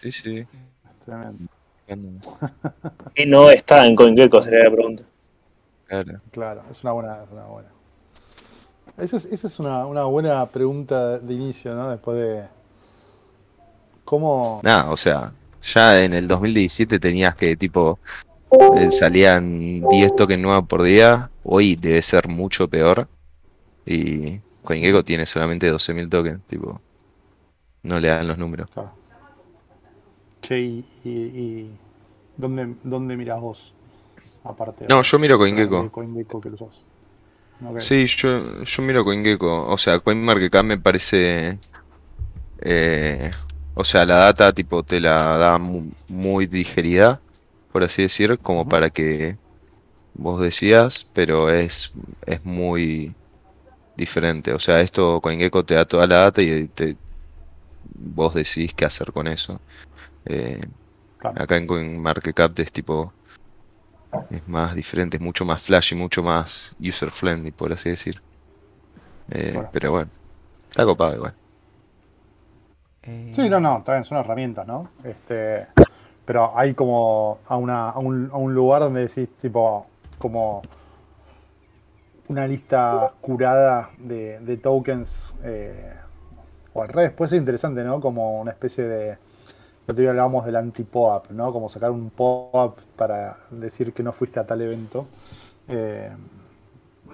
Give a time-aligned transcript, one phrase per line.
[0.00, 0.46] Sí, sí.
[1.04, 1.48] Tremendo.
[3.16, 5.02] Y no está en CoinGecko, sería la pregunta.
[5.88, 6.20] Claro.
[6.30, 7.22] Claro, es una buena.
[7.24, 7.68] es una buena.
[8.96, 11.90] Esa es, esa es una, una buena pregunta de inicio, ¿no?
[11.90, 12.44] Después de.
[14.04, 14.60] ¿Cómo.?
[14.62, 15.32] Nada, o sea,
[15.62, 17.98] ya en el 2017 tenías que, tipo,
[18.76, 21.30] eh, salían 10 tokens nuevos por día.
[21.42, 23.08] Hoy debe ser mucho peor.
[23.84, 26.80] Y CoinGecko tiene solamente 12.000 tokens, tipo,
[27.82, 28.70] no le dan los números.
[28.70, 28.99] Claro.
[30.42, 30.84] Che, y.
[31.04, 31.70] y, y-
[32.36, 33.72] ¿dónde, ¿Dónde mirás vos?
[34.44, 34.86] Aparte.
[34.88, 35.82] No, yo miro CoinGecko.
[35.84, 36.86] de CoinGecko que lo usás.
[37.64, 37.80] Ok.
[37.80, 39.66] Sí, yo, yo miro CoinGecko.
[39.68, 41.58] O sea, CoinMarketCap me parece.
[42.62, 43.30] eh,
[43.74, 47.22] o sea, la data tipo te la da mu- muy, digerida,
[47.72, 49.38] por así decir, como para que
[50.14, 51.92] vos decías, pero es,
[52.26, 53.14] es muy
[53.96, 54.52] diferente.
[54.54, 56.96] O sea, esto CoinGecko te da toda la data y te,
[57.82, 59.60] vos decís qué hacer con eso.
[60.24, 60.60] Eh,
[61.18, 61.36] Claro.
[61.36, 63.14] acá en CoinMarketCap es tipo.
[64.30, 68.22] Es más diferente, es mucho más flashy, mucho más user friendly, por así decir.
[69.30, 70.10] Eh, pero bueno,
[70.70, 71.36] está copado igual.
[73.02, 74.90] Eh, Sí, no, no, bien, son herramientas, ¿no?
[75.04, 75.66] Este,
[76.24, 79.86] pero hay como a, una, a, un, a un lugar donde decís, tipo,
[80.18, 80.62] como
[82.28, 85.94] una lista curada de, de tokens, eh,
[86.74, 88.00] o al revés, puede ser interesante, ¿no?
[88.00, 89.18] Como una especie de,
[90.08, 91.52] hablábamos del anti-POAP, ¿no?
[91.52, 95.06] Como sacar un POAP para decir que no fuiste a tal evento.
[95.68, 96.10] Eh,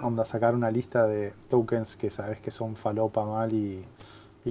[0.02, 3.84] onda, sacar una lista de tokens que sabes que son falopa mal y,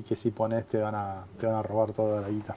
[0.07, 2.55] que si pones te van a, te van a robar toda la guita.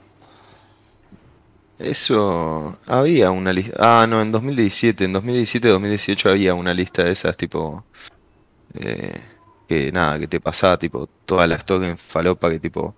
[1.77, 3.77] Eso, había una lista.
[3.79, 7.85] Ah, no, en 2017, en 2017-2018 había una lista de esas, tipo.
[8.73, 9.21] eh,
[9.69, 12.95] que nada, que te pasaba, tipo, todas las tokens falopa que, tipo,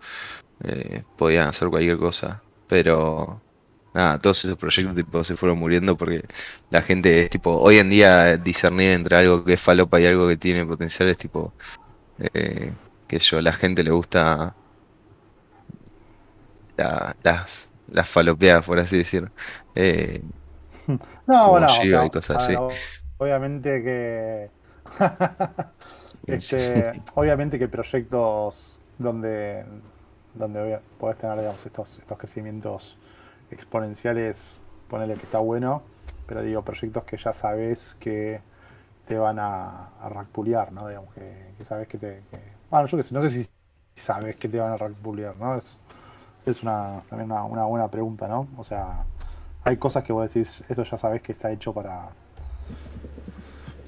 [0.63, 2.41] eh, podían hacer cualquier cosa.
[2.71, 3.45] Pero,
[3.93, 6.23] nada, todos esos proyectos, tipo, se fueron muriendo porque
[6.69, 10.37] la gente, tipo, hoy en día discernir entre algo que es falopa y algo que
[10.37, 11.55] tiene potencial es, tipo,
[12.33, 12.75] eh,
[13.07, 14.57] que yo, a la gente le gusta
[16.77, 19.31] la- las, las falopeadas, por así decir.
[19.75, 20.21] Eh,
[21.27, 22.57] No, bueno, o Shiba sea, y cosas a ver, así.
[22.57, 24.51] o- obviamente que
[26.27, 29.65] este, obviamente que proyectos donde
[30.33, 32.97] donde podés tener digamos estos estos crecimientos
[33.51, 35.81] exponenciales, ponerle que está bueno,
[36.27, 38.41] pero digo proyectos que ya sabes que
[39.07, 40.25] te van a, a
[40.71, 40.87] ¿no?
[40.87, 42.21] Digamos que, sabes que te
[42.69, 43.49] bueno, yo que sé, no sé si
[43.95, 45.55] sabes que te van a rackpulear, ¿no?
[45.55, 45.79] Es
[46.45, 48.47] es una también una, una buena pregunta, ¿no?
[48.57, 49.05] O sea,
[49.63, 52.09] hay cosas que vos decís, esto ya sabes que está hecho para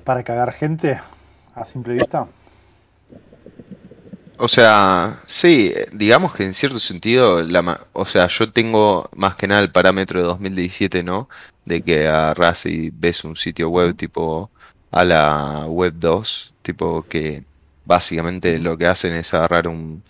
[0.03, 0.99] para cagar gente
[1.55, 2.27] a simple vista.
[4.37, 9.47] O sea, sí, digamos que en cierto sentido, la, o sea, yo tengo más que
[9.47, 11.29] nada el parámetro de 2017, ¿no?
[11.65, 14.49] De que agarrás y ves un sitio web tipo
[14.91, 17.43] a la web 2, tipo que
[17.85, 20.03] básicamente lo que hacen es agarrar un,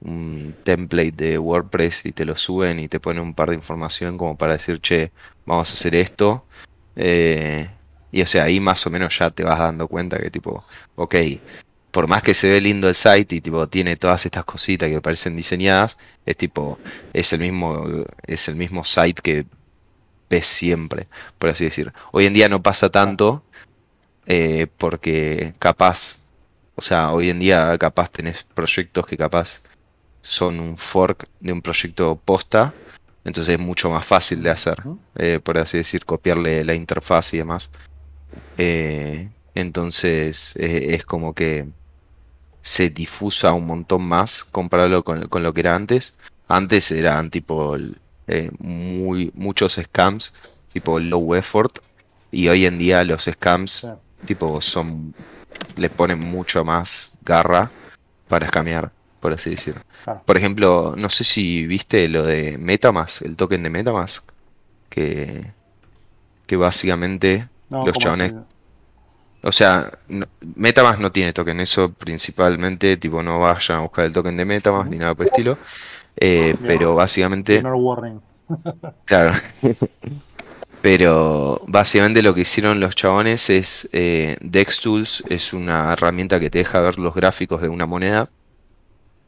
[0.00, 4.18] un template de WordPress y te lo suben y te ponen un par de información
[4.18, 5.12] como para decir, che,
[5.46, 6.44] vamos a hacer esto.
[6.96, 7.70] Eh,
[8.10, 10.64] y o sea, ahí más o menos ya te vas dando cuenta que tipo,
[10.96, 11.14] ok,
[11.90, 15.00] por más que se ve lindo el site y tipo tiene todas estas cositas que
[15.00, 16.78] parecen diseñadas, es tipo,
[17.12, 19.46] es el mismo, es el mismo site que
[20.28, 21.92] ves siempre, por así decir.
[22.12, 23.42] Hoy en día no pasa tanto,
[24.26, 26.20] eh, porque capaz,
[26.76, 29.62] o sea, hoy en día capaz tenés proyectos que capaz
[30.22, 32.74] son un fork de un proyecto posta,
[33.24, 34.76] entonces es mucho más fácil de hacer,
[35.16, 37.70] eh, por así decir, copiarle la interfaz y demás.
[38.58, 41.66] Eh, entonces eh, es como que
[42.62, 46.14] se difusa un montón más comparado con, con lo que era antes.
[46.48, 47.76] Antes eran tipo
[48.26, 50.34] eh, muy, muchos scams,
[50.72, 51.78] tipo low effort,
[52.30, 53.88] y hoy en día los scams
[54.26, 55.14] tipo son
[55.76, 57.70] le ponen mucho más garra
[58.28, 59.80] para escamear, por así decirlo.
[60.04, 60.22] Claro.
[60.24, 64.24] Por ejemplo, no sé si viste lo de Metamask, el token de Metamask,
[64.88, 65.52] que,
[66.46, 68.34] que básicamente No, los ¿cómo chabones
[69.42, 70.26] o sea, no-
[70.56, 74.90] Metamask no tiene token, eso principalmente, tipo, no vayan a buscar el token de Metamask
[74.90, 75.58] ni nada por el estilo.
[76.16, 76.58] Eh, Bien.
[76.66, 78.20] pero básicamente, Ignore warning.
[79.04, 79.34] claro.
[80.80, 86.58] Pero básicamente lo que hicieron los chabones es, eh, DexTools es una herramienta que te
[86.58, 88.30] deja ver los gráficos de una moneda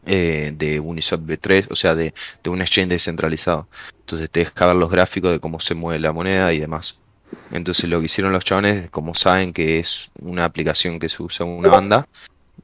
[0.07, 3.69] eh, de Uniswap B3, o sea, de, de un exchange descentralizado.
[4.01, 7.01] Entonces te deja ver los gráficos de cómo se mueve la moneda y demás.
[7.53, 11.47] Entonces lo que hicieron los chabones, como saben que es una aplicación que se usa
[11.47, 12.09] en una banda,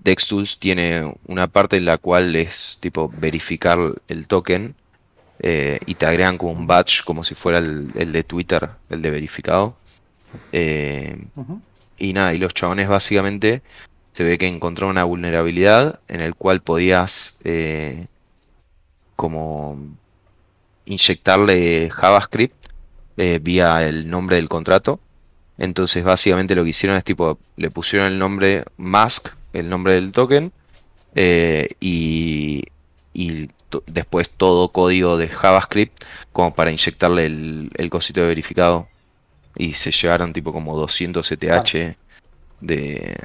[0.02, 3.78] DexTools tiene una parte en la cual es tipo verificar
[4.08, 4.74] el token
[5.40, 9.02] eh, y te agregan como un badge, como si fuera el, el de Twitter, el
[9.02, 9.76] de verificado.
[10.52, 11.16] Eh,
[11.98, 13.62] y nada, y los chabones básicamente
[14.12, 18.06] se ve que encontraron una vulnerabilidad en el cual podías eh,
[19.14, 19.78] como
[20.84, 22.55] inyectarle JavaScript
[23.16, 25.00] eh, vía el nombre del contrato.
[25.58, 30.12] Entonces básicamente lo que hicieron es tipo, le pusieron el nombre mask, el nombre del
[30.12, 30.52] token,
[31.14, 32.64] eh, y,
[33.14, 33.48] y
[33.86, 38.88] después todo código de JavaScript como para inyectarle el, el cosito de verificado.
[39.56, 41.96] Y se llevaron tipo como 200 ETH
[42.60, 43.16] de,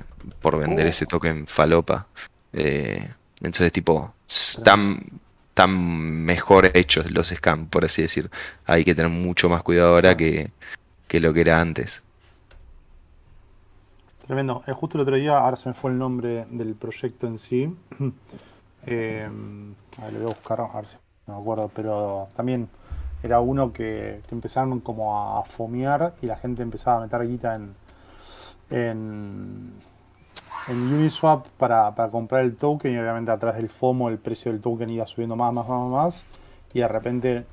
[0.42, 0.90] por vender Oh.
[0.90, 2.08] ese token falopa.
[2.54, 3.10] Eh,
[3.42, 5.04] entonces tipo, están,
[5.52, 8.32] están mejor hechos los scams, por así decir.
[8.66, 10.52] Hay que tener mucho más cuidado ahora que,
[11.08, 12.04] que lo que era antes.
[14.26, 14.64] Tremendo.
[14.66, 17.76] Eh, justo el otro día, ahora se me fue el nombre del proyecto en sí.
[18.88, 19.30] Eh,
[20.00, 22.68] a ver, lo voy a buscar, a ver si me acuerdo, pero también
[23.22, 27.60] era uno que, que empezaron como a fomear y la gente empezaba a meter guita
[28.72, 29.74] en,
[30.68, 34.62] en Uniswap para, para comprar el token y obviamente atrás del FOMO el precio del
[34.62, 36.26] token iba subiendo más, más, más, más
[36.74, 37.46] y de repente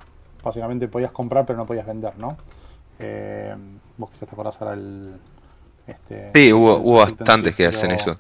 [0.43, 2.37] básicamente podías comprar pero no podías vender, ¿no?
[2.99, 3.55] Eh,
[3.97, 5.17] vos quizás te acordás ahora el...
[5.87, 8.17] Este, Sí, hubo, el hubo bastantes que hacen eso.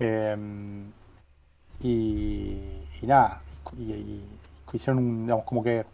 [0.00, 0.36] eh,
[1.80, 2.58] y,
[3.00, 3.40] y nada,
[3.78, 4.24] y, y-
[4.72, 5.84] y hicieron un, digamos, como que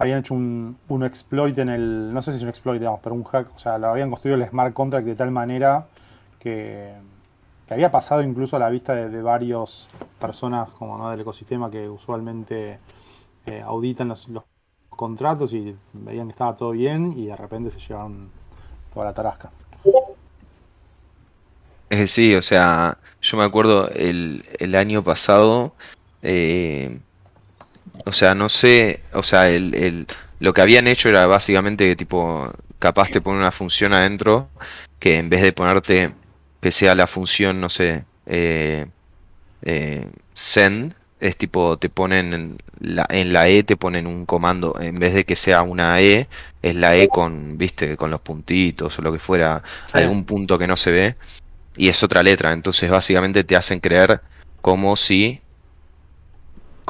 [0.00, 3.14] habían hecho un, un exploit en el, no sé si es un exploit, digamos, pero
[3.14, 5.86] un hack, o sea, lo habían construido el smart contract de tal manera
[6.38, 6.94] que,
[7.68, 9.88] que había pasado incluso a la vista de, de varias
[10.18, 11.10] personas como ¿no?
[11.10, 12.78] del ecosistema que usualmente
[13.44, 14.26] eh, auditan los,
[14.88, 18.30] contratos y veían que estaba todo bien y de repente se llevaron
[18.92, 19.50] toda la tarasca.
[22.06, 25.72] Sí, o sea, yo me acuerdo el, el año pasado,
[26.22, 27.00] eh,
[28.04, 30.06] o sea, no sé, o sea, el, el-
[30.40, 34.48] lo que habían hecho era básicamente que tipo, capaz te ponen una función adentro
[34.98, 36.12] que en vez de ponerte
[36.62, 38.86] que sea la función, no sé, eh,
[39.62, 44.76] eh, send, es tipo, te ponen en la, en la E, te ponen un comando,
[44.80, 46.26] en vez de que sea una E,
[46.62, 49.98] es la E con, viste, con los puntitos o lo que fuera, Sí.
[49.98, 51.16] algún punto que no se ve
[51.76, 52.52] y es otra letra.
[52.54, 54.20] Entonces básicamente te hacen creer
[54.62, 55.40] como si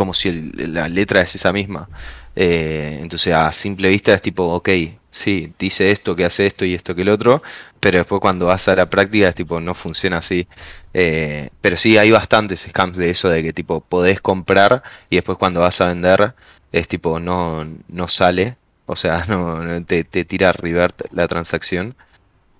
[0.00, 1.88] como si el- la letra es esa misma.
[2.36, 4.68] Eh, entonces a simple vista es tipo, ok,
[5.10, 7.42] sí, dice esto, que hace esto y esto que el otro,
[7.80, 10.46] pero después cuando vas a la práctica es tipo, no funciona así.
[10.94, 15.38] Eh, pero sí, hay bastantes scams de eso, de que tipo, podés comprar y después
[15.38, 16.34] cuando vas a vender
[16.72, 18.56] es tipo, no, no sale,
[18.86, 21.94] o sea, no, no te, te tira revert la transacción.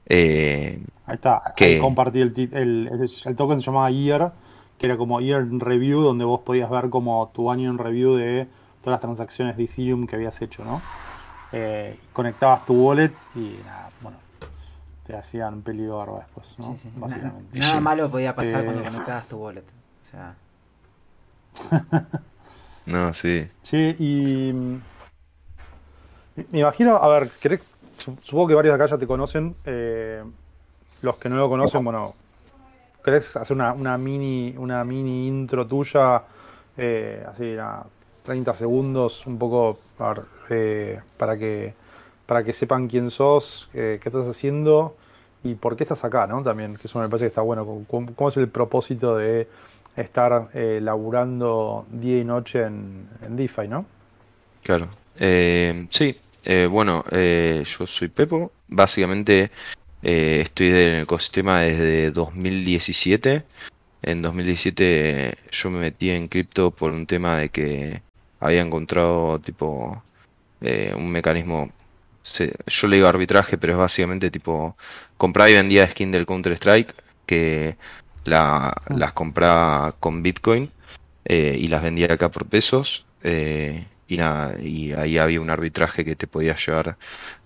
[0.07, 2.91] Eh, Ahí está, que- ahí compartí el, el,
[3.25, 4.33] el token se llamaba Year,
[4.81, 8.15] que era como Year in Review, donde vos podías ver como tu año en review
[8.15, 8.49] de
[8.82, 10.81] todas las transacciones de Ethereum que habías hecho, ¿no?
[11.53, 14.17] Eh, conectabas tu wallet y nada, bueno,
[15.06, 16.65] te hacían peligro después, ¿no?
[16.73, 16.93] Sí, sí.
[16.97, 17.59] Básicamente.
[17.59, 17.85] nada Sí.
[17.85, 18.65] malo podía pasar Eh.
[18.65, 19.65] cuando conectabas tu wallet.
[19.65, 20.35] O sea,
[22.87, 23.47] no, sí.
[23.61, 24.81] Sí, y mm,
[26.53, 27.61] me imagino, a ver, ¿querés-
[27.99, 29.55] su- supongo que varios de acá ya te conocen.
[29.67, 30.25] eh,
[31.03, 32.15] los que no lo conocen, bueno,
[33.02, 36.23] ¿querés hacer una, mini, una mini intro tuya?
[36.76, 37.82] eh, así, a
[38.25, 41.75] 30 segundos, un poco a ver, eh, para que
[42.26, 44.97] para que sepan quién sos, eh, qué estás haciendo
[45.42, 46.45] y por qué estás acá, ¿no?
[46.45, 47.85] También, que eso me parece que está bueno.
[47.88, 49.49] ¿Cómo, es el propósito de
[49.97, 53.85] estar eh, laburando día y noche en, en DeFi, ¿no?
[54.62, 54.88] Claro.
[55.19, 56.16] Eh, sí,
[56.71, 58.52] bueno, yo soy Pepo.
[58.69, 59.50] Básicamente
[60.02, 63.45] eh, estoy en el ecosistema desde 2017.
[64.02, 68.02] En 2017 yo me metí en cripto por un tema de que
[68.40, 70.02] había encontrado tipo
[70.61, 71.73] eh, un mecanismo,
[72.23, 74.76] se- yo le digo arbitraje, pero es básicamente tipo
[75.16, 76.95] compraba y vendía skin del Counter Strike
[77.26, 77.76] que
[78.25, 80.71] la- las compraba con Bitcoin
[81.25, 83.07] eh, y las vendía acá por pesos.
[83.23, 86.99] eh, y nada, y ahí había un arbitraje que te podía llevar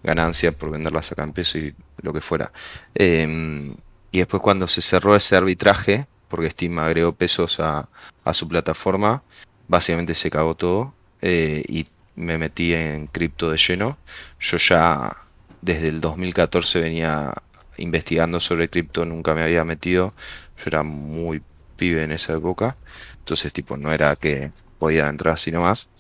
[0.02, 2.52] ganancia por venderlas en peso y lo que fuera.
[2.94, 3.76] Em,
[4.10, 7.88] y después cuando se cerró ese arbitraje, porque Steam agregó pesos a,
[8.24, 9.22] a su plataforma,
[9.68, 13.98] básicamente se cagó todo eh, y me metí en cripto de lleno.
[14.40, 15.14] Yo ya
[15.60, 17.34] desde el 2014 venía
[17.76, 20.14] investigando sobre cripto, nunca me había metido.
[20.56, 21.42] Yo era muy
[21.76, 22.76] pibe en esa época,
[23.18, 25.90] entonces tipo no era que podía entrar así nomás.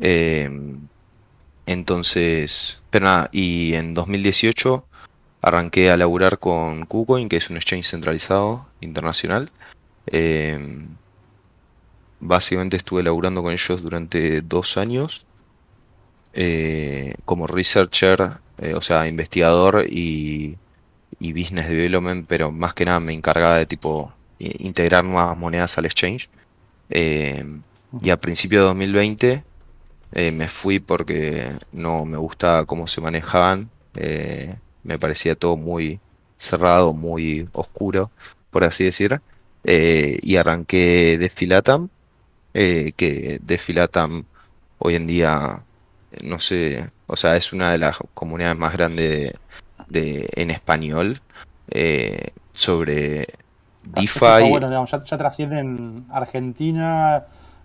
[0.00, 0.80] Em,
[1.66, 4.84] entonces, pero nada, y en 2018
[5.42, 9.50] arranqué a laburar con KuCoin, que es un exchange centralizado internacional.
[10.06, 10.88] Em,
[12.20, 15.26] básicamente estuve laburando con ellos durante dos años
[16.32, 20.56] eh, como researcher, eh, o sea, investigador y,
[21.18, 25.86] y business development, pero más que nada me encargaba de tipo integrar nuevas monedas al
[25.86, 26.28] exchange.
[26.90, 27.44] Eh,
[28.02, 29.44] y a principios de 2020
[30.12, 33.70] eh, me fui porque no me gustaba cómo se manejaban.
[33.96, 36.00] eh, me parecía todo muy
[36.38, 38.10] cerrado, muy oscuro,
[38.50, 39.20] por así decir.
[39.64, 41.88] eh, y arranqué Desfilatam,
[42.54, 44.24] eh, que Desfilatam
[44.78, 45.60] hoy en día,
[46.22, 49.34] no sé, o sea, es una de las comunidades más grandes
[49.88, 51.20] de, en español
[51.70, 54.50] eh, sobre está DeFi.
[54.50, 57.24] bueno, digamos, ya, ya trascienden Argentina,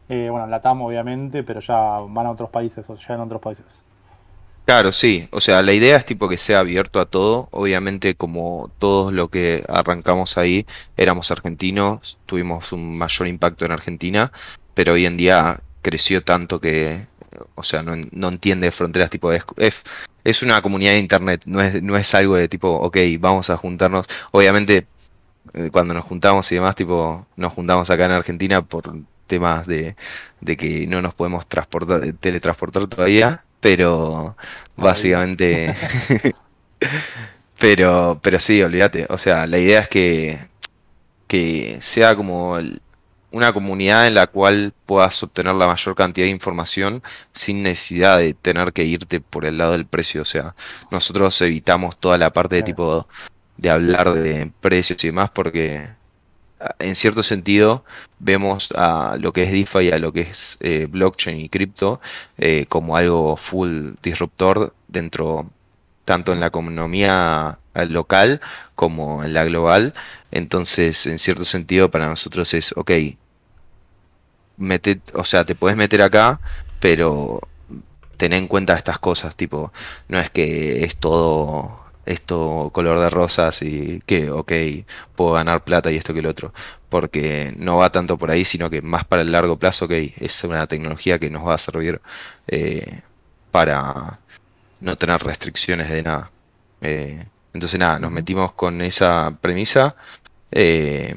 [0.10, 1.76] eh, bueno, Latam obviamente, pero ya
[2.08, 3.84] van a otros países, o ya en otros países.
[4.66, 5.28] Claro, sí.
[5.32, 7.50] O sea, la idea es tipo que sea abierto a todo.
[7.52, 14.32] Obviamente, como todos lo que arrancamos ahí éramos argentinos, tuvimos un mayor impacto en Argentina,
[14.74, 17.06] pero hoy en día creció tanto que,
[17.56, 19.10] o sea, no, no entiende fronteras.
[19.10, 19.44] Tipo, es,
[20.24, 23.58] es una comunidad de internet, no es, no es algo de tipo, ok, vamos a
[23.58, 24.08] juntarnos.
[24.32, 24.88] Obviamente,
[25.54, 28.94] eh, cuando nos juntamos y demás, tipo, nos juntamos acá en Argentina por
[29.34, 29.96] temas de,
[30.42, 34.36] de que no nos podemos transportar, teletransportar todavía, pero
[34.76, 35.76] básicamente,
[37.60, 40.40] pero, pero sí, olvídate, o sea, la idea es que,
[41.28, 42.60] que sea como
[43.32, 48.36] una comunidad en la cual puedas obtener la mayor cantidad de información sin necesidad de
[48.36, 50.56] tener que irte por el lado del precio, o sea,
[50.92, 53.08] nosotros evitamos toda la parte de tipo
[53.58, 55.90] de hablar de precios y demás porque
[56.80, 57.84] en cierto sentido
[58.20, 62.02] vemos a lo que es DeFi a lo que es eh, blockchain y cripto
[62.38, 65.50] eh, como algo full disruptor dentro
[66.06, 68.42] tanto en la economía eh, local
[68.76, 69.94] como en la global.
[70.32, 72.92] Entonces, en cierto sentido, para nosotros es, ok,
[74.58, 76.40] mete, o sea, te puedes meter acá,
[76.80, 77.42] pero
[78.18, 79.72] ten en cuenta estas cosas, tipo,
[80.08, 84.52] no es que es todo esto color de rosas y que, ok,
[85.16, 86.54] puedo ganar plata y esto que el otro,
[86.90, 90.44] porque no va tanto por ahí, sino que más para el largo plazo, ok, es
[90.44, 92.02] una tecnología que nos va a servir
[92.48, 93.02] eh,
[93.52, 94.20] para
[94.82, 96.32] no tener restricciones de nada.
[96.82, 99.96] Eh, entonces nada, nos metimos con esa premisa.
[100.52, 101.16] eh,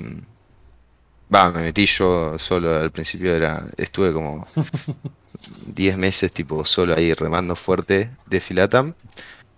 [1.35, 4.47] Va, me metí yo solo al principio era, estuve como
[5.67, 8.95] 10 meses tipo solo ahí remando fuerte de Filatam.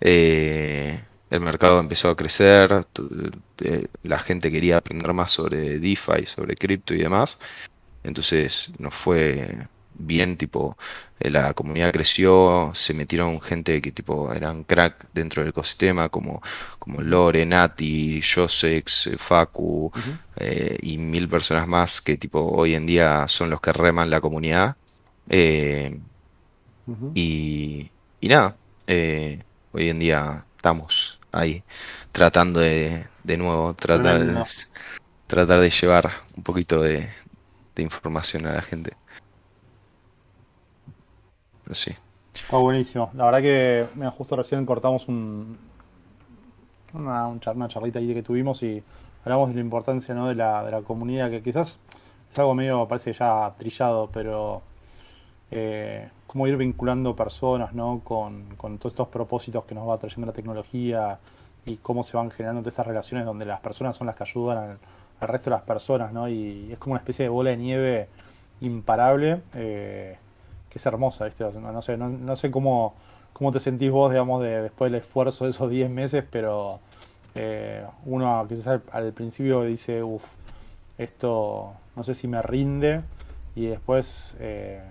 [0.00, 2.80] Eh, el mercado empezó a crecer,
[3.60, 7.38] eh, la gente quería aprender más sobre DeFi, sobre cripto y demás.
[8.02, 9.68] Entonces nos fue
[9.98, 10.76] bien, tipo,
[11.20, 16.40] eh, la comunidad creció, se metieron gente que tipo eran crack dentro del ecosistema, como,
[16.78, 19.92] como Lore, Nati, Josex, eh, Facu,
[20.36, 24.20] eh, y mil personas más que tipo hoy en día son los que reman la
[24.20, 24.76] comunidad.
[25.28, 25.98] Eh,
[27.14, 28.56] y, y nada,
[28.86, 29.42] eh,
[29.72, 31.62] hoy en día estamos ahí
[32.12, 34.42] tratando de, de nuevo, tratar, Tremendo.
[35.26, 37.08] tratar de llevar un poquito de,
[37.74, 38.96] de información a la gente.
[41.64, 41.94] Pero sí.
[42.34, 43.10] Está buenísimo.
[43.14, 45.58] La verdad que, mira, justo recién cortamos un,
[46.94, 48.82] una, una charlita ahí que tuvimos y
[49.24, 50.28] hablamos de la importancia, ¿no?
[50.28, 51.80] de la, de la comunidad, que quizás
[52.30, 54.62] es algo medio, parece ya trillado, pero
[55.50, 58.00] eh, cómo ir vinculando personas, ¿no?
[58.04, 61.18] Con, todos estos propósitos que nos va trayendo la tecnología
[61.64, 64.78] y cómo se van generando todas estas relaciones donde las personas son las que ayudan
[65.20, 66.28] al, resto de las personas, ¿no?
[66.28, 68.08] Y es como una especie de bola de nieve
[68.60, 69.42] imparable.
[69.54, 70.16] eh,
[70.68, 71.44] que es hermosa, ¿viste?
[71.44, 72.94] No, sé, no, no sé cómo,
[73.32, 76.80] cómo te sentís vos, digamos, de, después del esfuerzo de esos 10 meses, pero
[77.34, 80.24] eh, uno quizás al, al principio dice, uff,
[80.98, 83.02] esto no sé si me rinde,
[83.54, 84.82] y después eh,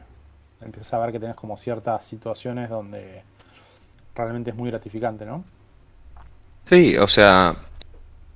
[0.62, 3.24] empiezas a ver que tenés como ciertas situaciones donde
[4.16, 5.44] realmente es muy gratificante, ¿no?
[6.70, 7.56] Sí, o sea,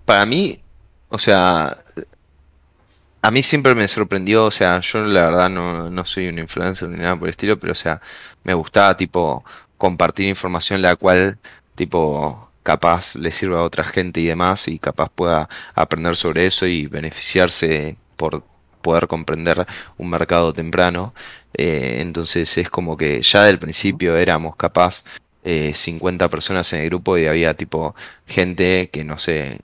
[0.06, 0.62] para mí,
[1.10, 1.78] o sea,
[3.22, 6.90] a mí siempre me sorprendió, o sea, yo la verdad no, no soy un influencer
[6.90, 8.01] ni nada por el estilo, pero o sea,
[8.44, 9.44] me gustaba tipo
[9.78, 11.38] compartir información la cual
[11.75, 16.66] tipo capaz le sirva a otra gente y demás y capaz pueda aprender sobre eso
[16.68, 18.44] y beneficiarse por
[18.81, 19.65] poder comprender
[19.97, 21.13] un mercado temprano.
[21.53, 25.03] Eh, entonces es como que ya del principio éramos capaz
[25.43, 27.95] eh, 50 personas en el grupo y había tipo
[28.27, 29.59] gente que no sé,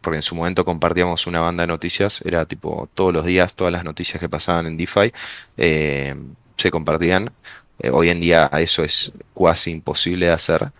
[0.00, 3.72] porque en su momento compartíamos una banda de noticias, era tipo todos los días, todas
[3.72, 5.12] las noticias que pasaban en DeFi
[5.56, 6.16] eh,
[6.56, 7.30] se compartían.
[7.78, 10.72] Eh, hoy en día eso es casi imposible de hacer,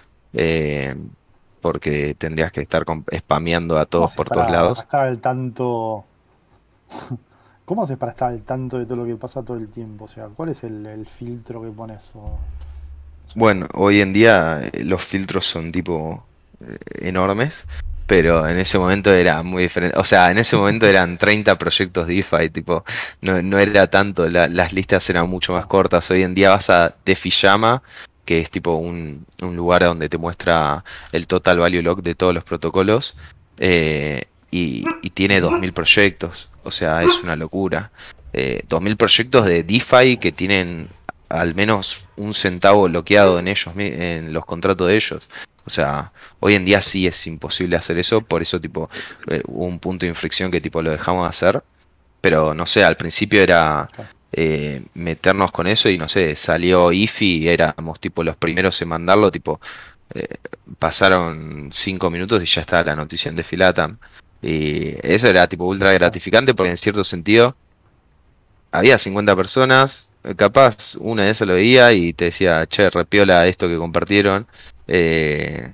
[1.60, 2.84] porque tendrías que estar
[3.16, 4.80] spameando a ¿Cómo todos por todos lados.
[4.80, 6.04] estar al tanto
[7.66, 10.04] ¿Cómo haces para estar al tanto de todo lo que pasa todo el tiempo?
[10.06, 12.12] O sea, ¿cuál es el, el filtro que pones?
[12.14, 12.38] O-
[13.34, 16.24] Bueno, hoy en día eh, los filtros son tipo
[16.60, 17.64] eh, enormes,
[18.06, 19.98] pero en ese momento era muy diferente.
[19.98, 22.84] O sea, en ese momento eran 30 proyectos DeFi, tipo,
[23.20, 26.08] no, no era tanto, la- las listas eran mucho más cortas.
[26.12, 27.82] Hoy en día vas a DeFiYama,
[28.24, 32.32] que es tipo un, un lugar donde te muestra el total value log de todos
[32.32, 33.16] los protocolos,
[33.58, 36.48] eh, y, y tiene 2.000 proyectos.
[36.66, 37.90] O sea, es una locura.
[38.32, 40.88] Eh, 2.000 proyectos de DeFi que tienen
[41.28, 45.28] al menos un centavo bloqueado en ellos, en los contratos de ellos.
[45.64, 48.88] O sea, hoy en día sí es imposible hacer eso, por eso tipo
[49.26, 51.62] eh, un punto de inflexión que tipo lo dejamos de hacer,
[52.20, 53.88] pero no sé, al principio era
[54.32, 58.88] eh, meternos con eso y no sé, salió IFI y éramos tipo los primeros en
[58.88, 59.60] mandarlo, tipo
[60.14, 60.36] eh,
[60.78, 63.98] pasaron cinco minutos y ya estaba la noticia en Defilatam.
[64.42, 67.56] Y eso era tipo ultra gratificante porque en cierto sentido
[68.72, 73.68] había 50 personas, capaz una de esas lo veía y te decía, che, repiola esto
[73.68, 74.46] que compartieron,
[74.86, 75.72] eh,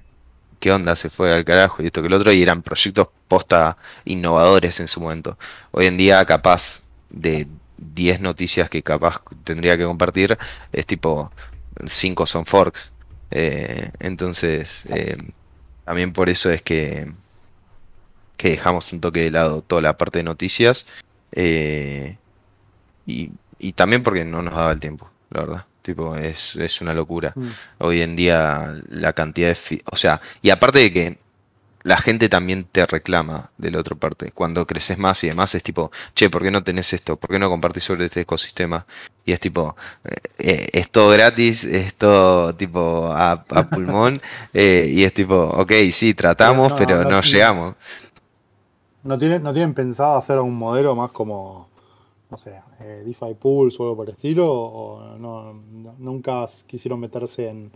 [0.61, 3.77] qué onda, se fue al carajo y esto que el otro, y eran proyectos posta
[4.05, 5.39] innovadores en su momento.
[5.73, 10.39] Hoy en día, capaz de 10 noticias que capaz tendría que compartir,
[10.73, 11.33] es tipo
[11.87, 12.93] 5 son forks.
[13.31, 15.17] Eh, entonces, eh,
[15.85, 17.13] también por eso es que,
[18.37, 20.87] que dejamos un toque de lado toda la parte de noticias.
[21.33, 22.19] eh,
[23.07, 25.67] y, y también porque no nos daba el tiempo, la verdad.
[25.83, 27.33] Tipo, es, es una locura.
[27.35, 27.49] Mm.
[27.79, 29.83] Hoy en día la cantidad de...
[29.91, 31.19] O sea, y aparte de que
[31.85, 34.31] la gente también te reclama de la otra parte.
[34.33, 37.17] Cuando creces más y demás es tipo, che, ¿por qué no tenés esto?
[37.17, 38.87] ¿Por qué no compartís sobre este ecosistema?
[39.25, 44.19] Y es tipo, eh, eh, es todo gratis, es todo tipo a, a pulmón.
[44.55, 47.21] eh, y es tipo, ok, sí, tratamos, no, pero no, no no.
[47.23, 47.75] llegamos.
[49.05, 51.69] ¿No tienen, ¿No tienen pensado hacer un modelo más como,
[52.31, 54.51] no sé, eh, DeFi Pools o algo por el estilo?
[54.51, 57.73] ¿O no, no- nunca quisieron meterse en,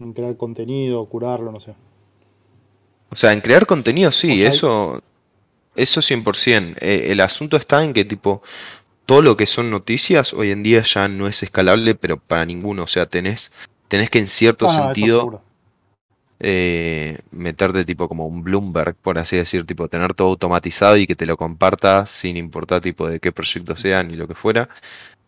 [0.00, 1.74] en crear contenido, curarlo, no sé?
[3.10, 5.02] O sea, en crear contenido sí, O sea, hay- eso,
[5.76, 6.76] eso 100%.
[6.80, 8.42] Eh, el asunto está en que tipo,
[9.04, 12.84] todo lo que son noticias hoy en día ya no es escalable, pero para ninguno.
[12.84, 13.52] O sea, tenés,
[13.88, 15.42] tenés que en cierto Ah, sentido.
[16.44, 21.14] Eh, meterte tipo como un Bloomberg, por así decir, tipo tener todo automatizado y que
[21.14, 24.68] te lo comparta sin importar tipo de qué proyecto sea ni lo que fuera.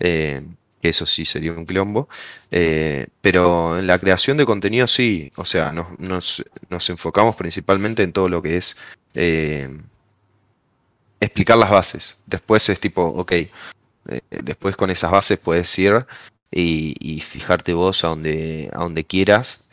[0.00, 0.42] Eh,
[0.82, 2.08] eso sí sería un quilombo.
[2.50, 8.02] Eh, pero en la creación de contenido sí, o sea, nos, nos, nos enfocamos principalmente
[8.02, 8.76] en todo lo que es
[9.14, 9.68] eh,
[11.20, 12.18] explicar las bases.
[12.26, 13.32] Después es tipo, ok,
[14.30, 16.06] después con esas bases puedes ir
[16.50, 19.68] y, fijarte vos a donde, a donde quieras.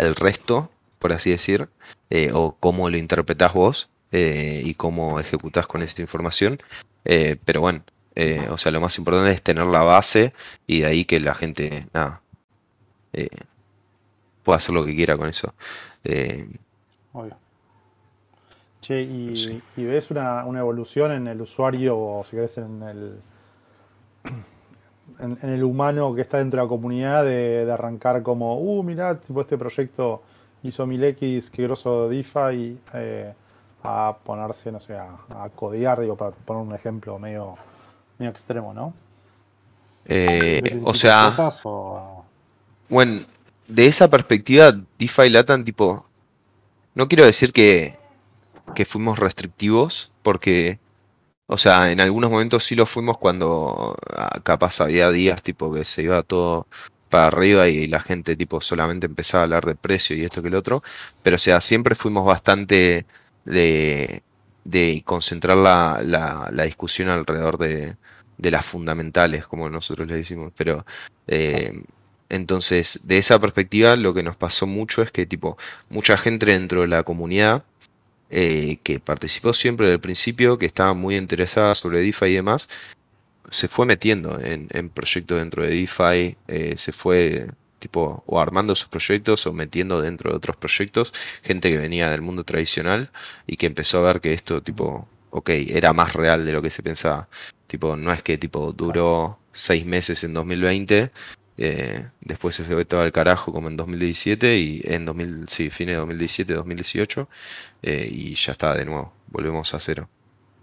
[0.00, 1.68] El resto, por así decir,
[2.10, 6.58] eh, o cómo lo interpretás vos eh, y cómo ejecutás con esta información.
[7.04, 7.82] Eh, pero bueno,
[8.50, 10.34] o sea, lo más importante es tener la base
[10.66, 12.20] y de ahí que la gente, nada,
[14.42, 15.54] pueda hacer lo que quiera con eso.
[17.12, 17.36] Obvio.
[18.82, 19.62] Che, y, Sí.
[19.76, 23.20] y ves una, una evolución en el usuario, o si querés, en el,
[25.18, 28.82] en, en el humano que está dentro de la comunidad, de, de arrancar como, uh,
[28.82, 30.22] mirá, tipo este proyecto
[30.62, 33.32] hizo 1000X, qué grosso DeFi, eh,
[33.82, 37.56] a ponerse, no sé, a, a codear, digo, para poner un ejemplo medio,
[38.18, 38.92] medio extremo, ¿no?
[40.06, 42.24] eh, ¿Ves ese tipo o sea, cosas o-
[42.88, 43.22] Bueno,
[43.68, 46.04] de esa perspectiva, DeFi Latam, tipo,
[46.94, 47.96] no quiero decir que,
[48.74, 50.78] que fuimos restrictivos, porque,
[51.52, 55.84] o sea, en algunos momentos sí lo fuimos cuando ah, capaz había días tipo que
[55.84, 56.68] se iba todo
[57.08, 60.48] para arriba y la gente tipo solamente empezaba a hablar de precio y esto que
[60.48, 60.84] el otro,
[61.24, 63.04] pero o sea, siempre fuimos bastante
[63.44, 64.22] de,
[64.64, 67.96] de concentrar la, la, discusión alrededor de,
[68.38, 70.86] de las fundamentales, como nosotros le decimos, pero
[71.26, 71.82] eh,
[72.28, 75.58] entonces, de esa perspectiva, lo que nos pasó mucho es que, tipo,
[75.88, 77.64] mucha gente dentro de la comunidad
[78.30, 82.68] eh, que participó siempre desde el principio, que estaba muy interesada sobre DeFi y demás,
[83.50, 88.74] se fue metiendo en, en proyectos dentro de DeFi, eh, se fue, tipo, o armando
[88.74, 91.12] sus proyectos o metiendo dentro de otros proyectos,
[91.42, 93.10] gente que venía del mundo tradicional
[93.46, 96.70] y que empezó a ver que esto, tipo, ok, era más real de lo que
[96.70, 97.28] se pensaba.
[97.66, 101.10] Tipo, no es que, tipo, duró seis meses en 2020
[101.62, 105.94] eh, después se fue todo al carajo como en 2017 y en 2000, sí, fines
[105.94, 107.28] de 2017, 2018
[107.82, 110.08] eh, y ya está de nuevo, volvemos a cero.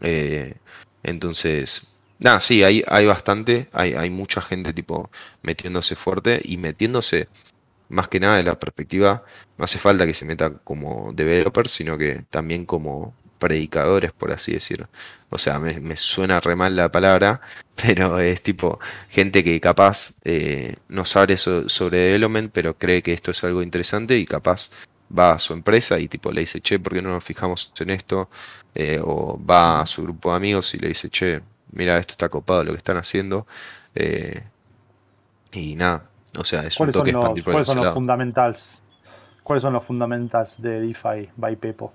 [0.02, 0.56] Eh,
[1.04, 5.12] entonces, nada, sí, hay, hay bastante, hay, hay mucha gente tipo
[5.44, 7.30] metiéndose fuerte y metiéndose
[7.90, 9.24] más que nada de la perspectiva,
[9.58, 14.54] no hace falta que se meta como developer, sino que también como predicadores, por así
[14.54, 14.88] decirlo.
[15.30, 17.42] O sea, me, me suena re mal la palabra,
[17.76, 23.14] pero es tipo gente que capaz eh, no sabe so- sobre development, pero cree que
[23.14, 24.72] esto es algo interesante y capaz
[25.18, 27.90] va a su empresa y tipo le dice, che, ¿por qué no nos fijamos en
[27.92, 28.30] esto?
[28.76, 32.30] Eh, o va a su grupo de amigos y le dice, che, mira, esto está
[32.30, 33.48] copado lo que están haciendo.
[33.96, 34.44] Eh,
[35.52, 38.82] y nada, o sea, es un ¿Cuáles son toque los, cuáles son los fundamentals?
[39.44, 41.94] ¿Cuáles son los fundamentals de DeFi by Pepo?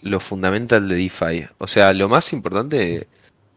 [0.00, 1.48] Lo fundamental de DeFi.
[1.58, 3.06] O sea, lo más importante eh,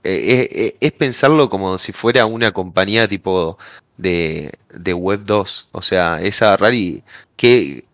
[0.04, 3.58] eh, eh, es pensarlo como si fuera una compañía tipo
[3.98, 5.70] de, de Web 2.
[5.72, 7.04] O sea, es agarrar y
[7.36, 7.86] qué,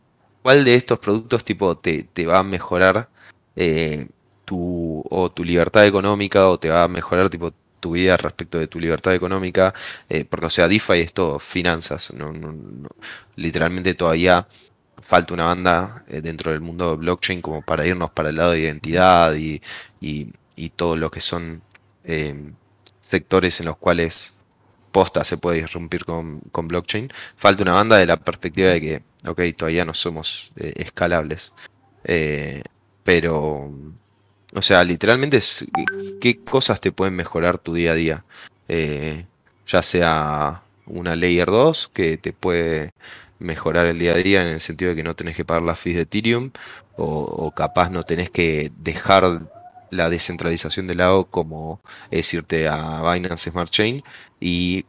[0.44, 3.10] cuál de estos productos tipo te, te va a mejorar
[4.46, 8.68] tu, o tu libertad económica o te va a mejorar tipo tu vida respecto de
[8.68, 9.74] tu libertad económica.
[10.30, 12.14] porque, o sea, DeFi es todo finanzas.
[12.14, 12.34] No-
[13.36, 14.48] literalmente todavía
[15.08, 18.52] falta una banda eh, dentro del mundo de blockchain como para irnos para el lado
[18.52, 19.62] de identidad y,
[20.02, 21.62] y, y todo lo que son
[22.04, 22.52] eh,
[23.00, 24.38] sectores en los cuales
[24.92, 27.10] posta se puede irrumpir con, con blockchain.
[27.38, 31.54] Falta una banda de la perspectiva de que, ok, todavía no somos eh, escalables.
[33.04, 33.72] Pero,
[34.54, 35.68] o sea, literalmente es
[36.20, 38.26] qué cosas te pueden mejorar tu día a día.
[39.68, 42.92] Ya sea una Layer 2 que te puede
[43.40, 45.80] mejorar el día a día en el sentido de que no tenés que pagar las
[45.80, 46.52] fees de Ethereum
[46.96, 49.42] o, o capaz no tenés que dejar
[49.90, 54.04] la descentralización de lado como es irte a Binance Smart Chain
[54.40, 54.86] y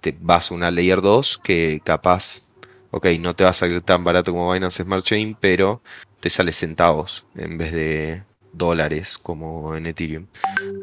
[0.00, 2.48] te vas a una Layer 2 que capaz,
[2.90, 5.82] ok, no te va a salir tan barato como Binance Smart Chain, pero
[6.20, 10.26] te sale centavos en vez de dólares como en Ethereum.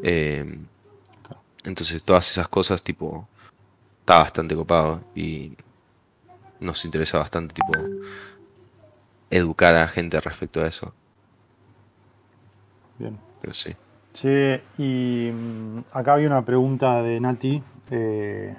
[0.02, 0.58] Eh,
[1.64, 3.28] entonces todas esas cosas tipo
[4.00, 5.52] está bastante copado y
[6.60, 7.72] nos interesa bastante tipo
[9.30, 10.92] educar a la gente respecto a eso.
[12.98, 13.18] Bien.
[13.40, 13.74] Pero sí.
[14.12, 18.56] Che, y mm, acá había una pregunta de Nati, eh,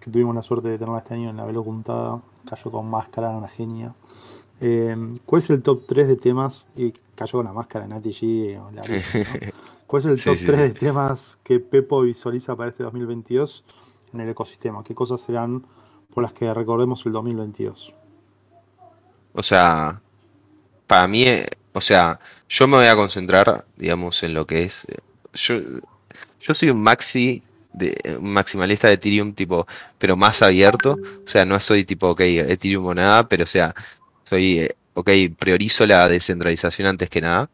[0.00, 3.30] que tuvimos la suerte de tenerla este año en la velo juntada, cayó con máscara,
[3.30, 3.94] una genia.
[4.60, 6.68] Eh, ¿Cuál es el top 3 de temas?
[6.76, 8.72] Y cayó con la máscara de Nati G.
[8.74, 8.82] la
[9.46, 9.52] ¿no?
[9.86, 10.62] ¿Cuál es el top sí, 3 sí.
[10.62, 13.64] de temas que Pepo visualiza para este 2022
[14.12, 14.84] en el ecosistema?
[14.84, 15.64] ¿Qué cosas serán
[16.12, 17.94] por las que recordemos el 2022?
[19.32, 20.00] O sea,
[20.86, 21.26] para mí,
[21.72, 22.18] o sea,
[22.48, 24.86] yo me voy a concentrar, digamos, en lo que es.
[25.34, 25.60] Yo,
[26.40, 27.42] yo soy un maxi,
[27.72, 29.66] de, un maximalista de Ethereum, tipo,
[29.98, 30.96] pero más abierto.
[31.24, 33.74] O sea, no soy tipo, ok, Ethereum o nada, pero o sea,
[34.28, 37.50] soy, eh, ok, priorizo la descentralización antes que nada.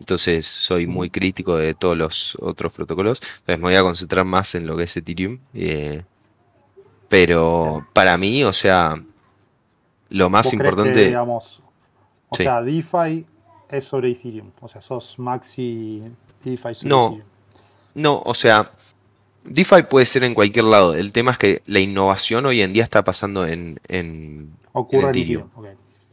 [0.00, 3.20] Entonces, soy muy crítico de todos los otros protocolos.
[3.40, 5.38] Entonces, me voy a concentrar más en lo que es Ethereum.
[5.54, 6.04] eh,
[7.08, 9.02] pero para mí, o sea,
[10.10, 11.04] lo más ¿Vos crees que, importante.
[11.06, 11.62] digamos,
[12.28, 12.42] o Sí.
[12.44, 13.26] sea, DeFi
[13.70, 14.50] es sobre Ethereum?
[14.60, 16.02] O sea, sos maxi
[16.42, 17.06] DeFi sobre No.
[17.06, 17.28] Ethereum.
[17.94, 18.72] No, o sea,
[19.44, 20.94] DeFi puede ser en cualquier lado.
[20.94, 25.10] El tema es que la innovación hoy en día está pasando en, en, Ocurre en
[25.10, 25.48] Ethereum.
[25.48, 25.50] Ethereum.
[25.54, 25.66] ok.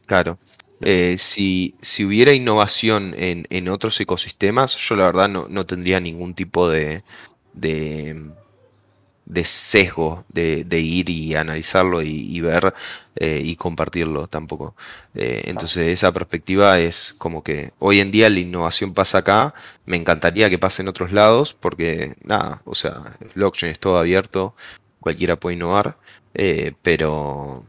[0.05, 0.37] claro.
[0.81, 5.99] Eh, si, si hubiera innovación en, en otros ecosistemas, yo la verdad no, no tendría
[6.01, 7.01] ningún tipo de,
[7.53, 8.29] de,
[9.25, 12.73] de sesgo de, de ir y analizarlo y, y ver
[13.15, 14.75] eh, y compartirlo tampoco.
[15.15, 19.53] Eh, entonces esa perspectiva es como que hoy en día la innovación pasa acá,
[19.85, 23.97] me encantaría que pase en otros lados porque nada, o sea, el blockchain es todo
[23.97, 24.55] abierto,
[24.99, 25.97] cualquiera puede innovar,
[26.33, 27.65] eh, pero...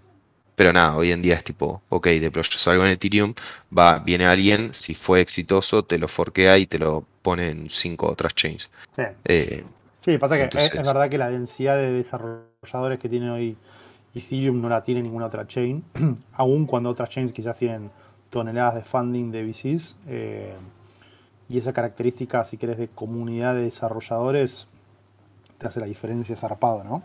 [0.56, 3.34] Pero nada, hoy en día es tipo, ok, deployas algo en Ethereum,
[3.70, 8.10] va, viene alguien, si fue exitoso, te lo forquea y te lo pone en cinco
[8.10, 8.70] otras chains.
[8.96, 9.02] Sí.
[10.06, 13.56] Sí, pasa que es- verdad que la densidad de desarrolladores que tiene hoy
[14.14, 15.84] Ethereum no la tiene ninguna otra chain,
[16.34, 17.90] aun cuando otras chains quizás tienen
[18.30, 19.96] toneladas de funding de VCs.
[20.06, 20.54] eh,
[21.48, 24.68] y esa característica, si querés, de comunidad de desarrolladores,
[25.58, 27.02] te hace la diferencia zarpado, ¿no?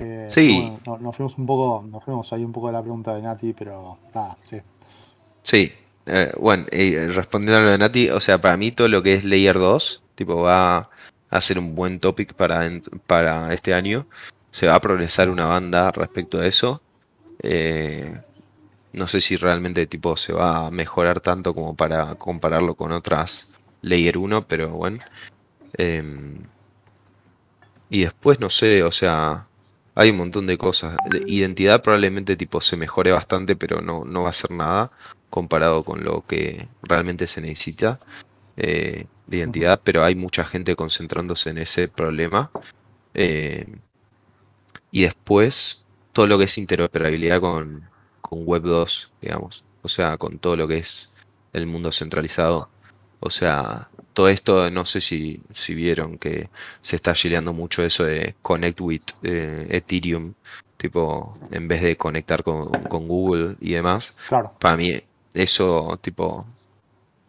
[0.00, 0.72] Eh, Sí.
[0.84, 3.52] bueno, nos fuimos un poco, nos fuimos ahí un poco de la pregunta de Nati,
[3.52, 4.60] pero nada, sí.
[5.42, 5.72] Sí,
[6.06, 9.14] eh, bueno, eh, respondiendo a lo de Nati, o sea, para mí todo lo que
[9.14, 10.90] es Layer 2, tipo, va
[11.32, 12.70] a ser un buen topic para,
[13.06, 14.06] para este año.
[14.50, 16.82] Se va a progresar una banda respecto a eso.
[17.42, 18.20] Eh,
[18.92, 23.50] no sé si realmente tipo se va a mejorar tanto como para compararlo con otras
[23.80, 24.98] Layer 1, pero bueno.
[25.74, 26.36] Em,
[27.88, 29.46] y después no sé, o sea,
[29.94, 30.96] hay un montón de cosas.
[31.10, 34.90] De Identidad probablemente tipo se mejore bastante, pero no, no va a ser nada
[35.30, 37.98] comparado con lo que realmente se necesita
[38.56, 42.50] eh, de identidad, pero hay mucha gente concentrándose en ese problema.
[43.14, 43.66] Eh,
[44.90, 47.88] y después todo lo que es interoperabilidad con,
[48.20, 51.12] con Web 2, digamos, o sea, con todo lo que es
[51.52, 52.68] el mundo centralizado.
[53.20, 56.50] O sea, todo esto, no sé si, si vieron que
[56.82, 60.34] se está gileando mucho eso de Connect with eh, Ethereum,
[60.76, 64.16] tipo, en vez de conectar con, con Google y demás.
[64.28, 64.52] Claro.
[64.58, 65.00] Para mí,
[65.32, 66.46] eso, tipo,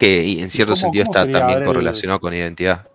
[0.03, 2.87] que en cierto cómo- sentido cómo está también ver el- correlacionado con identidad.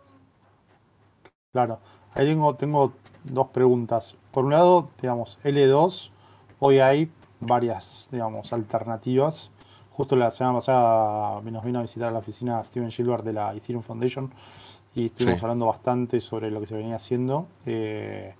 [1.53, 1.79] Claro,
[2.15, 2.93] ahí tengo, tengo
[3.25, 4.15] dos preguntas.
[4.31, 6.11] Por un lado, digamos, L2,
[6.61, 9.51] hoy hay varias, digamos, alternativas.
[9.91, 13.53] Justo la semana pasada nos vino a visitar a la oficina Steven Gilbert de la
[13.55, 14.31] Ethereum Foundation
[14.95, 15.45] y estuvimos Sí.
[15.45, 17.47] hablando bastante sobre lo que se venía haciendo.
[17.67, 18.35] Eh,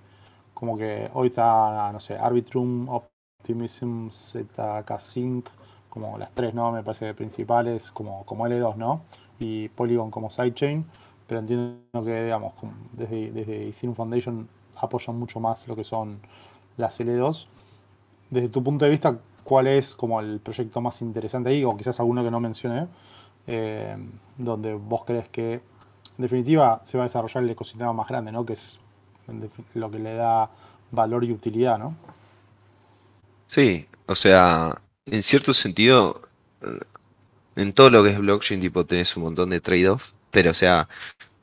[0.53, 5.47] como que hoy está, no sé, Arbitrum, Optimism, ZK Sync,
[5.89, 6.71] como las tres, ¿no?
[6.71, 9.01] Me parece principales, como, como L2, ¿no?
[9.39, 10.85] Y Polygon como sidechain
[11.29, 12.53] pero entiendo que, digamos,
[12.91, 16.19] desde, desde Ethereum Foundation apoyan mucho más lo que son
[16.75, 17.45] las L2.
[18.31, 21.63] Desde tu punto de vista, ¿cuál es como el proyecto más interesante ahí?
[21.63, 22.87] O quizás alguno que no mencioné,
[23.45, 23.95] eh,
[24.39, 25.61] donde vos crees que, en
[26.17, 28.43] definitiva, se va a desarrollar el ecosistema más grande, ¿no?
[28.43, 28.79] Que es
[29.75, 30.49] lo que le da
[30.89, 31.93] valor y utilidad, ¿no?
[33.45, 36.21] Sí, o sea, en cierto sentido,
[36.61, 36.79] eh,
[37.55, 40.87] en todo lo que es blockchain, tipo, tenés un montón de trade-off, pero o sea,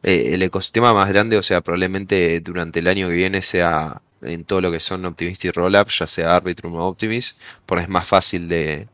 [0.03, 4.45] eh, el ecosistema más grande, o sea, probablemente durante el año que viene sea en
[4.45, 8.49] todo lo que son Optimistic Rollups, ya sea Arbitrum o Optimis, porque es más fácil
[8.49, 8.89] de,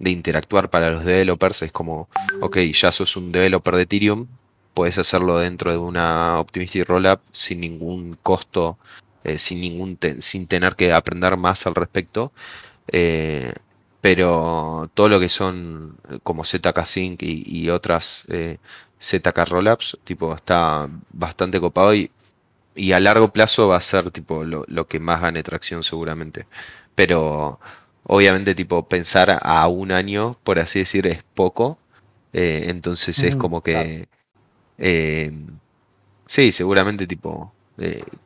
[0.00, 1.62] interactuar para los developers.
[1.62, 2.08] Es como,
[2.40, 4.26] ok, ya sos un developer de Ethereum,
[4.74, 8.78] puedes hacerlo dentro de una Optimistic Rollup sin ningún costo,
[9.24, 12.32] eh, sin ningún te- sin tener que aprender más al respecto.
[12.92, 13.52] Eh,
[14.08, 18.56] pero todo lo que son eh, como ZK Sync y, y otras eh,
[18.98, 22.10] ZK Rollups, tipo, está bastante copado y,
[22.74, 26.46] y a largo plazo va a ser tipo lo, lo que más gane tracción seguramente.
[26.94, 27.60] Pero
[28.04, 31.76] obviamente tipo pensar a un año, por así decir, es poco.
[32.32, 34.08] Eh, entonces es como que
[34.78, 35.32] eh,
[36.26, 37.52] sí, seguramente tipo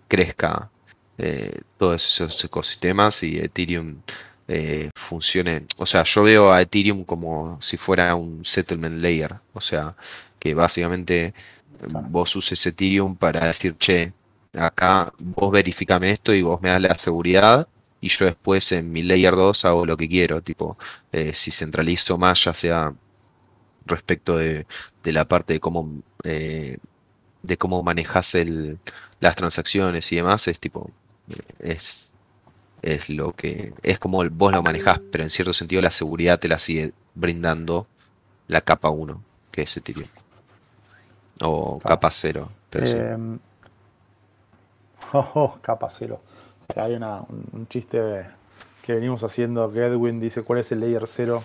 [0.07, 0.71] crezca
[1.77, 3.97] todos esos ecosistemas y Ethereum
[4.55, 5.67] eh, funcione.
[5.79, 9.37] O sea, yo veo a Ethereum como si fuera un settlement layer.
[9.55, 9.97] O sea,
[10.38, 11.35] que básicamente
[11.91, 12.09] Claro.
[12.09, 14.12] vos uses Ethereum para decir, che,
[14.55, 17.69] acá vos verificame esto y vos me das la seguridad
[18.01, 20.43] y yo después en mi layer 2 hago lo que quiero.
[20.43, 20.79] Tipo,
[21.12, 22.95] eh, si centralizo más, ya sea
[23.87, 24.67] respecto de,
[25.03, 26.79] de la parte de cómo eh,
[27.43, 28.79] de cómo manejas el,
[29.21, 30.91] las transacciones y demás, es tipo,
[31.29, 32.12] eh, es,
[32.83, 36.38] es lo que, es como el- vos lo manejás, pero en cierto sentido la seguridad
[36.40, 37.87] te la sigue brindando
[38.49, 40.09] la capa 1, que es Ethereum.
[41.42, 42.01] O Claro.
[42.01, 42.51] capa 0.
[42.71, 42.97] pero sí.
[42.97, 43.16] Eh,
[45.12, 46.21] oh, capa cero.
[46.77, 47.99] Hay una- un, chiste
[48.83, 51.42] que venimos haciendo que Edwin dice cuál es el layer cero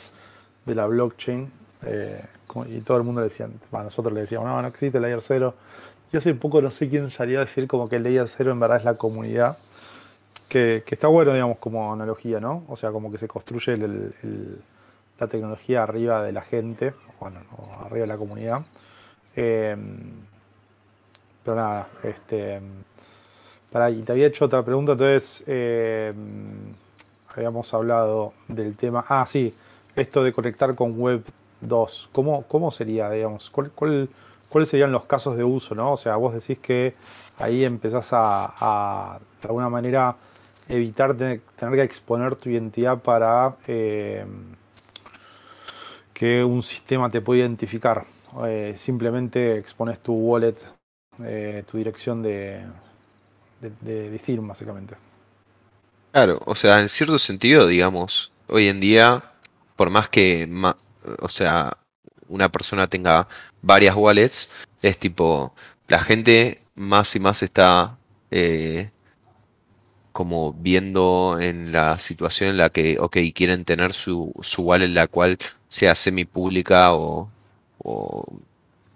[0.65, 1.51] de la blockchain.
[1.83, 2.25] eh,
[2.69, 5.21] y todo el mundo le decía, bueno, nosotros le decíamos, no, no existe el layer
[5.21, 5.53] cero.
[6.11, 8.59] Y hace poco no sé quién salió a decir como que el layer cero en
[8.59, 9.57] verdad es la comunidad.
[10.49, 12.63] Que, está bueno, digamos, como analogía, ¿no?
[12.69, 14.61] O sea, como que se construye el-
[15.19, 18.61] la tecnología arriba de la gente, bueno, o arriba de la comunidad.
[19.35, 19.75] Eh,
[21.43, 22.59] pero nada, este.
[23.71, 25.43] Pará, y te había hecho otra pregunta, entonces.
[25.47, 26.13] eh,
[27.35, 29.05] habíamos hablado del tema.
[29.07, 29.53] Ah, sí,
[29.95, 31.23] esto de conectar con Web
[31.61, 32.09] 2.
[32.11, 33.49] ¿Cómo, cómo sería, digamos?
[33.51, 34.09] ¿Cuál, cuál,
[34.49, 35.91] ¿Cuáles serían los casos de uso, no?
[35.93, 36.95] O sea, vos decís que
[37.37, 40.15] ahí empezás a, a, de alguna manera,
[40.69, 44.25] evitar tener, que exponer tu identidad para eh,
[46.13, 48.05] que un sistema te pueda identificar.
[48.45, 50.55] Eh, simplemente expones tu wallet,
[51.23, 52.65] eh, tu dirección de,
[53.61, 54.95] de, de, básicamente.
[56.11, 59.23] Claro, o sea, en cierto sentido, digamos, hoy en día,
[59.75, 60.49] por más que,
[61.19, 61.77] o sea,
[62.27, 63.27] una persona tenga
[63.61, 64.51] varias wallets,
[64.81, 65.53] es tipo,
[65.87, 67.97] la gente más y más está
[68.31, 68.91] eh,
[70.17, 75.05] como viendo en la situación en la que, ok, quieren tener su, su wallet la
[75.05, 77.29] cual sea semi pública o,
[77.77, 78.25] o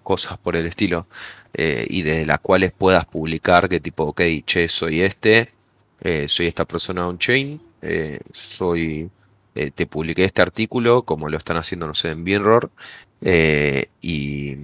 [0.01, 1.05] cosas por el estilo,
[1.53, 5.51] eh, y de las cuales puedas publicar que tipo, ok, che, soy este
[5.99, 9.11] eh, soy esta persona on-chain, eh, soy,
[9.53, 12.71] te publiqué este artículo, como lo están haciendo, no sé, en Binroar,
[14.01, 14.55] y,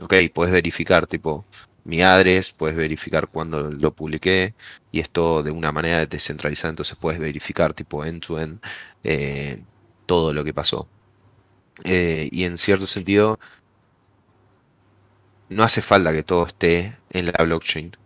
[0.00, 1.44] ok, puedes verificar, tipo,
[1.88, 4.54] mi address, puedes verificar cuándo lo publiqué,
[4.92, 8.60] y esto de una manera descentralizada, entonces puedes verificar, tipo, end-to-end,
[9.04, 9.62] eh,
[10.06, 10.86] todo lo que pasó.
[11.84, 13.38] Eh, y en cierto sentido,
[15.48, 17.96] no hace falta que todo esté en la blockchain.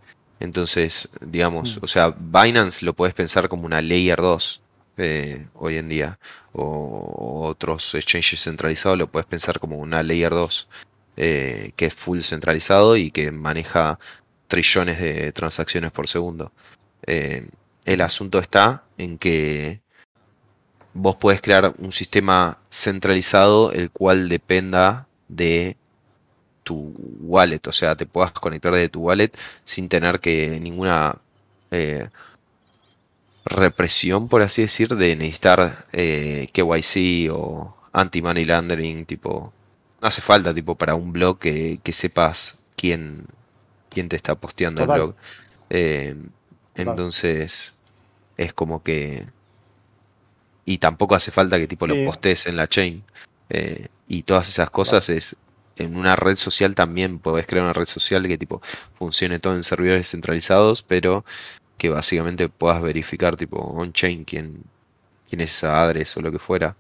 [0.40, 1.84] Entonces, digamos, Mm.
[1.84, 4.62] o sea, Binance lo puedes pensar como una Layer 2
[4.98, 6.18] eh, hoy en día,
[6.52, 10.68] o otros exchanges centralizados lo puedes pensar como una Layer 2.
[11.16, 13.98] Eh, que es full centralizado y que maneja
[14.48, 16.52] trillones de transacciones por segundo.
[17.06, 17.48] Eh,
[17.84, 19.80] el asunto está en que
[20.94, 25.76] vos podés crear un sistema centralizado el cual dependa de
[26.62, 29.32] tu wallet, o sea, te puedas conectar de tu wallet
[29.64, 31.18] sin tener que ninguna
[31.70, 32.08] eh,
[33.44, 39.52] represión, por así decir, de necesitar KYC o anti-money laundering, tipo,
[40.02, 43.24] no hace falta, tipo, para un blog que, que sepas quién,
[43.88, 44.96] quién te está posteando Total.
[44.96, 45.14] el blog.
[45.70, 46.16] Eh,
[46.74, 47.78] entonces,
[48.36, 49.26] es como que...
[50.64, 51.94] Y tampoco hace falta que tipo Sí.
[51.96, 53.04] lo postes en la chain.
[53.48, 55.36] Eh, y todas esas cosas es...
[55.76, 58.60] En una red social también podés crear una red social que tipo
[58.98, 61.24] funcione todo en servidores centralizados, pero
[61.78, 64.62] que básicamente puedas verificar tipo on-chain quién,
[65.28, 66.76] quién es esa adres o lo que fuera,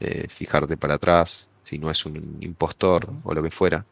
[0.00, 3.84] eh, fijarte para atrás, si no es un impostor o lo que fuera.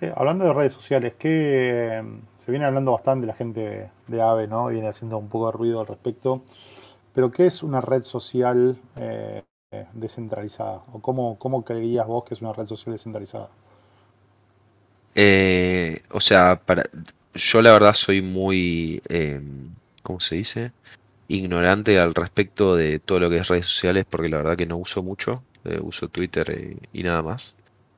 [0.00, 2.02] Eh, Hablando de redes sociales, que eh,
[2.38, 4.68] se viene hablando bastante la gente de AVE, ¿no?
[4.68, 6.42] Viene haciendo un poco de ruido al respecto.
[7.14, 9.42] Pero ¿qué es una red social eh,
[9.72, 10.82] eh, descentralizada?
[10.92, 13.48] ¿O cómo, cómo creerías vos que es una red social descentralizada?
[15.16, 16.84] Eh, o sea, para,
[17.34, 19.40] yo la verdad soy muy, eh,
[20.02, 20.72] ¿cómo se dice?
[21.28, 24.76] Ignorante al respecto de todo lo que es redes sociales, porque la verdad que no
[24.76, 27.56] uso mucho, eh, uso Twitter y nada más.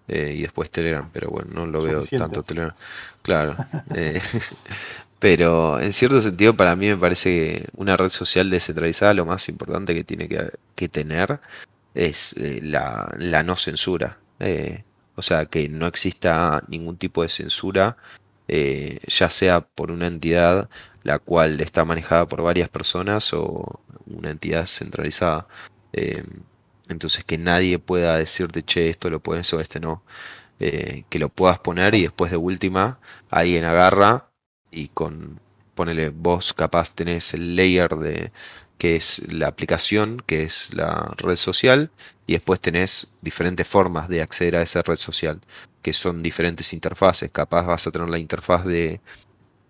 [0.09, 2.75] Eh, y después Telegram, pero bueno, no lo veo tanto Telegram.
[3.23, 3.57] Claro.
[3.95, 4.21] eh,
[5.19, 9.49] pero en cierto sentido, para mí me parece que una red social descentralizada lo más
[9.49, 11.41] importante que tiene que, que tener
[11.95, 14.19] es eh, la, la no censura.
[14.39, 14.85] Eh,
[15.17, 17.97] o sea, que no exista ningún tipo de censura,
[18.49, 20.69] eh, ya sea por una entidad
[21.07, 25.47] la cual está manejada por varias personas o una entidad centralizada.
[25.93, 26.25] Eh,
[26.89, 30.03] entonces que nadie pueda decirte, che, esto lo puedes o este no.
[30.59, 32.99] Eh, que lo puedas poner y después de última
[33.31, 34.31] alguien agarra
[34.71, 35.39] y con,
[35.75, 38.33] ponele, vos capaz tenés el layer de
[38.79, 41.91] que es la aplicación, que es la red social,
[42.27, 45.41] y después tenés diferentes formas de acceder a esa red social,
[45.83, 47.31] que son diferentes interfaces.
[47.31, 49.01] Capaz vas a tener la interfaz de,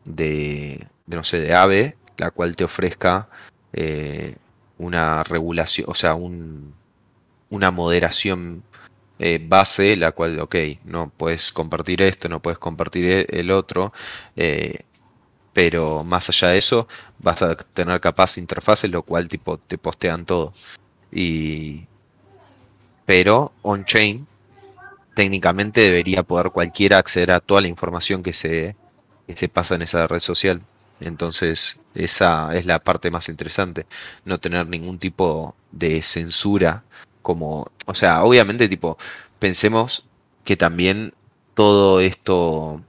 [0.05, 3.29] de, de, no sé, de AVE, la cual te ofrezca
[3.73, 4.37] eh,
[4.79, 6.75] una regulación, o sea, un,
[7.51, 8.62] una moderación
[9.19, 13.92] eh, base, la cual, ok, no puedes compartir esto, no puedes compartir e- el otro,
[14.37, 14.81] eh,
[15.53, 16.88] pero más allá de eso,
[17.19, 20.53] vas a tener capaz interfaces, lo cual tipo te postean todo.
[21.12, 21.87] Y
[23.05, 24.27] pero on-chain
[25.14, 28.77] técnicamente debería poder cualquiera acceder a toda la información que se,
[29.27, 30.62] que se pasa en esa red social.
[31.01, 33.87] Entonces, esa es la parte más interesante,
[34.25, 36.85] no tener ningún tipo de censura
[37.23, 38.97] como, o sea, obviamente tipo,
[39.39, 40.07] pensemos
[40.45, 41.15] que también
[41.55, 42.83] todo esto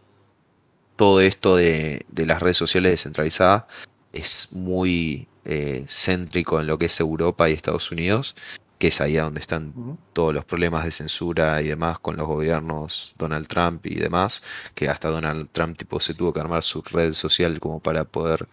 [0.95, 3.65] todo esto de, de las redes sociales descentralizadas
[4.13, 8.35] es muy eh, céntrico en lo que es Europa y Estados Unidos,
[8.77, 13.13] que es ahí donde están todos los problemas de censura y demás con los gobiernos
[13.17, 14.43] Donald Trump y demás,
[14.75, 18.47] que hasta Donald Trump tipo se tuvo que armar su red social como para poder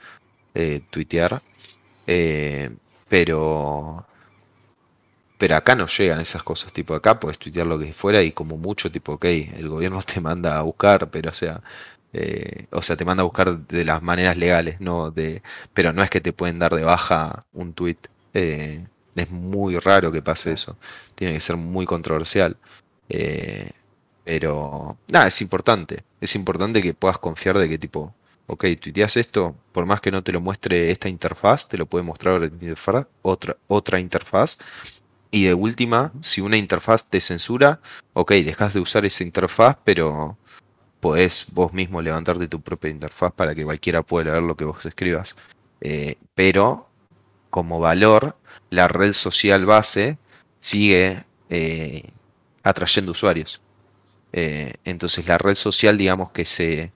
[0.54, 1.42] eh, tuitear.
[2.06, 2.70] Eh,
[3.08, 4.06] pero
[5.38, 8.56] pero acá no llegan esas cosas, tipo acá puedes tuitear lo que fuera y como
[8.56, 11.62] mucho, tipo, ok, el gobierno te manda a buscar, pero o sea,
[12.12, 15.42] eh, o sea, te manda a buscar de las maneras legales, no de,
[15.74, 17.98] pero no es que te pueden dar de baja un tweet.
[18.34, 20.76] Eh, es muy raro que pase eso.
[21.14, 22.56] Tiene que ser muy controversial.
[23.08, 23.70] Eh,
[24.24, 26.04] pero nada, es importante.
[26.20, 28.14] Es importante que puedas confiar de que tipo,
[28.46, 32.04] ok, tuiteas esto, por más que no te lo muestre esta interfaz, te lo puede
[32.04, 32.50] mostrar
[33.22, 34.58] otra otra interfaz.
[35.30, 37.80] Y de última, si una interfaz te censura,
[38.12, 40.38] ok, dejas de usar esa interfaz, pero
[41.00, 44.84] podés vos mismo levantarte tu propia interfaz para que cualquiera pueda leer lo que vos
[44.86, 45.36] escribas.
[45.80, 46.88] Eh, pero
[47.56, 48.36] como valor,
[48.70, 50.18] la red social base
[50.58, 52.02] sigue eh,
[52.62, 53.62] atrayendo usuarios.
[54.32, 56.92] Eh, entonces la red social, digamos que se,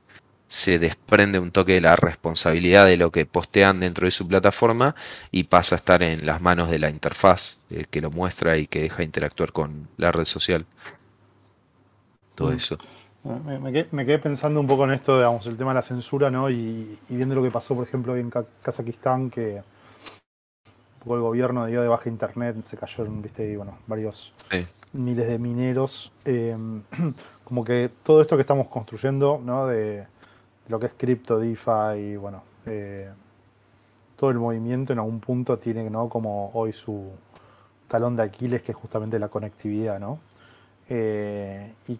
[0.48, 4.94] se desprende un toque de la responsabilidad de lo que postean dentro de su plataforma
[5.30, 8.66] y pasa a estar en las manos de la interfaz eh, que lo muestra y
[8.66, 10.66] que deja interactuar con la red social.
[12.34, 12.52] Todo Mm.
[12.52, 12.78] eso.
[13.46, 15.82] Me, me quedé, me quedé pensando un poco en esto, digamos, el tema de la
[15.82, 16.48] censura, ¿no?
[16.50, 19.62] Y, y viendo lo que pasó, por ejemplo, en Ka- Kazajistán, que
[21.08, 24.66] poco el gobierno dio de baja internet, se cayeron, viste, y bueno, varios Sí.
[24.92, 26.12] miles de mineros.
[26.26, 26.54] eh,
[27.44, 29.66] como que todo esto que estamos construyendo, ¿no?
[29.66, 30.06] De, de
[30.68, 33.08] lo que es cripto, DeFi, y bueno, eh,
[34.16, 36.08] todo el movimiento en algún punto tiene, ¿no?
[36.10, 37.10] Como hoy su
[37.88, 40.18] talón de Aquiles, que es justamente la conectividad, ¿no?
[40.90, 41.98] Eh, y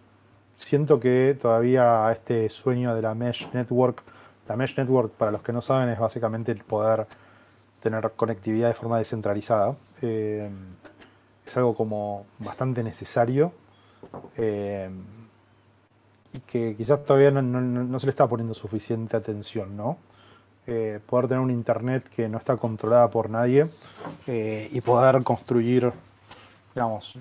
[0.59, 4.03] siento que todavía este sueño de la Mesh Network,
[4.49, 7.07] la Mesh Network, para los que no saben, es básicamente el poder
[7.81, 9.76] tener conectividad de forma descentralizada.
[10.03, 10.51] Eh,
[11.47, 13.53] es algo como bastante necesario
[14.37, 14.91] eh,
[16.33, 19.97] y que quizás todavía no, se le está poniendo suficiente atención, ¿no?
[20.66, 23.68] Eh, poder tener un internet que no está controlada por nadie
[24.26, 25.91] y poder construir,
[26.74, 27.18] digamos,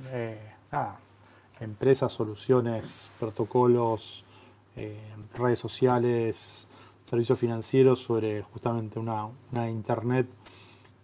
[1.61, 4.25] empresas, soluciones, protocolos,
[5.33, 6.67] redes sociales,
[7.05, 10.27] servicios financieros sobre justamente una, una internet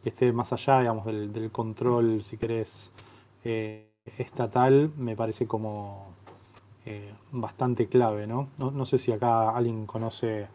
[0.04, 2.92] que esté más allá, digamos, del, control, si querés,
[3.44, 6.08] eh, estatal, me parece como
[6.86, 8.50] eh, bastante clave, ¿no?
[8.58, 8.86] ¿no?
[8.86, 10.48] sé si acá alguien conoce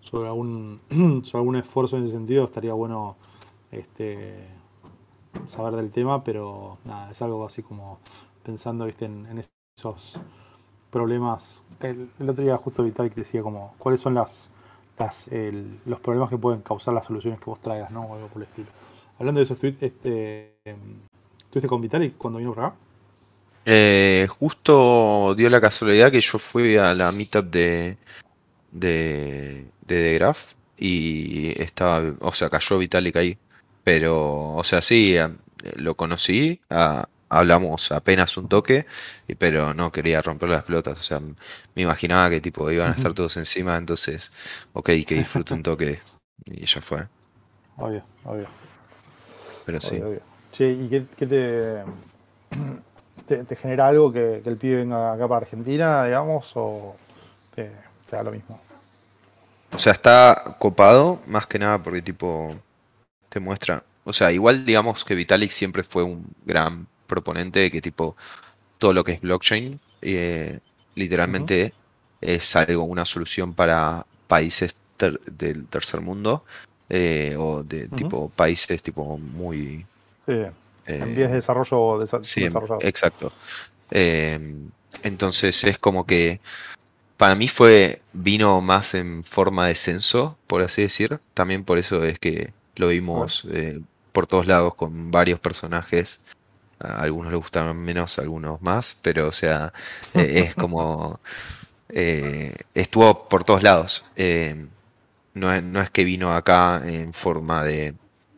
[0.00, 0.80] sobre algún,
[1.24, 3.16] sobre algún esfuerzo en ese sentido, estaría bueno
[3.70, 4.48] este,
[5.46, 7.98] saber del tema, pero nada, es algo así como
[8.42, 9.04] pensando ¿viste?
[9.04, 9.44] En,
[9.76, 10.18] esos
[10.90, 11.64] problemas.
[11.80, 14.50] El, otro día justo Vital que decía como cuáles son las,
[15.84, 18.02] los problemas que pueden causar las soluciones que vos traigas, ¿no?
[18.02, 18.68] O algo por el estilo.
[19.18, 20.78] Hablando de eso, estu- este, em,
[21.46, 22.76] ¿estuviste con Vitalik cuando vino por acá?
[23.66, 27.98] Eh, justo dio la casualidad que yo fui a la meetup de
[28.70, 30.40] de de The Graph
[30.76, 33.38] y estaba, o sea, cayó Vitalik ahí.
[33.84, 35.28] Pero, o sea, sí, eh,
[35.76, 36.60] lo conocí,
[37.30, 38.86] hablamos apenas un toque,
[39.28, 40.98] y- pero no quería romper las pelotas.
[41.00, 44.32] O sea, me imaginaba que tipo iban a estar todos encima, entonces,
[44.74, 46.00] ok, que disfrute un toque
[46.46, 47.08] y ya fue.
[47.78, 48.48] Obvio, obvio.
[49.64, 49.96] Pero sí.
[49.96, 50.20] Obvio.
[50.52, 51.82] Che, ¿y qué, qué te,
[53.26, 56.94] te, te genera algo que, que el pibe venga acá para Argentina, digamos, o
[57.54, 57.70] te,
[58.08, 58.60] te da lo mismo?
[59.72, 62.54] O sea, está copado, más que nada porque tipo
[63.28, 63.82] te muestra.
[64.04, 68.16] O sea, igual digamos que Vitalik siempre fue un gran proponente de que tipo
[68.78, 70.60] todo lo que es blockchain eh,
[70.94, 71.72] literalmente
[72.20, 76.44] es algo, una solución para países ter- del tercer mundo
[76.88, 79.86] eh, o de tipo países tipo muy
[80.26, 80.52] Sí, eh,
[80.86, 82.80] en vías de desarrollo desa- Sí, em, desarrollado.
[82.82, 83.32] exacto.
[83.90, 84.38] Eh,
[85.02, 86.40] entonces es como que
[87.16, 91.20] para mí fue, vino más en forma de censo, por así decir.
[91.32, 93.80] También por eso es que lo vimos eh,
[94.12, 96.20] por todos lados con varios personajes.
[96.80, 99.72] A algunos les gustaron menos, a algunos más, pero o sea,
[100.14, 101.20] eh, es como
[101.88, 104.04] eh, estuvo por todos lados.
[105.34, 107.94] No es, no es que vino acá en forma de,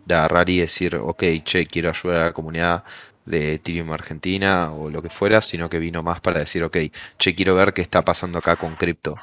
[0.07, 2.85] de agarrar y decir, ok, che, quiero ayudar a la comunidad
[3.25, 6.77] de Ethereum Argentina o lo que fuera, sino que vino más para decir, ok,
[7.19, 9.17] che, quiero ver qué está pasando acá con cripto.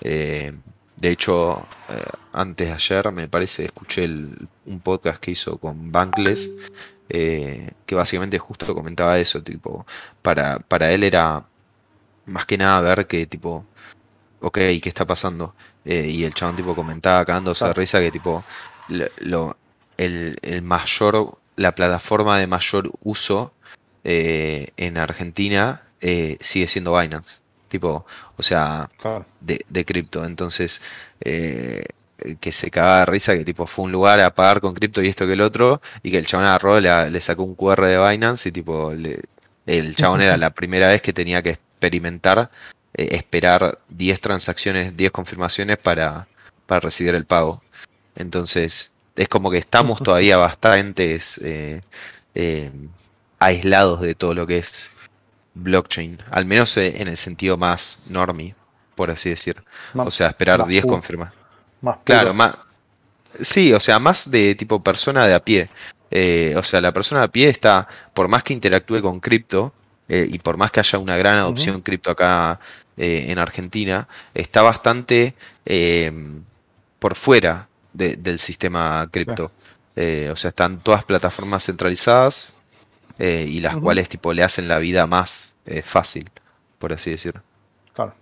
[0.00, 0.52] Eh,
[0.96, 2.02] de hecho, eh,
[2.32, 6.50] antes de ayer, me parece, escuché el- un podcast que hizo con Bankless,
[7.08, 9.86] eh, que básicamente justo comentaba eso, tipo,
[10.22, 11.48] para, para él era
[12.26, 13.66] más que nada ver que, tipo,
[14.40, 15.54] ok, ¿qué está pasando?
[15.90, 18.44] Eh, y el chabón, tipo, comentaba cagándose de risa que, tipo,
[19.20, 19.56] lo,
[19.96, 23.52] el, el mayor, la plataforma de mayor uso
[24.04, 27.38] eh, en Argentina eh, sigue siendo Binance.
[27.68, 28.04] Tipo,
[28.36, 29.24] o sea, Claro.
[29.40, 30.24] de, de cripto.
[30.24, 30.80] Entonces,
[32.40, 35.08] que se cagaba de risa que tipo fue un lugar a pagar con cripto y
[35.08, 37.98] esto que el otro, y que el chabón agarró, le, le sacó un QR de
[38.10, 39.22] Binance y tipo, le-
[39.66, 42.50] el chabón era la primera vez que tenía que experimentar,
[42.94, 46.26] eh, esperar 10 transacciones, 10 confirmaciones para,
[46.66, 47.62] para recibir el pago.
[48.16, 51.80] Entonces, es como que estamos todavía bastantes eh,
[52.34, 52.70] eh,
[53.38, 54.90] aislados de todo lo que es
[55.54, 58.54] blockchain, al menos eh, en el sentido más normie,
[58.94, 59.62] por así decir.
[59.94, 61.32] Más- O sea, esperar más 10 puro, confirmas.
[61.80, 61.98] Más.
[62.04, 62.56] Claro, más.
[63.40, 65.68] Sí, o sea, más de tipo persona de a pie.
[66.10, 69.72] Eh, o sea, la persona de a pie está, por más que interactúe con cripto,
[70.08, 72.60] eh, y por más que haya una gran adopción cripto acá
[72.96, 75.34] eh, en Argentina, está bastante
[75.66, 76.12] eh,
[76.98, 79.50] por fuera de- del sistema cripto.
[80.30, 82.54] O sea, están todas plataformas centralizadas
[83.18, 86.30] y las cuales tipo le hacen la vida más fácil,
[86.78, 87.42] por así decirlo.
[87.94, 88.14] Claro.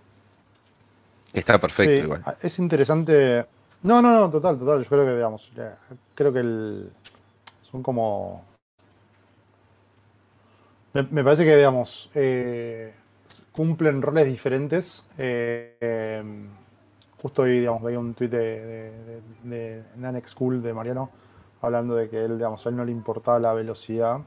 [1.33, 2.23] Está perfecto Sí, igual.
[2.41, 3.45] Es interesante.
[3.83, 4.81] No, no, no, total, total.
[4.81, 5.51] Yo creo que, digamos,
[6.15, 6.89] creo que el,
[7.69, 8.43] son como.
[11.11, 12.93] Me, parece que, digamos, eh,
[13.51, 15.05] cumplen roles diferentes.
[15.17, 16.23] Eh,
[17.21, 21.09] justo hoy, digamos, veía un tuit de, de, de, de Mariano
[21.61, 24.21] hablando de que él, digamos, a él no le importaba la velocidad.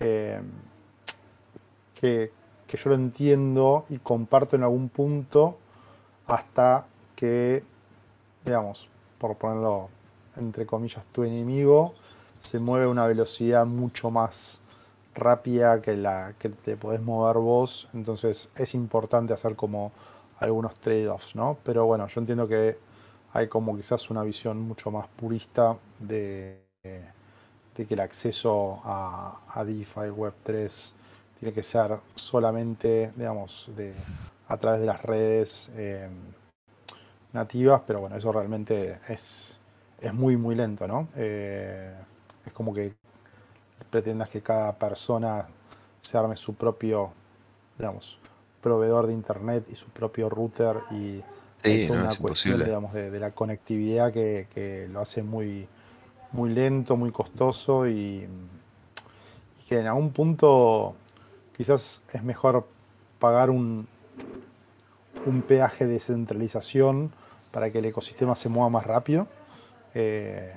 [0.00, 0.40] eh,
[1.94, 2.30] que,
[2.66, 5.58] que yo lo entiendo y comparto en algún punto
[6.26, 6.86] hasta
[7.16, 7.62] que,
[8.44, 8.88] digamos,
[9.18, 9.88] por ponerlo
[10.36, 11.94] entre comillas, tu enemigo
[12.40, 14.60] se mueve a una velocidad mucho más
[15.18, 19.92] rápida que la que te podés mover vos, entonces es importante hacer como
[20.40, 21.58] algunos trade-offs, ¿no?
[21.64, 22.78] Pero bueno, yo entiendo que
[23.32, 26.58] hay como quizás una visión mucho más purista de,
[27.76, 30.92] de que el acceso a, a DeFi Web3
[31.38, 33.94] tiene que ser solamente, digamos, de,
[34.48, 36.08] a través de las redes eh,
[37.32, 39.58] nativas, pero bueno, eso realmente es,
[40.00, 41.08] es muy, muy lento, ¿no?
[41.16, 41.94] Eh,
[42.46, 42.94] es como que
[43.90, 45.46] pretendas que cada persona
[46.00, 47.12] se arme su propio,
[47.78, 48.18] digamos,
[48.62, 51.22] proveedor de internet y su propio router y
[51.62, 52.64] Sí, toda no, una es cuestión, imposible.
[52.64, 55.68] digamos, de, de la conectividad que, que lo hace muy,
[56.32, 58.28] muy lento, muy costoso y,
[59.60, 60.94] y que en algún punto
[61.56, 62.66] quizás es mejor
[63.18, 63.88] pagar un,
[65.26, 67.12] un peaje de centralización
[67.50, 69.26] para que el ecosistema se mueva más rápido.
[69.94, 70.54] eh,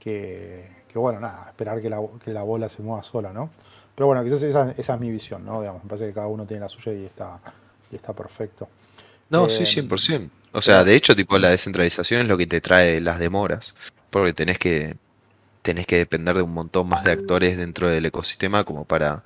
[0.00, 3.50] que, que, bueno, nada, esperar que la, que la bola se mueva sola, ¿no?
[3.94, 5.60] Pero bueno, quizás esa, esa es mi visión, ¿no?
[5.60, 7.40] Digamos, me parece que cada uno tiene la suya y está,
[7.90, 8.68] y está perfecto.
[9.28, 10.30] No, sí, Eh, 100%.
[10.52, 13.76] O sea, de hecho, tipo, la descentralización es lo que te trae las demoras,
[14.10, 14.96] porque tenés que
[15.62, 19.24] tenés que depender de un montón más de actores dentro del ecosistema como para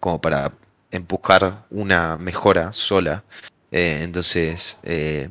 [0.00, 0.52] como para
[0.90, 3.24] empujar una mejora sola.
[3.70, 5.30] Eh, entonces, eh,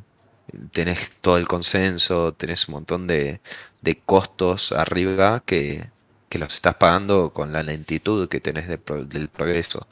[0.72, 3.41] tenés todo el consenso, tenés un montón de,
[3.82, 5.89] de costos arriba que,
[6.30, 9.88] que los estás pagando con la lentitud que tenés de pro- del progreso.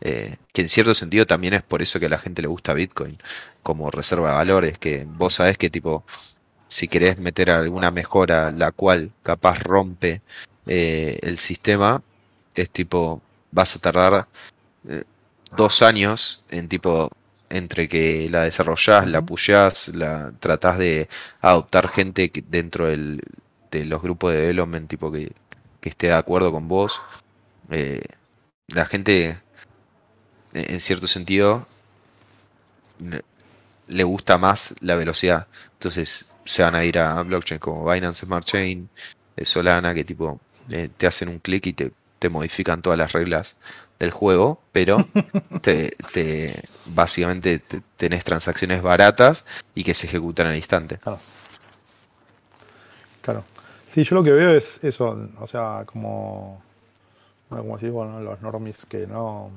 [0.00, 2.74] Eh, que en cierto sentido también es por eso que a la gente le gusta
[2.74, 3.18] Bitcoin
[3.62, 6.04] como reserva de valores, que vos sabés que tipo,
[6.68, 10.22] si querés meter alguna mejora la cual capaz rompe
[10.66, 12.02] eh, el sistema,
[12.54, 14.28] es tipo, vas a tardar
[14.88, 15.04] eh,
[15.56, 17.10] dos años en tipo
[17.54, 21.08] entre que la desarrollás, la pushás, la tratás de
[21.40, 23.22] adoptar gente que- dentro del,
[23.70, 25.32] de los grupos de development tipo que,
[25.80, 27.00] que esté de acuerdo con vos.
[27.70, 28.02] Eh,
[28.68, 29.38] la gente,
[30.54, 31.66] en cierto sentido,
[33.88, 35.46] le gusta más la velocidad.
[35.74, 38.88] Entonces se van a ir a blockchain como Binance Smart Chain,
[39.36, 40.40] eh, Solana, que tipo
[40.70, 43.56] eh, te hacen un clic y te, te modifican todas las reglas
[43.98, 45.06] del juego, pero
[45.62, 50.98] te, te- básicamente te- tenés transacciones baratas y que se ejecutan al instante.
[50.98, 51.18] Claro.
[53.22, 53.44] Claro.
[53.94, 56.60] Sí, yo lo que veo es eso, o sea, como,
[57.48, 59.50] bueno, como decís, bueno, los normies que no,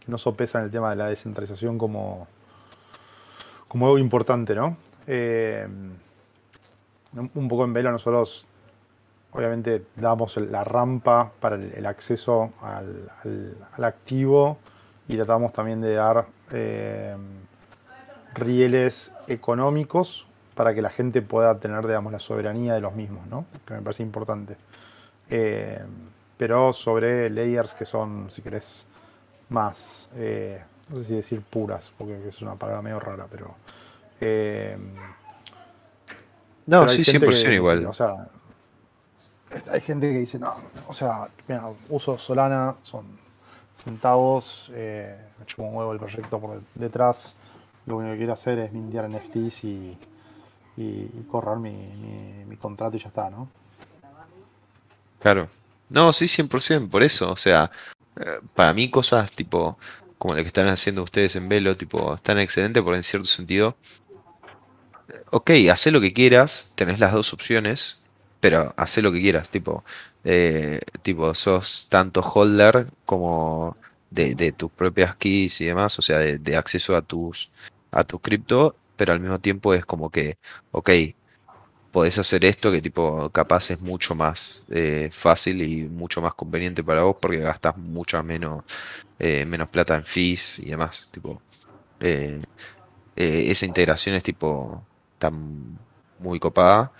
[0.00, 2.28] que no sopesan el tema de la descentralización como,
[3.66, 4.76] como algo importante, ¿no?
[5.06, 5.66] Eh,
[7.14, 8.46] un un poco en velo nosotros,
[9.32, 14.58] obviamente, damos la rampa para el, el acceso al, al- al activo
[15.08, 17.16] y tratamos también de dar eh,
[18.34, 23.44] rieles económicos para que la gente pueda tener, digamos, la soberanía de los mismos, ¿no?
[23.66, 24.56] Que me parece importante.
[25.30, 25.80] Eh,
[26.36, 28.86] pero sobre layers que son, si querés,
[29.50, 33.54] más, eh, no sé si decir puras, porque es una palabra medio rara, pero...
[34.20, 34.76] eh,
[36.66, 37.86] No, pero sí, gente que 100% dice, igual.
[37.86, 38.28] O sea,
[39.70, 40.54] hay gente que dice, no,
[40.86, 43.04] o sea, mira, uso Solana, son
[43.76, 47.34] centavos, eh, me chupo un huevo el proyecto por detrás,
[47.86, 49.98] lo único que quiero hacer es mintear NFTs y,
[50.76, 53.48] y, y correr mi, mi- mi contrato y ya está, ¿no?
[55.20, 55.48] Claro.
[55.88, 57.30] No, sí, 100%, por eso.
[57.32, 57.70] O sea,
[58.20, 59.78] eh, para mí cosas tipo,
[60.18, 63.76] como lo que están haciendo ustedes en Velo, tipo, están excelentes porque en cierto sentido,
[65.30, 68.00] ok, haz lo que quieras, tenés las dos opciones,
[68.40, 69.84] pero haz lo que quieras, tipo,
[70.24, 73.76] eh, tipo, sos tanto holder como
[74.10, 77.50] de, de tus propias keys y demás, o sea, de, de acceso a tus,
[77.90, 80.38] a tu cripto, pero al mismo tiempo es como que,
[80.72, 80.90] ok,
[81.90, 86.84] podés hacer esto que tipo capaz es mucho más eh, fácil y mucho más conveniente
[86.84, 88.64] para vos porque gastas mucha menos
[89.18, 91.40] eh, menos plata en fees y demás tipo
[92.00, 92.42] eh,
[93.16, 94.84] eh, esa integración es tipo
[95.18, 95.78] tan
[96.18, 96.92] muy copada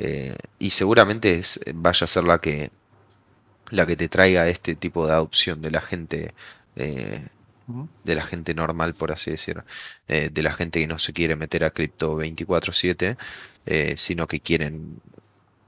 [0.00, 2.70] eh, y seguramente es, vaya a ser la que
[3.70, 6.34] la que te traiga este tipo de adopción de la gente
[6.76, 7.26] eh,
[8.04, 9.62] de la gente normal, por así decir,
[10.08, 13.16] eh, de la gente que no se quiere meter a cripto 24/7,
[13.66, 15.00] eh, sino que quieren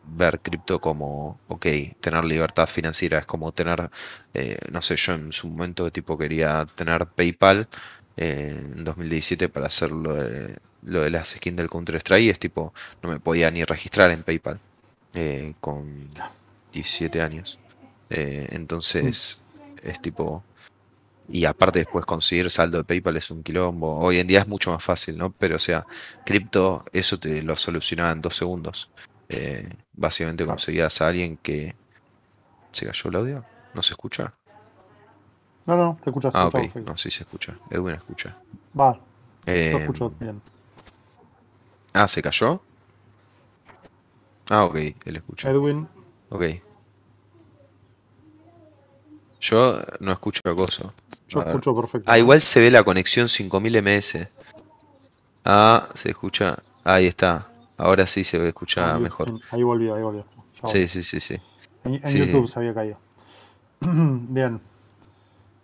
[0.05, 1.66] ver cripto como, ok,
[2.01, 3.91] tener libertad financiera es como tener,
[4.35, 7.68] eh, no sé, yo en su momento tipo quería tener PayPal
[8.16, 12.39] eh, en 2017 para hacer lo de, lo de las skins del Counter-Strike, y es
[12.39, 12.72] tipo,
[13.03, 14.61] no me podía ni registrar en PayPal
[15.14, 16.09] eh, con
[16.72, 17.59] 17 años.
[18.11, 19.43] Eh, entonces,
[19.83, 20.43] es tipo,
[21.28, 23.99] y aparte después conseguir saldo de PayPal es un quilombo.
[23.99, 25.33] Hoy en día es mucho más fácil, ¿no?
[25.33, 25.87] Pero o sea,
[26.24, 28.91] cripto, eso te lo solucionaba en dos segundos.
[29.28, 31.74] Eh, básicamente conseguías a alguien que...
[32.72, 33.45] ¿Se cayó el audio?
[33.74, 34.35] ¿No se escucha?
[35.66, 36.35] No, no, te escuchas.
[36.35, 36.76] Ah, ok.
[36.87, 37.57] No, sí se escucha.
[37.70, 38.37] Edwin escucha.
[38.78, 38.99] Va,
[39.47, 40.41] Eh, yo escucho bien.
[41.93, 42.61] Ah, ¿se cayó?
[44.51, 45.51] Ah, ok, él escucha.
[45.51, 45.88] Edwin,
[46.30, 46.43] Ok.
[49.40, 50.95] Yo no escucho acoso.
[51.28, 52.11] yo escucho perfecto.
[52.11, 54.28] Ah, igual se ve la conexión 5000 ms.
[55.45, 56.59] Ah, se escucha.
[56.84, 57.49] Ahí está.
[57.76, 59.32] Ahora sí se escucha Ahí- mejor.
[59.51, 60.24] Ahí volvió, ahí volvió.
[60.62, 61.40] Ya Sí, sí, sí, sí.
[61.84, 62.18] En, en Sí.
[62.18, 62.99] YouTube se había caído.
[63.80, 64.61] Bien.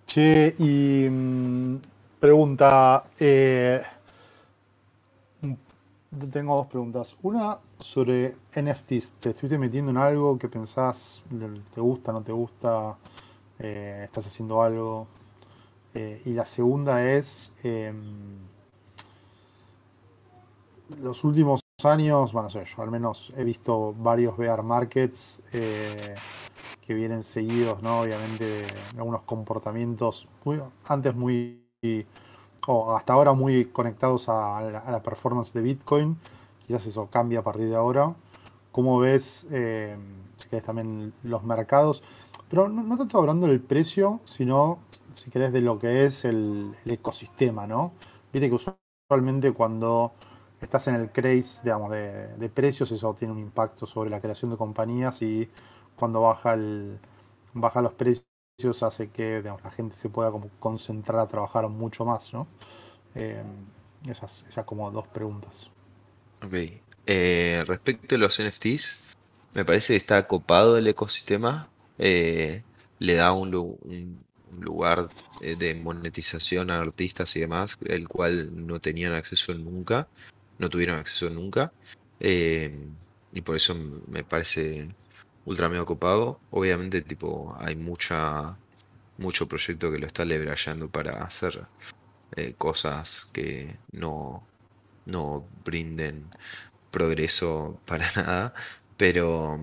[0.07, 1.77] Che, y mm,
[2.19, 3.05] pregunta.
[3.21, 3.83] eh,
[6.33, 7.17] tengo dos preguntas.
[7.23, 9.13] Una sobre NFTs.
[9.21, 11.23] ¿Te estuviste metiendo en algo que pensás,
[11.75, 12.97] te gusta, no te gusta?
[13.59, 15.07] Eh, ¿Estás haciendo algo?
[15.95, 17.53] Eh, y la segunda es.
[17.63, 18.39] em,
[21.03, 26.15] los últimos años, bueno, no sé, yo al menos he visto varios bear markets eh,
[26.87, 28.01] que vienen seguidos, ¿no?
[28.01, 31.63] Obviamente, de algunos comportamientos muy, antes muy,
[32.71, 36.19] o hasta ahora muy conectados a la, performance de Bitcoin.
[36.67, 38.15] Quizás eso cambia a partir de ahora.
[38.73, 39.97] ¿Cómo ves, eh,
[40.67, 42.03] también los mercados?
[42.51, 44.81] Pero no, no tanto hablando del precio, sino,
[45.15, 47.93] si querés, de lo que es el, ecosistema, ¿no?
[48.35, 48.57] Viste que
[49.09, 50.13] usualmente cuando
[50.61, 54.51] estás en el craze, digamos, de, de precios, eso tiene un impacto sobre la creación
[54.51, 55.49] de compañías y
[55.97, 56.99] cuando baja el
[57.55, 58.25] baja los precios
[58.83, 62.49] hace que digamos, la gente se pueda como concentrar a trabajar mucho más, ¿no?
[63.15, 63.43] Eh,
[64.07, 65.71] esas, esas como dos preguntas.
[66.43, 66.55] Ok.
[67.07, 69.01] Eh, respecto a los NFTs,
[69.55, 71.69] me parece que está copado el ecosistema.
[71.99, 72.63] eh,
[73.01, 74.19] le da un, un-
[74.51, 75.09] un lugar
[75.41, 80.09] de monetización a artistas y demás, el cual no tenían acceso nunca,
[80.59, 81.73] no tuvieron acceso nunca.
[82.21, 83.75] y por eso
[84.09, 84.89] me parece
[85.49, 86.41] ultra mega copado.
[86.51, 88.57] Obviamente, tipo, hay mucha,
[89.19, 91.67] mucho proyecto que lo está leverageando para hacer
[92.37, 94.47] eh, cosas que no,
[95.07, 96.27] no brinden
[96.91, 98.55] progreso para nada,
[98.97, 99.61] pero,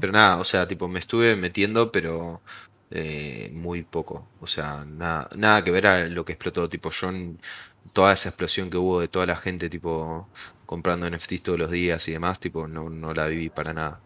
[0.00, 2.42] pero nada, o sea, tipo, me estuve metiendo, pero
[2.90, 7.10] eh, muy poco, o sea, nada, nada que ver a lo que explotó, tipo, yo
[7.92, 10.28] toda esa explosión que hubo de toda la gente, tipo,
[10.66, 14.00] comprando NFTs todos los días y demás, tipo, no, no la viví para nada.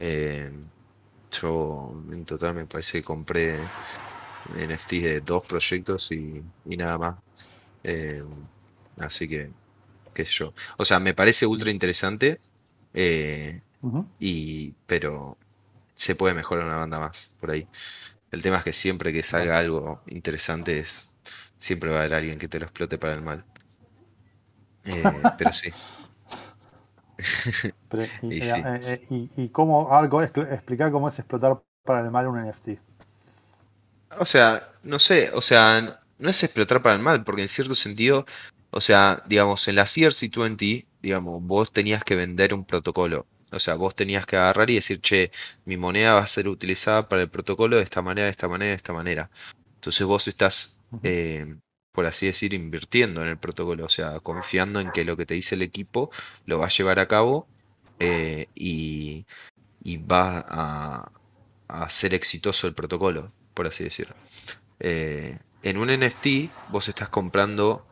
[0.00, 0.50] Eh,
[1.30, 3.56] yo en total me parece que compré
[4.56, 7.16] NFTs de dos proyectos y, y nada más.
[7.84, 8.22] Eh,
[8.98, 9.50] así que,
[10.14, 10.54] qué sé yo.
[10.76, 12.40] O sea, me parece ultra interesante,
[12.94, 13.60] eh,
[14.18, 15.36] y, pero
[15.94, 17.66] se puede mejorar una banda más por ahí.
[18.30, 21.10] El tema es que siempre que salga algo interesante es,
[21.58, 23.44] siempre va a haber alguien que te lo explote para el mal.
[24.84, 25.02] Eh,
[25.36, 25.70] pero sí.
[27.88, 28.64] Pero, y, Y eh, sí.
[28.64, 32.26] eh, y- y cómo, a ver, ¿cómo es- explicar cómo es explotar para el mal
[32.28, 32.80] un NFT.
[34.18, 37.74] O sea, no sé, o sea, no es explotar para el mal, porque en cierto
[37.74, 38.24] sentido,
[38.70, 43.26] o sea, digamos, en la CRC20, digamos, vos tenías que vender un protocolo.
[43.52, 45.30] O sea, vos tenías que agarrar y decir, che,
[45.64, 48.70] mi moneda va a ser utilizada para el protocolo de esta manera, de esta manera,
[48.70, 49.30] de esta manera.
[49.76, 51.56] Entonces vos estás, eh,
[51.98, 55.34] por así decir, invirtiendo en el protocolo, o sea, confiando en que lo que te
[55.34, 56.12] dice el equipo
[56.46, 57.48] lo va a llevar a cabo
[57.98, 59.26] eh, y,
[60.08, 60.46] va
[61.68, 64.14] a, ser exitoso el protocolo, por así decirlo.
[64.78, 67.84] Eh, en un NFT vos estás comprando,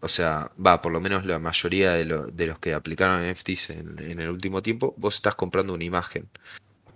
[0.00, 3.70] o sea, va, por lo menos la mayoría de, lo- de los que aplicaron NFTs
[3.70, 6.28] en, en el último tiempo, vos estás comprando una imagen.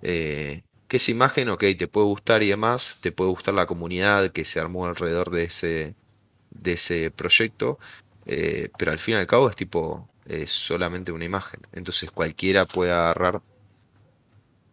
[0.02, 4.32] Eh, que esa imagen, ok, te puede gustar y demás, te puede gustar la comunidad
[4.32, 5.96] que se armó alrededor de ese,
[6.60, 7.78] de ese proyecto,
[8.26, 11.60] eh, pero al fin y al cabo es tipo, es solamente una imagen.
[11.72, 13.42] Entonces cualquiera puede agarrar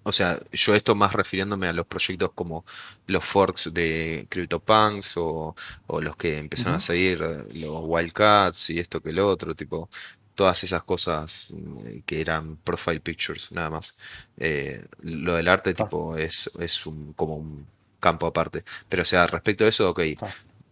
[0.03, 2.65] o sea, yo esto más refiriéndome a los proyectos como
[3.07, 5.55] los forks de CryptoPunks o,
[5.88, 9.89] o los que empezaron a seguir eh, los Wildcats y esto que lo otro, tipo,
[10.36, 13.95] todas esas cosas mm, que eran profile pictures, nada más.
[14.38, 17.65] Eh, lo del arte, tipo, es, es un, como un
[17.99, 18.65] campo aparte.
[18.89, 20.01] Pero, o sea, respecto a eso, ok.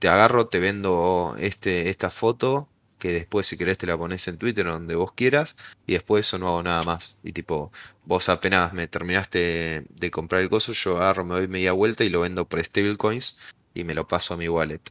[0.02, 4.38] Te agarro, te vendo este, esta foto, que después si querés te la pones en
[4.39, 5.56] Twitter o donde vos quieras,
[5.88, 7.20] y después eso no hago nada más.
[7.24, 7.72] Y tipo,
[8.06, 12.10] vos apenas me terminaste de comprar el coso, yo agarro, me doy media vuelta y
[12.10, 13.38] lo vendo por stablecoins
[13.76, 14.82] y me lo paso a mi wallet.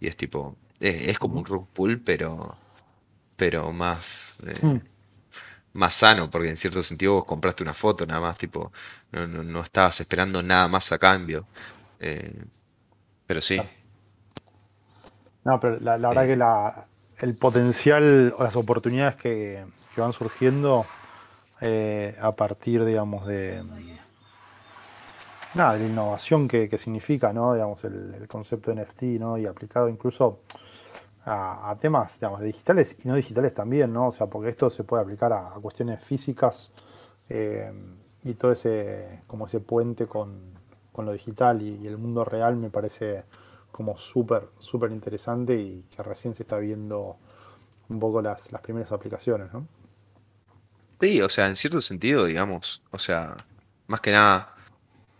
[0.00, 2.56] Y es tipo, eh, es como un rug pull, pero,
[3.36, 4.78] pero más, eh, Hmm.
[5.72, 8.72] más sano, porque en cierto sentido vos compraste una foto nada más, tipo,
[9.12, 11.46] no, no, no estabas esperando nada más a cambio.
[12.00, 12.44] Eh,
[13.26, 13.56] pero sí.
[13.56, 13.83] Claro.
[15.44, 16.86] No, pero la, la verdad que la,
[17.18, 19.64] el potencial o las oportunidades que,
[19.94, 20.86] que van surgiendo
[21.60, 23.62] eh, a partir, digamos, de,
[25.54, 27.54] nada, de la innovación que, que significa, ¿no?
[27.54, 29.38] Digamos, el, el concepto de NFT, ¿no?
[29.38, 30.40] Y aplicado incluso
[31.24, 34.08] a, a temas, digamos, digitales y no digitales también, ¿no?
[34.08, 36.72] O sea, porque esto se puede aplicar a, a cuestiones físicas
[37.28, 37.72] eh,
[38.24, 40.54] y todo ese, como ese puente con,
[40.92, 43.24] con lo digital y, y el mundo real me parece
[43.74, 47.18] como súper, súper interesante y que recién se está viendo
[47.88, 49.66] un poco las, las primeras aplicaciones, ¿no?
[51.00, 53.36] Sí, o sea, en cierto sentido, digamos, o sea,
[53.88, 54.54] más que nada,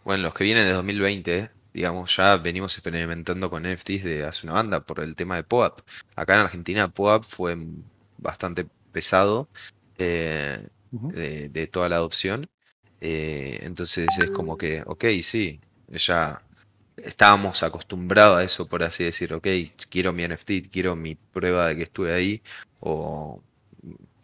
[0.05, 4.55] bueno, los que vienen de 2020, digamos, ya venimos experimentando con NFTs de hace una
[4.55, 5.81] banda por el tema de POAP.
[6.15, 7.59] Acá en Argentina POAP fue
[8.19, 9.49] bastante pesado
[9.99, 12.49] eh, de toda la adopción.
[13.01, 16.41] eh, entonces es como que, ok, sí, ya
[16.97, 19.47] estábamos acostumbrados a eso, por así decir, ok,
[19.91, 22.43] quiero mi NFT, quiero mi prueba de que estuve ahí,
[22.81, 23.43] o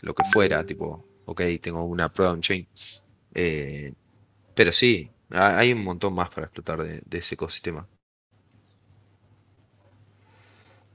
[0.01, 2.69] lo que fuera, tipo, ok, tengo una prueba on-chain.
[3.35, 3.95] Eh,
[4.55, 7.89] pero sí, ha- hay un montón más para explotar de, de ese ecosistema.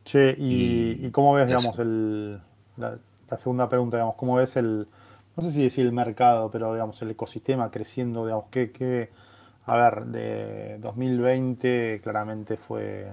[0.04, 2.40] Che, y, Y y cómo ves, digamos, el,
[2.78, 2.98] la,
[3.30, 4.88] la segunda pregunta, digamos, cómo ves el,
[5.36, 9.10] no sé si decir el mercado, pero digamos, el ecosistema creciendo, digamos, que, que,
[9.66, 13.08] a ver, de 2020 claramente fue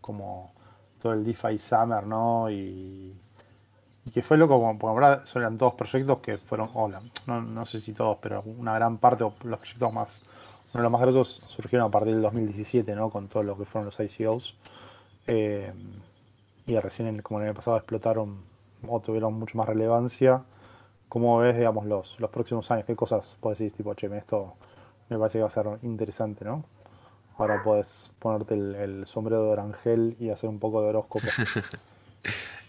[0.00, 0.52] como
[1.02, 2.48] todo el DeFi Summer, ¿no?
[2.50, 3.12] Y,
[4.04, 7.80] y que fue loco, porque verdad eran todos proyectos que fueron, hola, no, no sé
[7.80, 10.22] si todos, pero una gran parte, o los proyectos más,
[10.72, 13.10] uno de los más grosos surgieron a partir del 2017, ¿no?
[13.10, 14.56] Con todo lo que fueron los ICOs.
[15.26, 15.72] Eh,
[16.66, 18.42] y recién como en el año pasado explotaron
[18.88, 20.42] o tuvieron mucho más relevancia.
[21.08, 22.84] ¿Cómo ves, digamos, los, los próximos años?
[22.86, 24.54] ¿Qué cosas puedes decir, tipo, che, esto
[25.08, 26.64] me parece que va a ser interesante, ¿no?
[27.38, 31.26] Ahora puedes ponerte el, el sombrero de orangel y hacer un poco de horóscopo.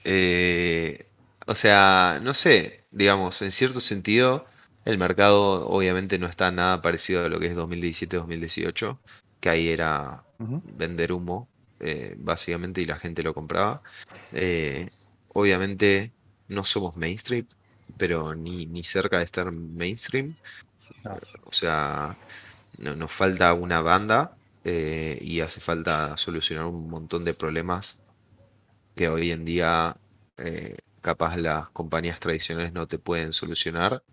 [0.10, 1.06] Eh,
[1.48, 4.46] o sea, no sé, digamos, en cierto sentido,
[4.86, 8.98] el mercado obviamente no está nada parecido a lo que es 2017-2018,
[9.42, 10.24] que ahí era
[10.78, 11.50] vender humo,
[11.82, 13.82] eh, básicamente, y la gente lo compraba.
[14.32, 14.90] Eh,
[15.34, 16.14] obviamente
[16.48, 17.46] no somos mainstream,
[17.98, 20.38] pero ni, ni cerca de estar mainstream.
[21.46, 22.18] O sea,
[22.80, 28.00] no- nos falta una banda eh, y hace falta solucionar un montón de problemas
[28.96, 29.98] que hoy en día
[30.38, 34.04] eh, capaz las compañías tradicionales no te pueden solucionar,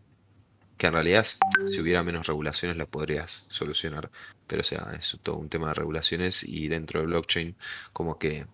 [0.76, 1.26] que en realidad
[1.66, 4.10] si hubiera menos regulaciones las podrías solucionar,
[4.46, 7.56] pero o sea, es todo un tema de regulaciones y dentro de blockchain
[7.92, 8.46] como que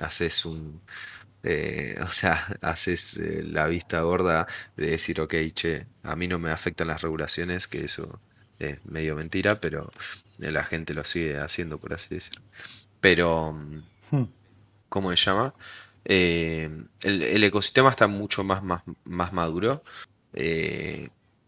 [0.00, 0.82] haces un,
[1.42, 6.38] eh, o sea, haces eh, la vista gorda de decir, ok, che, a mí no
[6.38, 8.20] me afectan las regulaciones, que eso
[8.58, 9.90] es medio mentira, pero
[10.40, 12.42] eh, la gente lo sigue haciendo, por así decirlo.
[13.00, 13.52] Pero...
[13.52, 14.24] mm, Hmm.
[14.88, 15.54] ¿cómo se llama?
[16.04, 16.70] Eh,
[17.02, 19.82] el, el ecosistema está mucho más, más, más maduro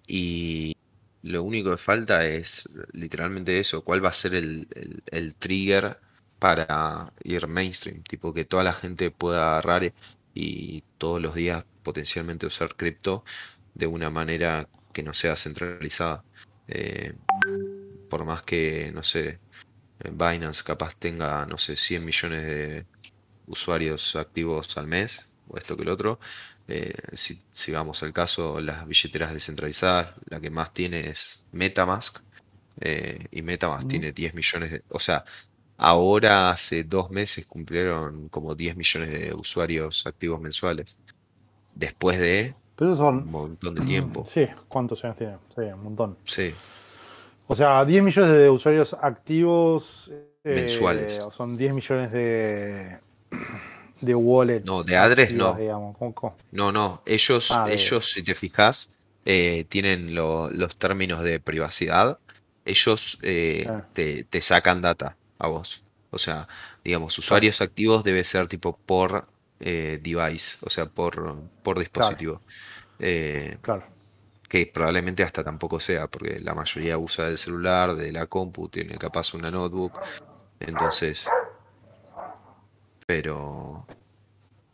[0.06, 0.76] y
[1.22, 5.98] lo único que falta es literalmente eso, cuál va a ser el, el- el trigger
[6.40, 9.92] para ir mainstream, tipo que toda la gente pueda agarrar
[10.34, 13.24] y todos los días potencialmente usar cripto
[13.74, 16.24] de una manera que no sea centralizada.
[16.66, 17.14] Eh,
[18.08, 19.38] por más que, no sé,
[20.10, 22.86] Binance capaz tenga, no sé, 100 millones de
[23.46, 26.18] usuarios activos al mes, o esto que el otro.
[26.68, 32.18] Eh, si, si vamos al caso, las billeteras descentralizadas, la que más tiene es MetaMask,
[32.80, 34.82] eh, y MetaMask tiene 10 millones de...
[34.88, 35.24] O sea,
[35.80, 40.98] ahora hace dos meses cumplieron como 10 millones de usuarios activos mensuales,
[41.74, 44.24] después de Pero un montón de tiempo.
[44.26, 45.36] sí, ¿cuántos años tiene?
[45.54, 46.16] Sí, un montón.
[46.24, 46.52] Sí,
[47.46, 50.10] O sea, 10 millones de usuarios activos
[50.44, 51.20] eh, mensuales.
[51.36, 52.98] son 10 millones de,
[54.00, 55.60] de wallets No, de address activas, no.
[55.60, 55.96] digamos.
[55.98, 56.36] ¿Cómo- cómo?
[56.52, 58.92] No, no, ellos, Ah, de- ellos, si te fijas,
[59.24, 62.18] eh, tienen lo- los términos de privacidad.
[62.64, 63.84] Ellos eh, Ah.
[63.94, 65.84] te, te sacan data a vos.
[66.10, 66.48] O sea,
[66.84, 69.28] digamos, usuarios activos debe ser tipo por
[69.60, 72.42] eh, device, o sea, por, por dispositivo.
[72.98, 73.84] Eh, Claro.
[74.48, 78.98] que probablemente hasta tampoco sea, porque la mayoría usa del celular, de la compu, tiene
[78.98, 79.98] capaz una notebook.
[80.60, 81.28] Entonces,
[83.06, 83.86] pero,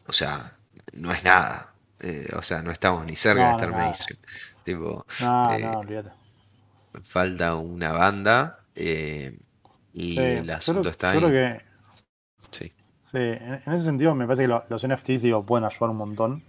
[0.06, 0.58] o sea,
[0.92, 1.74] no es nada.
[2.00, 3.84] Eh, o sea, no estamos ni cerca No, de no estar es nada.
[3.84, 4.20] mainstream.
[4.64, 6.10] Tipo, No, no, olvídate.
[7.02, 9.38] falta una banda eh,
[9.96, 11.40] y Sí, el yo creo, asunto está yo creo en...
[11.58, 11.62] que
[12.50, 12.72] Sí,
[13.10, 16.42] sí, en, ese sentido me parece que lo- los NFTs digo, pueden ayudar un montón.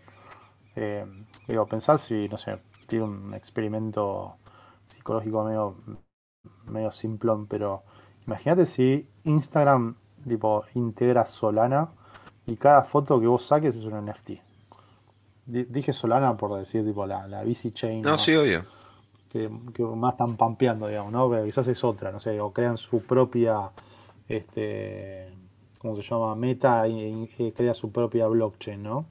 [0.75, 1.05] Eh,
[1.47, 4.37] digo, pensar si, no sé, tiene un experimento
[4.87, 5.77] psicológico medio,
[6.65, 7.83] medio simplón, pero
[8.27, 11.91] imagínate si Instagram tipo integra Solana
[12.45, 14.41] y cada foto que vos saques es un NFT.
[15.45, 18.65] Di- Dije Solana por decir tipo la, la VC chain no, sí, obvio.
[19.29, 21.29] Que, más están pampeando, digamos, ¿no?
[21.29, 23.71] Que quizás es otra, no sé, o crean su propia,
[24.27, 25.29] este,
[25.79, 26.35] ¿cómo se llama?
[26.35, 29.05] Meta y, y crea su propia blockchain, ¿no?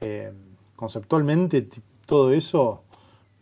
[0.00, 0.32] Eh,
[0.76, 1.68] conceptualmente
[2.04, 2.82] todo eso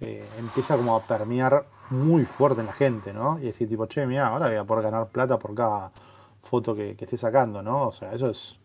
[0.00, 3.38] eh, empieza como a permear muy fuerte en la gente, ¿no?
[3.38, 5.92] Y decir tipo, che, mira, ahora voy a poder ganar plata por cada
[6.42, 7.88] foto que, que esté sacando, ¿no?
[7.88, 8.58] O sea, eso es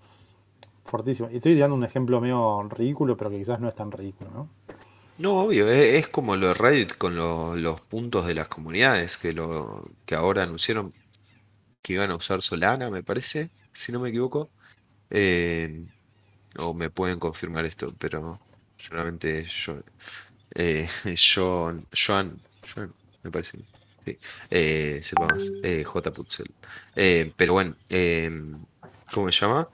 [0.86, 1.30] fortísimo.
[1.30, 4.48] Y estoy dando un ejemplo medio ridículo, pero que quizás no es tan ridículo, ¿no?
[5.20, 9.34] No, obvio, es, como lo de Reddit con lo- los puntos de las comunidades que
[9.34, 10.96] lo que ahora anunciaron
[11.82, 14.54] que iban a usar Solana, me parece, si no me equivoco.
[15.10, 15.88] Eh,
[16.60, 18.44] o me pueden confirmar esto, pero
[18.78, 19.82] seguramente yo,
[20.56, 20.88] eh,
[21.36, 22.44] John, Joan,
[22.74, 23.60] Joan, me parece,
[24.06, 26.14] sí, eh, sepa eh, J.
[26.14, 26.56] Putzel.
[26.96, 28.32] Eh, pero bueno, eh,
[29.10, 29.70] ¿cómo se llama?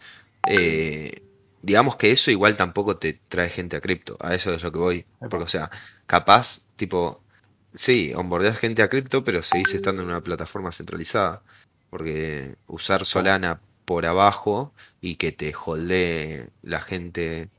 [0.46, 1.25] Eh,
[1.66, 4.78] digamos que eso igual tampoco te trae gente a cripto, a eso es lo que
[4.80, 5.72] voy, porque o sea,
[6.06, 7.26] capaz, tipo,
[7.74, 11.44] sí, onboardeas gente a cripto, pero seguís estando en una plataforma centralizada,
[11.90, 17.52] porque usar Solana por abajo y que te holdee la gente,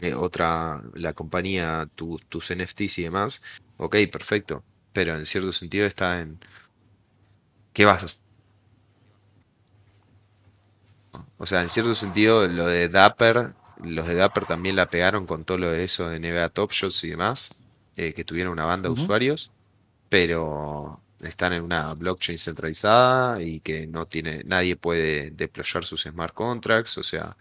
[0.00, 3.42] eh, otra, la compañía, tu- tus NFTs y demás,
[3.76, 6.40] ok, perfecto, pero en cierto sentido está en,
[7.72, 8.27] ¿qué vas a hacer?
[11.38, 15.44] O sea, en cierto sentido, lo de Dapper, los de Dapper también la pegaron con
[15.44, 17.62] todo lo de eso de NBA Top Shots y demás,
[17.96, 19.52] eh, que tuvieron una banda de usuarios,
[20.08, 26.34] pero están en una blockchain centralizada y que no tiene, nadie puede deployar sus smart
[26.34, 27.36] contracts, o sea,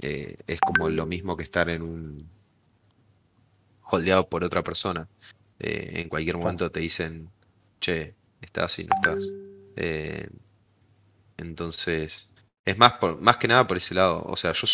[0.00, 2.28] eh, es como lo mismo que estar en un
[3.82, 5.08] holdeado por otra persona.
[5.60, 7.30] Eh, en cualquier momento te dicen,
[7.80, 9.32] che, estás y no estás.
[11.36, 12.32] Entonces,
[12.70, 14.22] es más por, más que nada por ese lado.
[14.24, 14.66] O sea, yo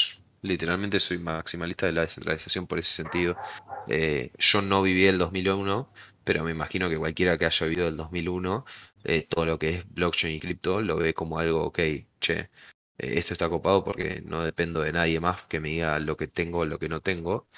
[0.42, 3.38] literalmente soy maximalista de la descentralización por ese sentido.
[3.86, 5.92] Eh, yo no viví el 2001,
[6.24, 8.64] pero me imagino que cualquiera que haya vivido el 2001,
[9.04, 11.78] eh, todo lo que es blockchain y cripto lo ve como algo, ok,
[12.20, 12.50] che, eh,
[12.98, 16.60] esto está copado porque no dependo de nadie más que me diga lo que tengo
[16.60, 17.48] o lo que no tengo.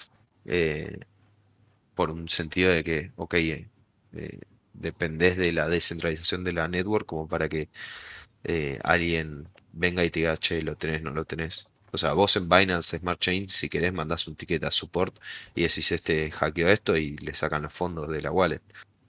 [0.47, 0.99] eh,
[1.95, 3.71] por un sentido de que, ok, eh,
[4.13, 4.41] eh,
[4.73, 7.71] dependés de la descentralización de la network como para que
[8.49, 11.69] eh, alguien venga y te diga, che, lo tenés, no lo tenés.
[11.93, 15.15] O sea, vos en Binance Smart Chain, si querés, mandás un ticket a support
[15.55, 18.63] y decís, este hackeó esto y le sacan los fondos de la wallet.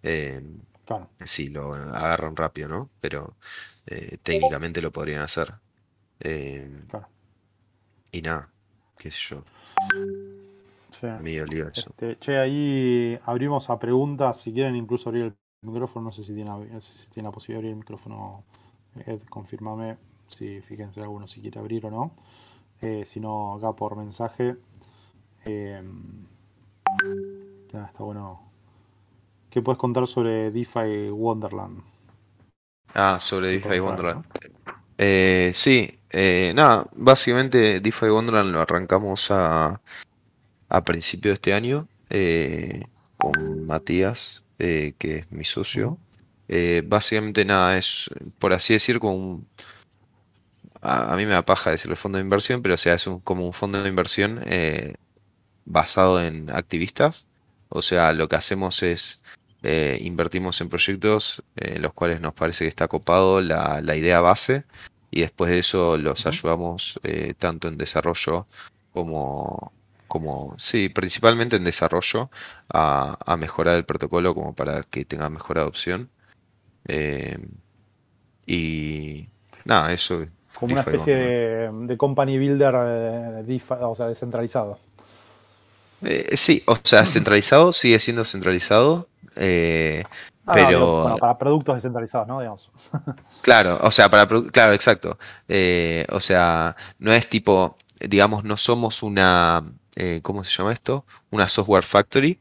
[0.04, 0.42] Eh,
[0.86, 1.10] Claro.
[1.26, 2.90] sí, lo agarran rápido, ¿no?
[3.02, 3.36] Pero
[3.88, 5.54] eh, técnicamente lo podrían hacer.
[6.22, 7.08] Eh, Claro.
[8.12, 8.50] y nada,
[8.98, 9.44] qué sé yo,
[10.90, 11.08] Sí.
[11.22, 11.90] medio lío eso.
[11.90, 14.40] Este, che, ahí abrimos a preguntas.
[14.42, 16.06] Si quieren, incluso abrir el micrófono.
[16.06, 18.44] No sé si tiene, no sé si tiene la posibilidad de abrir el micrófono.
[19.06, 19.98] Ed, confírmame.
[20.28, 22.12] Si fíjense alguno si quiere abrir o no.
[22.82, 24.56] Eh, si no, acá por mensaje.
[25.46, 25.82] Eh,
[27.74, 28.42] nada, está bueno.
[29.50, 31.82] ¿Qué puedes contar sobre DeFi Wonderland?
[32.94, 34.26] Ah, sobre DeFi Wonderland.
[34.26, 34.52] entrar,
[34.98, 39.82] Eh, sí, eh, nada, básicamente DeFi Wonderland lo arrancamos a,
[40.70, 42.84] a principio de este año eh,
[43.18, 45.98] con Matías, eh, que es mi socio.
[46.48, 49.48] Eh, básicamente nada, es por así decir como un...
[50.82, 53.20] A, a mí me da paja decirle fondo de inversión, pero o sea, es un-
[53.22, 54.96] como un fondo de inversión eh,
[55.66, 57.28] basado en activistas.
[57.70, 59.24] O sea, lo que hacemos es
[59.64, 63.96] eh, invertimos en proyectos eh, en los cuales nos parece que está copado la, la
[63.98, 64.66] idea base
[65.12, 68.48] y después de eso los ayudamos eh, tanto en desarrollo
[68.94, 69.74] como,
[70.08, 72.32] como, sí, principalmente en desarrollo
[72.70, 76.10] a, a mejorar el protocolo como para que tenga mejor adopción.
[76.88, 77.38] Eh,
[78.46, 79.28] y
[79.66, 80.26] nada, eso.
[80.54, 84.80] Como una especie de, de company builder eh, DeFi, o sea, descentralizado.
[86.02, 90.04] Eh, sí, o sea, centralizado sigue siendo centralizado, eh,
[90.50, 92.40] Ah, digo, pero bueno, para productos descentralizados, ¿no?
[92.40, 92.72] Digamos.
[93.42, 95.18] Claro, o sea, para, claro, exacto.
[95.48, 99.64] Eh, o sea, no es tipo, digamos, no somos una,
[100.22, 101.06] ¿cómo se llama esto?
[101.32, 102.40] Una software factory,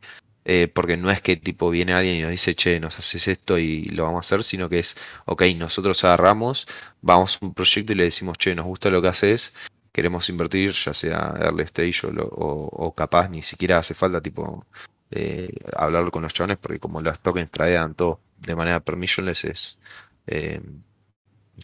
[0.48, 3.58] eh, porque no es que tipo viene alguien y nos dice, che, nos haces esto
[3.58, 6.66] y lo vamos a hacer, sino que es, ok, nosotros agarramos,
[7.02, 9.54] vamos a un proyecto y le decimos, che, nos gusta lo que haces,
[9.92, 14.20] queremos invertir, ya sea early stage o, lo- o, o capaz ni siquiera hace falta
[14.20, 14.66] tipo
[15.10, 19.78] eh, hablarlo con los chavales, porque como los tokens traían todo de manera permissionless es
[20.26, 20.60] eh,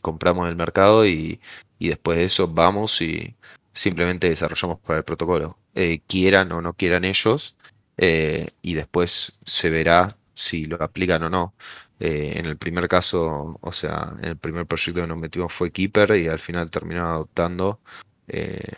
[0.01, 1.41] compramos en el mercado y,
[1.79, 3.37] y después de eso vamos y
[3.73, 5.59] simplemente desarrollamos para el protocolo.
[6.07, 7.57] Quieran o no quieran ellos,
[7.97, 11.55] eh, y después se verá si lo aplican o no.
[12.01, 15.71] Eh, en el primer caso, o sea, en el primer proyecto que nos metimos fue
[15.71, 17.81] Keeper y al final terminaron adoptando
[18.29, 18.73] eh,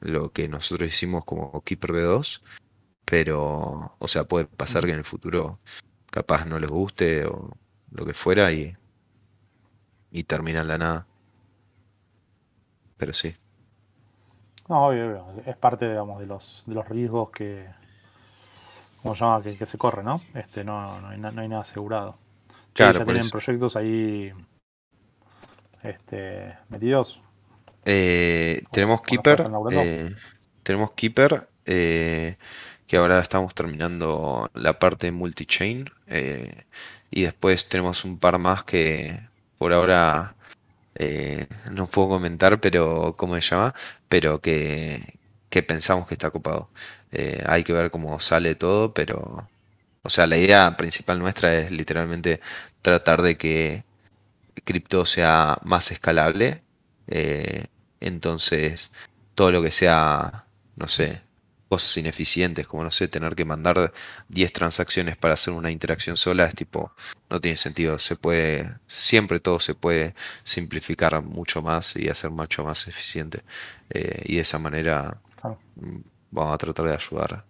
[0.00, 2.42] lo que nosotros hicimos como Keeper V2,
[3.04, 5.58] pero, o sea, puede pasar que en el futuro
[6.10, 7.50] capaz no les guste o
[7.90, 8.76] lo que fuera y,
[10.12, 11.06] y termina en la nada.
[12.96, 13.34] Pero sí.
[14.68, 15.42] No, obvio, obvio.
[15.46, 17.66] Es parte, digamos, de los, de los riesgos que,
[19.02, 19.42] ¿cómo se llama?
[19.42, 20.20] Que, que se corre, ¿no?
[20.34, 22.16] Este, no, no, hay, na- no hay nada asegurado.
[22.74, 23.30] Claro, ya por tienen eso.
[23.30, 24.32] proyectos ahí
[25.82, 27.22] este, metidos.
[27.84, 30.14] Eh, tenemos ¿O no Keeper, eh,
[30.62, 32.36] tenemos Keeper, eh,
[32.86, 36.64] que ahora estamos terminando la parte multi-chain, eh,
[37.10, 39.20] y después tenemos un par más que
[39.58, 40.34] por ahora
[40.96, 43.74] eh, no puedo comentar, pero ¿cómo se llama?
[44.08, 45.18] Pero que,
[45.50, 46.70] que pensamos que está copado.
[47.12, 49.48] Eh, hay que ver cómo sale todo, pero,
[50.02, 52.40] o sea, la idea principal nuestra es literalmente
[52.82, 53.84] tratar de que
[54.64, 56.62] cripto sea más escalable.
[57.08, 57.66] eh,
[58.00, 58.92] entonces,
[59.34, 60.46] todo lo que sea,
[60.76, 61.22] no sé,
[61.68, 63.92] cosas ineficientes, como no sé, tener que mandar
[64.28, 66.92] 10 transacciones para hacer una interacción sola, es tipo,
[67.28, 67.98] no tiene sentido.
[67.98, 73.42] Se puede, siempre todo se puede simplificar mucho más y hacer mucho más eficiente.
[73.90, 75.98] eh, y de esa manera Claro, mm,
[76.30, 77.44] vamos a tratar de ayudar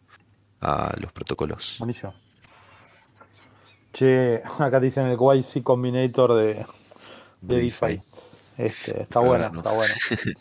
[0.61, 1.77] a los protocolos.
[1.79, 2.15] buenísimo.
[3.93, 6.65] Che, acá dicen el YC Combinator de,
[7.41, 8.01] de DeFi.
[8.57, 9.61] Este, está bueno, no.
[9.61, 9.95] está bueno.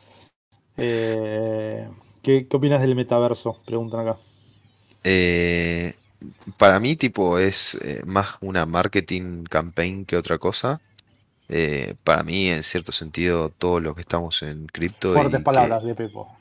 [0.81, 1.89] Eh,
[2.21, 3.61] ¿qué, ¿Qué opinas del metaverso?
[3.65, 4.19] Preguntan acá.
[5.03, 5.93] Eh,
[6.57, 10.79] para mí, tipo, es eh, más una marketing campaign que otra cosa.
[11.49, 15.83] Eh, para mí, en cierto sentido, todos los que estamos en cripto Fuertes que- palabras
[15.83, 16.37] de Pepo.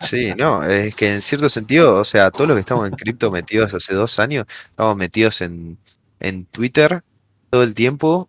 [0.00, 3.30] Sí, no, es que en cierto sentido, o sea, todos los que estamos en cripto
[3.30, 5.78] metidos hace dos años, estamos metidos en,
[6.20, 7.02] en Twitter
[7.50, 8.28] todo el tiempo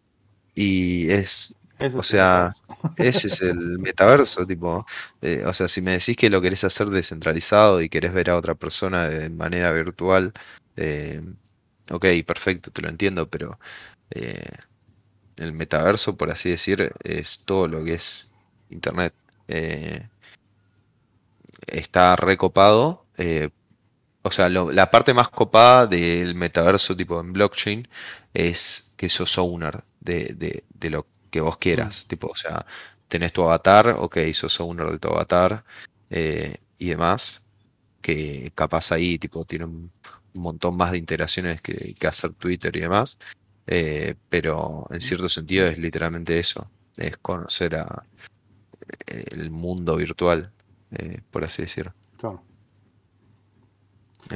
[0.53, 2.49] y es, o es sea,
[2.97, 4.85] ese es el metaverso, tipo,
[5.21, 8.37] eh, o sea, si me decís que lo querés hacer descentralizado y querés ver a
[8.37, 10.33] otra persona de manera virtual,
[10.77, 11.21] eh,
[11.91, 13.59] ok, perfecto, te lo entiendo, pero
[14.11, 14.45] eh,
[15.37, 18.31] el metaverso, por así decir, es todo lo que es
[18.69, 19.13] Internet.
[19.47, 20.07] Eh,
[21.67, 23.05] está recopado.
[23.17, 23.49] eh,
[24.23, 27.87] o sea, lo- la parte más copada del metaverso tipo en blockchain
[28.33, 32.05] es que sos owner de, de, de lo que vos quieras.
[32.07, 32.65] Tipo, o sea,
[33.07, 35.63] tenés tu avatar, ok, sos owner de tu avatar
[36.09, 37.43] eh, y demás.
[38.01, 39.91] Que capaz ahí tipo tiene un,
[40.33, 43.17] un montón más de integraciones que, que hacer Twitter y demás.
[43.67, 46.69] eh, pero en cierto sentido es literalmente eso.
[46.97, 48.03] Es conocer a
[49.07, 50.51] el mundo virtual,
[50.99, 51.93] eh, por así decirlo.
[52.17, 52.41] Claro.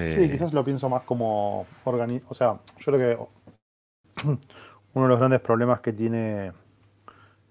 [0.07, 4.23] Sí, Eh, quizás lo pienso más como organi- O sea, yo creo que
[4.93, 6.53] uno de los grandes problemas que tiene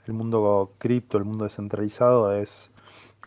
[0.06, 2.72] el mundo cripto, el mundo descentralizado, es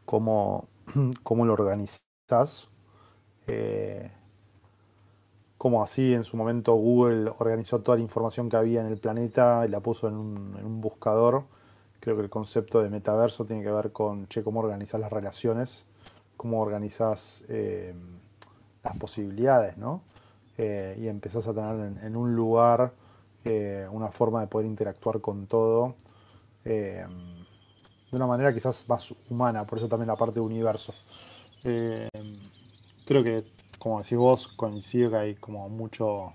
[0.05, 0.67] cómo,
[1.23, 2.69] cómo lo organizas.
[3.47, 4.11] Eh,
[5.57, 9.63] como así en su momento Google organizó toda la información que había en el planeta
[9.65, 11.43] y la puso en un, en un buscador.
[12.01, 15.85] Creo que el concepto de metaverso tiene que ver con, che, cómo organizar las relaciones,
[16.37, 17.95] cómo organizas eh,
[18.83, 20.01] las posibilidades, ¿no?
[20.57, 22.93] Eh, y empezás a tener en, un lugar
[23.45, 25.95] eh, una forma de poder interactuar con todo
[26.63, 27.05] de
[28.17, 30.93] una manera quizás más humana, por eso también la parte de universo.
[33.05, 33.45] Creo que,
[33.79, 36.33] como decís vos, coincido que hay como mucho,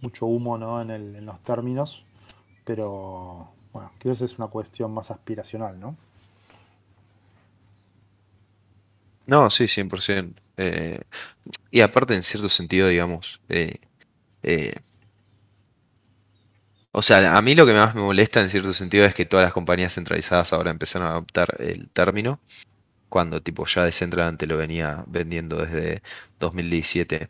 [0.00, 0.80] mucho humo ¿no?
[0.80, 2.04] en, el- en los términos,
[2.64, 5.96] pero bueno, quizás es una cuestión más aspiracional, ¿no?
[9.26, 10.34] no, sí, 100%.
[10.58, 11.00] Eh,
[11.70, 13.78] y aparte, en cierto sentido, digamos, eh,
[14.42, 14.74] eh,
[16.92, 19.44] o sea, a mí lo que más me molesta en cierto sentido es que todas
[19.44, 22.40] las compañías centralizadas ahora empezaron a adoptar el término,
[23.12, 26.02] cuando tipo ya Decentraland te lo venía vendiendo desde
[26.40, 27.28] 2017.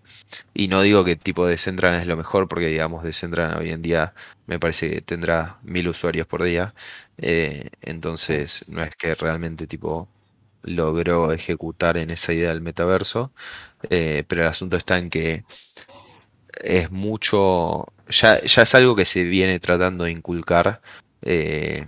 [0.54, 4.14] Y no digo que tipo Decentraland es lo mejor, porque digamos Decentraland hoy en día
[4.46, 6.72] me parece que tendrá mil usuarios por día.
[7.18, 10.08] eh, entonces no es que realmente tipo
[10.62, 13.32] logró ejecutar en esa idea del metaverso.
[13.90, 15.44] eh, pero el asunto está en que
[16.60, 20.80] es mucho, ya, ya es algo que se viene tratando de inculcar.
[21.22, 21.86] eh,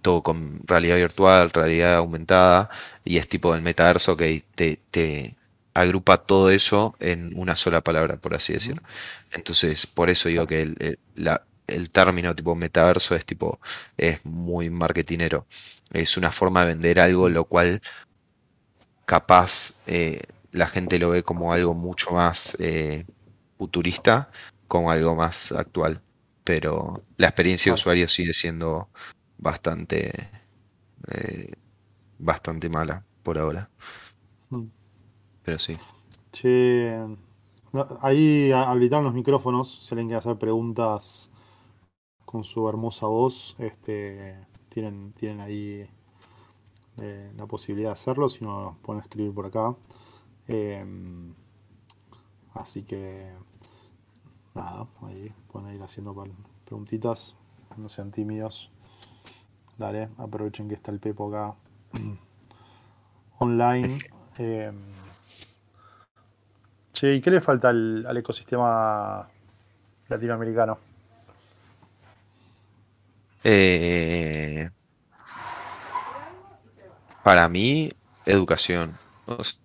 [0.00, 2.70] todo con realidad virtual, realidad aumentada,
[3.04, 5.36] y es tipo del metaverso que te, te
[5.74, 8.82] agrupa todo eso en una sola palabra, por así decirlo.
[9.32, 13.60] Entonces, por eso digo que el, el- la- el término tipo metaverso es tipo,
[13.96, 15.46] es muy marketinero.
[15.92, 17.80] Es una forma de vender algo, lo cual
[19.04, 20.22] capaz eh,
[20.52, 23.04] la gente lo ve como algo mucho más eh,
[23.58, 24.30] futurista,
[24.68, 26.02] como algo más actual.
[26.44, 28.88] Pero la experiencia de usuario sigue siendo
[29.40, 30.12] bastante
[31.08, 31.52] eh,
[32.18, 33.70] bastante mala por ahora.
[34.50, 34.66] Mm.
[35.42, 35.76] Pero sí.
[36.32, 36.96] Che,
[37.72, 39.80] No, Ahí habilitaron los micrófonos.
[39.82, 41.30] Si alguien quiere hacer preguntas
[42.24, 45.88] con su hermosa voz, este, tienen, tienen ahí
[46.98, 48.28] eh, la posibilidad de hacerlo.
[48.28, 49.74] Si no, nos pueden escribir por acá.
[50.46, 51.34] Em,
[52.54, 53.30] así que,
[54.54, 56.14] nada, ahí pueden ir haciendo
[56.64, 57.36] preguntitas.
[57.76, 58.70] No sean tímidos.
[59.80, 61.56] Dale, aprovechen que está el Pepo acá
[63.40, 64.04] online.
[64.38, 64.76] Em,
[66.92, 69.28] Che, ¿y qué le falta al, al ecosistema
[70.08, 70.78] latinoamericano?
[73.42, 74.68] Eh,
[77.22, 77.90] para mí,
[78.26, 78.98] educación.
[79.26, 79.56] O s-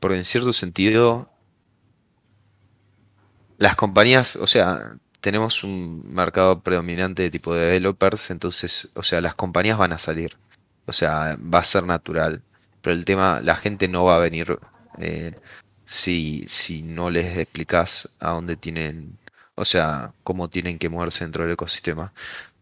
[0.00, 1.28] Porque en cierto sentido,
[3.58, 9.20] las compañías, o sea, tenemos un mercado predominante de tipo de developers, entonces, o sea,
[9.20, 10.36] las compañías van a salir.
[10.86, 12.42] O sea, va a ser natural.
[12.82, 14.58] Pero el tema, la gente no va a venir
[14.98, 15.34] eh,
[15.84, 19.18] si, si no les explicas a dónde tienen,
[19.54, 22.12] o sea, cómo tienen que moverse dentro del ecosistema.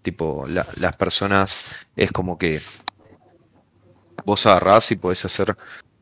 [0.03, 1.59] Tipo, la- las personas
[1.97, 2.61] es como que
[4.25, 5.57] vos agarrás y podés hacer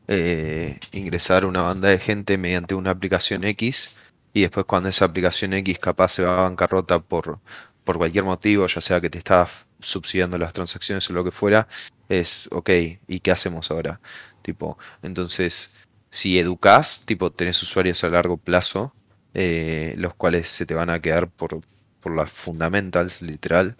[0.07, 3.95] eh, ingresar una banda de gente mediante una aplicación X
[4.35, 7.41] y después cuando esa aplicación X capaz se va a bancarrota por,
[7.85, 11.31] por cualquier motivo, ya sea que te está f- subsidiando las transacciones o lo que
[11.31, 11.67] fuera,
[12.09, 12.69] es ok,
[13.07, 14.01] ¿y qué hacemos ahora?
[14.43, 15.75] Tipo, entonces,
[16.11, 18.93] si educás, tipo, tenés usuarios a largo plazo,
[19.33, 21.61] eh, los cuales se te van a quedar por,
[22.01, 23.77] por las fundamentals, literal.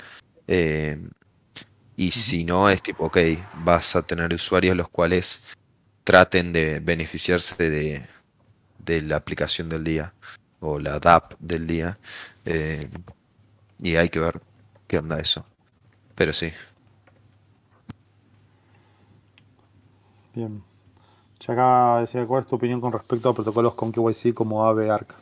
[0.47, 0.99] eh,
[1.97, 3.17] y si no, es tipo, ok,
[3.53, 5.45] vas a tener usuarios los cuales
[6.03, 8.07] traten de beneficiarse de,
[8.79, 10.13] de la aplicación del día
[10.65, 11.97] o la DApp del día.
[12.45, 12.89] eh,
[13.79, 14.41] y hay que ver
[14.87, 15.45] qué onda eso.
[16.15, 16.51] Pero sí.
[20.35, 20.61] Bien.
[21.39, 24.89] Che, acá decía, ¿cuál es tu opinión con respecto a protocolos con KYC como Aave
[24.91, 25.15] Arc?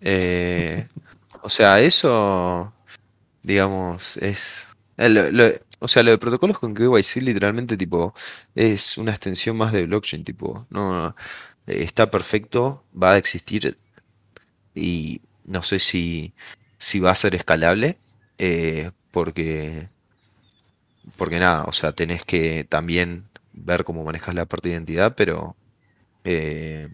[0.00, 0.88] Eh,
[1.42, 2.72] o sea, eso,
[3.42, 4.68] digamos, es...
[4.98, 8.14] eh, lo- lo- o sea, lo de protocolos con KYC literalmente, tipo,
[8.54, 11.16] es una extensión más de blockchain, tipo, no,
[11.66, 13.78] está perfecto, va a existir
[14.74, 16.34] y no sé si,
[16.78, 17.98] si va a ser escalable,
[18.38, 19.88] eh, porque,
[21.16, 25.56] porque nada, o sea, tenés que también ver cómo manejas la parte de identidad, pero...
[26.24, 26.88] eh,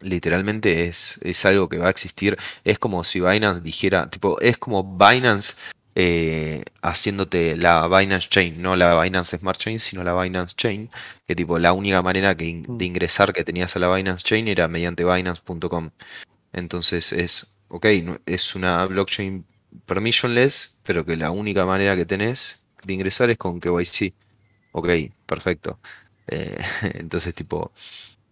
[0.00, 2.36] Literalmente es, es algo que va a existir.
[2.64, 5.54] Es como si Binance dijera, tipo, es como Binance
[5.94, 10.90] eh, haciéndote la Binance Chain, no la Binance Smart Chain, sino la Binance Chain,
[11.26, 12.88] que tipo, la única manera que in- de Mm.
[12.88, 15.90] ingresar que tenías a la Binance Chain era mediante Binance.com.
[16.52, 17.86] Entonces es, ok,
[18.26, 19.44] es una blockchain
[19.86, 24.14] permissionless, pero que la única manera que tenés de ingresar es con KYC.
[24.72, 24.88] Ok,
[25.26, 25.78] perfecto.
[26.26, 26.56] Eh,
[26.94, 27.72] entonces, tipo,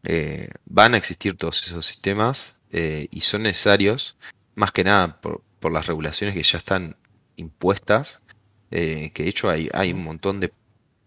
[0.03, 4.17] eh, van a existir todos esos sistemas y son necesarios,
[4.55, 6.95] más que nada por, por las regulaciones que ya están
[7.41, 8.23] impuestas,
[8.71, 10.53] eh, que de hecho hay, hay un montón de...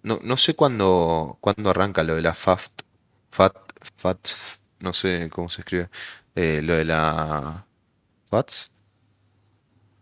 [0.04, 2.82] No, no sé cuándo, cuándo arranca lo de la FAFT,
[3.32, 3.56] FAT,
[3.98, 4.38] FATS,
[4.80, 5.90] no sé cómo se escribe,
[6.36, 7.66] eh, lo de la
[8.30, 8.72] FATS,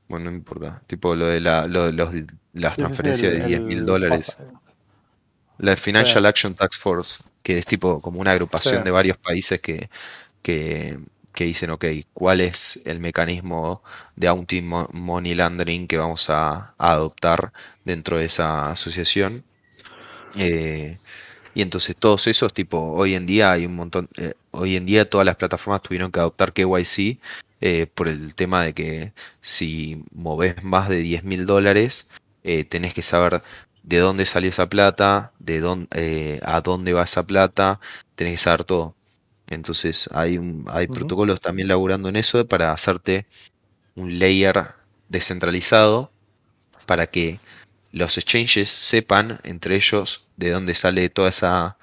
[0.08, 2.14] bueno, no importa, tipo lo de la, lo de los,
[2.54, 4.38] las Sí, sí, sí, transferencias el, de 10 mil dólares.
[4.38, 4.62] pasa-
[5.58, 9.62] La sí, Financial Action Task Force, que es tipo como una agrupación de varios países
[9.62, 9.90] que,
[10.42, 11.00] que,
[11.42, 13.82] que dicen, ok, ¿cuál es el mecanismo
[14.16, 17.52] de anti-money laundering que vamos a, adoptar
[17.84, 19.44] dentro de esa asociación?
[20.36, 21.00] Eh,
[21.56, 25.10] y entonces todos esos, tipo, hoy en día hay un montón, eh, hoy en día
[25.10, 27.20] todas las plataformas tuvieron que adoptar KYC
[27.62, 32.08] eh, por el tema de que si moves más de 10 mil dólares,
[32.70, 33.42] tenés que saber
[33.84, 37.80] de dónde salió esa plata, de dónde, a dónde va esa plata,
[38.16, 38.96] tenés que saber todo.
[39.52, 43.26] Entonces hay, un- hay protocolos también laburando en eso para hacerte
[43.96, 44.74] un layer
[45.10, 46.12] descentralizado
[46.88, 47.40] para que
[47.92, 51.78] los exchanges sepan entre ellos de dónde sale toda esa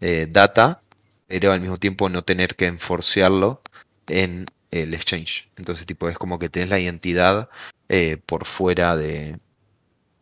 [0.00, 0.82] eh, data,
[1.26, 3.62] pero al mismo tiempo no tener que enforcearlo
[4.06, 5.48] en el exchange.
[5.56, 7.48] Entonces, tipo, es como que tenés la identidad
[7.88, 9.38] eh, por fuera de,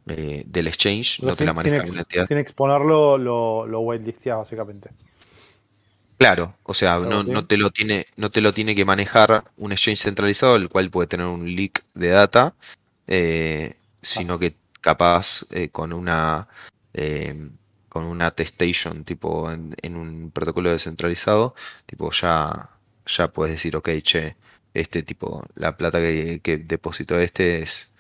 [0.07, 4.91] eh, del exchange, no te la sin, sin, ex- sin exponerlo, lo, lo whitelisteas básicamente.
[6.18, 9.72] Claro, o sea, no, no te lo tiene, no te lo tiene que manejar un
[9.72, 12.55] exchange centralizado, el cual puede tener un leak de data,
[13.06, 16.48] eh, sino que capaz eh, con una
[16.94, 17.51] eh,
[17.89, 21.55] con una attestation tipo en, en un protocolo descentralizado,
[21.86, 22.70] tipo ya
[23.06, 24.36] ya puedes decir, ok, che,
[24.74, 27.93] este tipo, la plata que, que depositó este es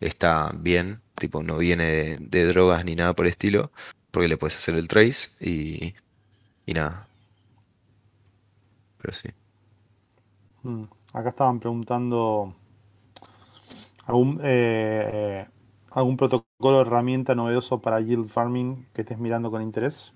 [0.00, 3.72] está bien, tipo no viene de, de drogas ni nada por el estilo,
[4.10, 5.94] porque le puedes hacer el trace y,
[6.66, 7.05] y nada.
[9.06, 9.28] Pero sí.
[10.64, 12.54] Mm, Acá estaban preguntando
[14.04, 15.46] algún, eh, eh,
[15.92, 20.12] algún protocolo o herramienta novedoso para yield farming que estés mirando con interés.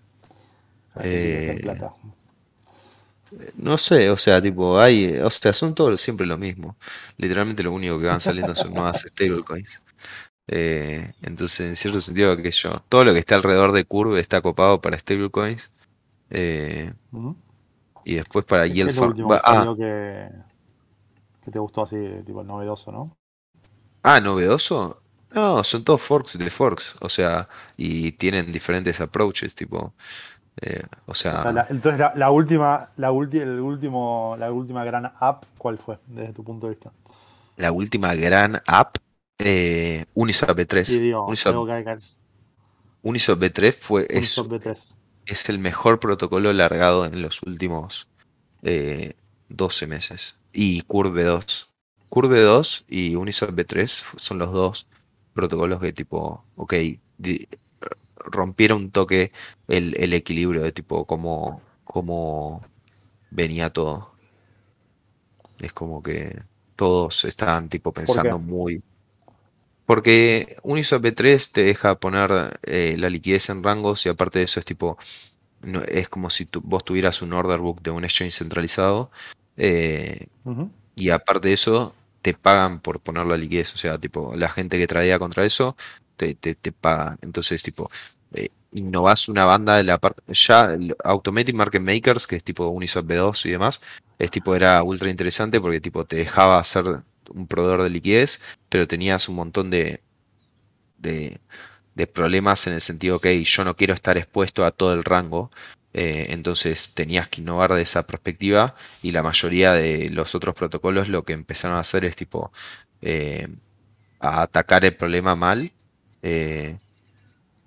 [1.00, 1.94] Eh, plata.
[3.54, 6.76] No sé, o sea, tipo, hay, o sea, son todos siempre lo mismo.
[7.16, 9.80] Literalmente lo único que van saliendo son nuevas stablecoins.
[10.48, 14.40] Eh, entonces, en cierto sentido, que yo, todo lo que está alrededor de Curve está
[14.42, 15.70] copado para stablecoins.
[16.30, 16.92] Eh.
[18.10, 19.14] Y después para ¿Qué, es farm.
[19.14, 20.28] último que Ah, que,
[21.42, 23.18] que te gustó así, tipo novedoso, no?
[24.02, 25.02] ah, novedoso.
[25.32, 29.94] No, son todos forks de forks, o sea, y tienen diferentes approaches, tipo,
[30.62, 34.84] eh, o O sea, la- entonces la, la última, la ulti- el último, la última
[34.84, 36.92] gran app, ¿cuál fue desde tu punto de vista?
[37.56, 38.96] la última gran app,
[39.38, 41.04] eh, Uniswap Y B3.
[41.04, 41.72] digo, Uniswap, algo que
[43.02, 44.94] Uniswap B3 fue, es Uniswap B3.
[45.32, 48.08] Es el mejor protocolo largado en los últimos
[48.62, 49.14] eh,
[49.48, 50.38] 12 meses.
[50.52, 51.74] Y Curve 2.
[52.08, 54.88] Curve 2 y Uniswap B3 son los dos
[55.34, 56.74] protocolos que tipo, ok,
[57.18, 57.48] di-
[58.16, 59.32] rompieron un toque
[59.68, 62.62] el, el equilibrio de tipo cómo, cómo
[63.30, 64.12] venía todo.
[65.58, 66.42] Es como que
[66.76, 68.82] todos estaban tipo ¿Por pensando muy...
[69.90, 74.60] Porque Uniswap B3 te deja poner eh, la liquidez en rangos y aparte de eso
[74.60, 74.96] es tipo
[75.62, 79.10] no- es como si tu- vos tuvieras un order book de un exchange centralizado
[79.56, 80.28] eh,
[80.96, 84.78] y aparte de eso te pagan por poner la liquidez, o sea, tipo la gente
[84.78, 85.76] que traía contra eso
[86.16, 87.18] te, te, te paga.
[87.22, 87.90] Entonces, tipo,
[88.34, 92.68] eh, innovás una banda de la parte ya el Automatic Market Makers, que es tipo
[92.68, 93.80] Uniswap B2 y demás,
[94.18, 98.86] es tipo era ultra interesante porque tipo te dejaba hacer un proveedor de liquidez, pero
[98.88, 100.02] tenías un montón de
[101.00, 101.40] de,
[102.14, 105.50] problemas en el sentido que yo no quiero estar expuesto a todo el rango,
[105.92, 111.08] eh, entonces tenías que innovar de esa perspectiva y la mayoría de los otros protocolos
[111.08, 112.52] lo que empezaron a hacer es tipo
[113.02, 113.48] eh,
[114.20, 115.72] a atacar el problema mal
[116.22, 116.78] eh,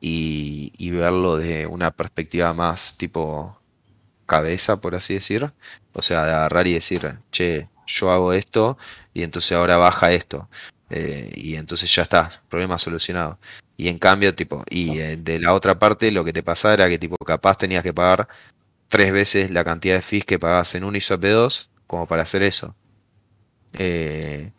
[0.02, 3.60] y, y verlo de una perspectiva más tipo
[4.26, 5.52] cabeza, por así decir,
[5.94, 8.78] o sea, de agarrar y decir, che, yo hago esto
[9.14, 10.50] y entonces ahora baja esto.
[10.90, 13.40] eh, y entonces ya está, problema solucionado.
[13.78, 16.90] Y en cambio, tipo, y eh, de la otra parte lo que te pasaba era
[16.90, 18.28] que tipo capaz tenías que pagar
[18.90, 22.76] tres veces la cantidad de fees que pagabas en Uniswap B2 como para hacer eso.
[23.74, 24.52] Eh,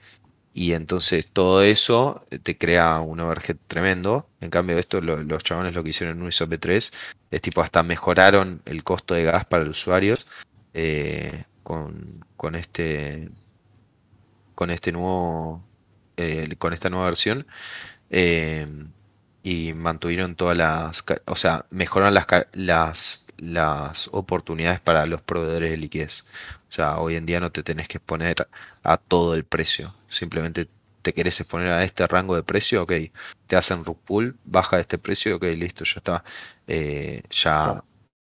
[0.54, 4.28] y entonces todo eso te crea un overhead tremendo.
[4.40, 6.92] En cambio, esto lo- los chabones lo que hicieron en Uniswap B3
[7.30, 10.26] es tipo hasta mejoraron el costo de gas para los usuarios
[10.74, 13.30] eh, con, con este
[14.54, 15.64] con este nuevo
[16.16, 17.46] eh, con esta nueva versión
[18.10, 18.68] eh,
[19.42, 25.76] y mantuvieron todas las o sea mejoraron las las las oportunidades para los proveedores de
[25.76, 26.24] liquidez.
[26.68, 28.48] O sea hoy en día no te tenés que exponer
[28.84, 29.94] a todo el precio.
[30.08, 30.68] Simplemente
[31.02, 32.92] te querés exponer a este rango de precio ok
[33.46, 36.24] te hacen rug pull baja este precio ok listo ya está.
[36.66, 37.82] Eh, ya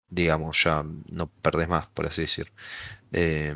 [0.08, 2.50] digamos ya no perdés más por así decir
[3.12, 3.54] Eh,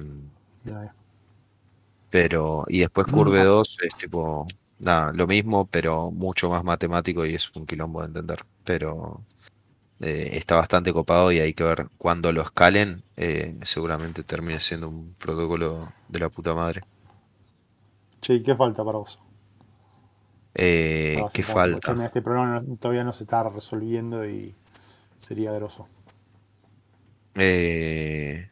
[2.10, 4.46] pero, y después Curve 2 es tipo,
[4.78, 8.44] nada, lo mismo, pero mucho más matemático y es un quilombo de entender.
[8.64, 9.24] Pero
[10.00, 14.88] eh, está bastante copado y hay que ver cuando lo escalen, eh, seguramente termine siendo
[14.88, 16.82] un protocolo de la puta madre.
[18.20, 19.18] Che, ¿y qué falta para vos?
[20.54, 21.92] Eh, ¿qué falta?
[21.94, 24.54] mira, este problema no- todavía no se está resolviendo y
[25.18, 25.86] sería grosso.
[27.34, 28.48] Eh,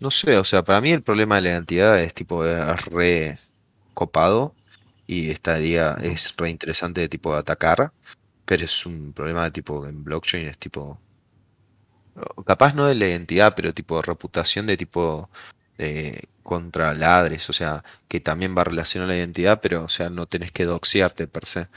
[0.00, 3.38] no sé, o sea, para mí el problema de la identidad es tipo, es re
[3.94, 4.54] copado
[5.06, 7.92] y estaría, es re interesante de tipo de atacar,
[8.44, 10.98] pero es un problema de tipo en blockchain, es tipo,
[12.46, 15.30] capaz no de la identidad, pero tipo de reputación de tipo
[15.78, 20.10] eh, contra ladres, o sea, que también va relacionado a la identidad, pero o sea,
[20.10, 21.68] no tenés que doxearte per se.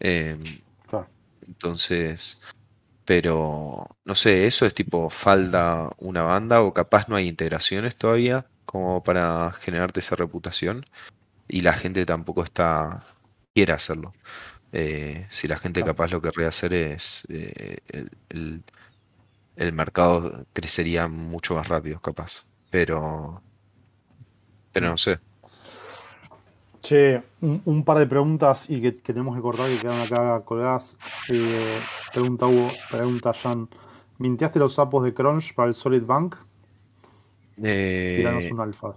[0.00, 0.42] Em,
[0.88, 1.08] Claro.
[1.46, 2.40] entonces,
[3.04, 8.50] pero no sé, eso es tipo falta una banda o capaz no hay integraciones todavía
[8.64, 10.84] como para generarte esa reputación
[11.48, 13.06] y la gente tampoco está
[13.54, 14.14] quiere hacerlo.
[14.72, 18.64] Eh, si la gente capaz lo que querría hacer es eh, el, el-
[19.56, 22.46] el mercado crecería mucho más rápido, capaz.
[22.70, 23.44] Pero,
[24.72, 25.20] pero no sé.
[26.82, 30.42] Che, un, un par de preguntas y que, que tenemos que cortar que quedan acá
[30.44, 30.98] colgadas.
[31.28, 33.68] Eh, pregunta Hugo, pregunta Jan.
[34.18, 36.36] ¿Minteaste los sapos de Crunch para el Solid Bank?
[38.12, 38.96] Tiranos Eh, un alfa.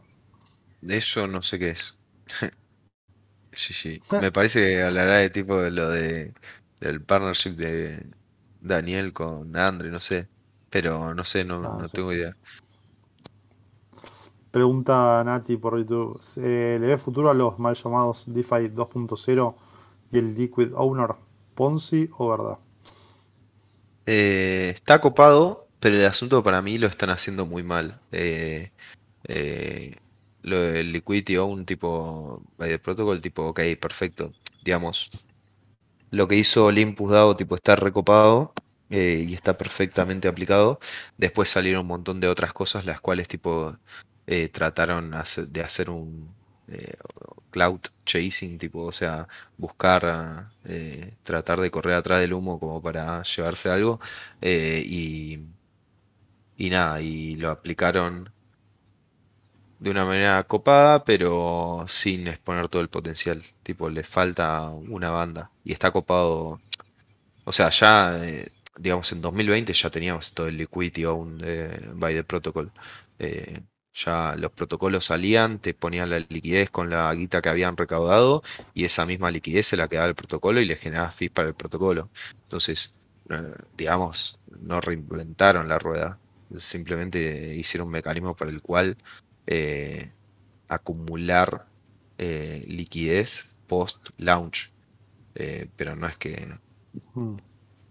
[0.82, 2.00] de eso no sé qué es.
[3.52, 4.04] Sí, sí.
[4.18, 6.34] Me parece que hablará de tipo de lo de
[6.80, 8.12] del partnership de
[8.60, 10.30] Daniel con Andre, no sé.
[10.70, 11.92] pero no sé, no, Ah, no sí.
[11.92, 12.36] tengo idea.
[14.54, 16.22] Pregunta Nati por YouTube.
[16.22, 19.56] ¿Se ¿Le ve futuro a los mal llamados DeFi 2.0
[20.12, 21.16] y el Liquid Owner?
[21.56, 22.60] ¿Ponzi o verdad?
[24.06, 28.00] Eh, está copado, pero el asunto para mí lo están haciendo muy mal.
[28.12, 28.72] Eh,
[29.24, 29.96] eh,
[30.44, 34.34] lo del Liquidity Own tipo by the protocol, tipo, ok, perfecto.
[34.64, 35.10] Digamos,
[36.12, 38.54] lo que hizo Olympus DAO, tipo, está recopado
[38.92, 40.80] eh, y está perfectamente aplicado.
[41.18, 43.76] Después salieron un montón de otras cosas, las cuales, tipo,
[44.28, 45.12] eh, trataron
[45.50, 46.30] de hacer un
[46.68, 46.96] eh,
[47.52, 49.28] cloud chasing, tipo, o sea,
[49.58, 54.00] buscar, eh, tratar de correr atrás del humo como para llevarse algo.
[54.42, 55.40] y,
[56.58, 58.32] y nada, y lo aplicaron
[59.80, 63.44] de una manera copada, pero sin exponer todo el potencial.
[63.64, 65.52] Tipo, le falta una banda.
[65.64, 66.62] Y está copado.
[67.46, 68.20] O sea, ya,
[68.78, 72.72] digamos, en 2020 ya teníamos todo el liquidity owned eh, by the protocol.
[73.94, 78.42] Ya los protocolos salían, te ponían la liquidez con la guita que habían recaudado
[78.74, 81.56] y esa misma liquidez se la quedaba el protocolo y le generaba fees para el
[81.56, 82.10] protocolo.
[82.44, 82.96] Entonces,
[83.30, 86.20] eh, digamos, no reinventaron la rueda.
[86.58, 88.98] Simplemente hicieron un mecanismo para el cual
[89.48, 90.12] eh,
[90.68, 91.68] acumular
[92.18, 94.72] eh, liquidez post launch.
[95.36, 96.48] Eh, pero no es que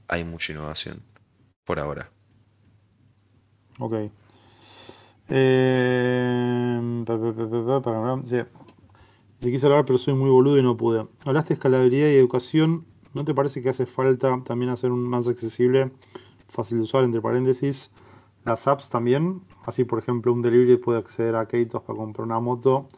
[0.07, 1.03] hay mucha innovación
[1.65, 2.12] por ahora.
[3.79, 4.12] ok.
[5.28, 8.39] Eh, pa, pa, pa, pa, pa, pa, pa, sí.
[9.40, 11.07] Se quiso hablar, pero soy muy boludo y no pude.
[11.24, 12.86] Hablaste de escalabilidad y educación.
[13.12, 15.90] ¿No te parece que hace falta también hacer un más accesible,
[16.49, 17.90] fácil de usar, entre paréntesis,
[18.44, 19.43] las apps también?
[19.66, 22.89] Así, por ejemplo, un delivery puede acceder a créditos para comprar una moto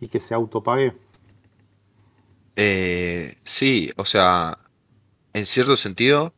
[0.00, 0.94] y que se autopague.
[2.56, 4.58] Eh, sí, o sea,
[5.32, 6.32] en cierto sentido,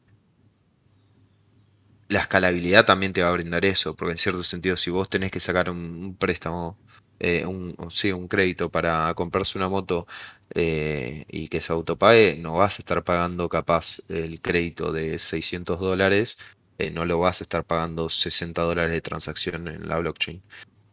[2.09, 5.31] la escalabilidad también te va a brindar eso, porque en cierto sentido, si vos tenés
[5.31, 6.79] que sacar un, préstamo,
[7.19, 10.07] eh, un, sí, un crédito para comprarse una moto
[10.55, 15.81] eh, y que se autopague, no vas a estar pagando capaz el crédito de 600
[15.81, 16.39] dólares,
[16.79, 20.43] eh, no lo vas a estar pagando 60 dólares de transacción en la blockchain.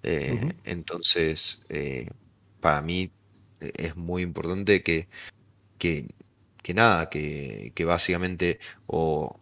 [0.04, 2.08] Eh, entonces, eh,
[2.60, 3.12] para mí
[3.60, 5.08] es muy importante que,
[5.78, 6.08] que,
[6.64, 9.40] que nada, que, que básicamente o,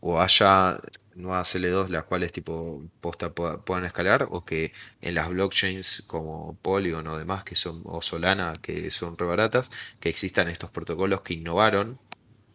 [0.00, 0.78] o haya
[1.14, 6.58] nuevas L2 las cuales tipo posta pueda- puedan escalar o que en las blockchains como
[6.62, 9.70] Polygon o demás que son o Solana que son re baratas
[10.00, 12.00] que existan estos protocolos que innovaron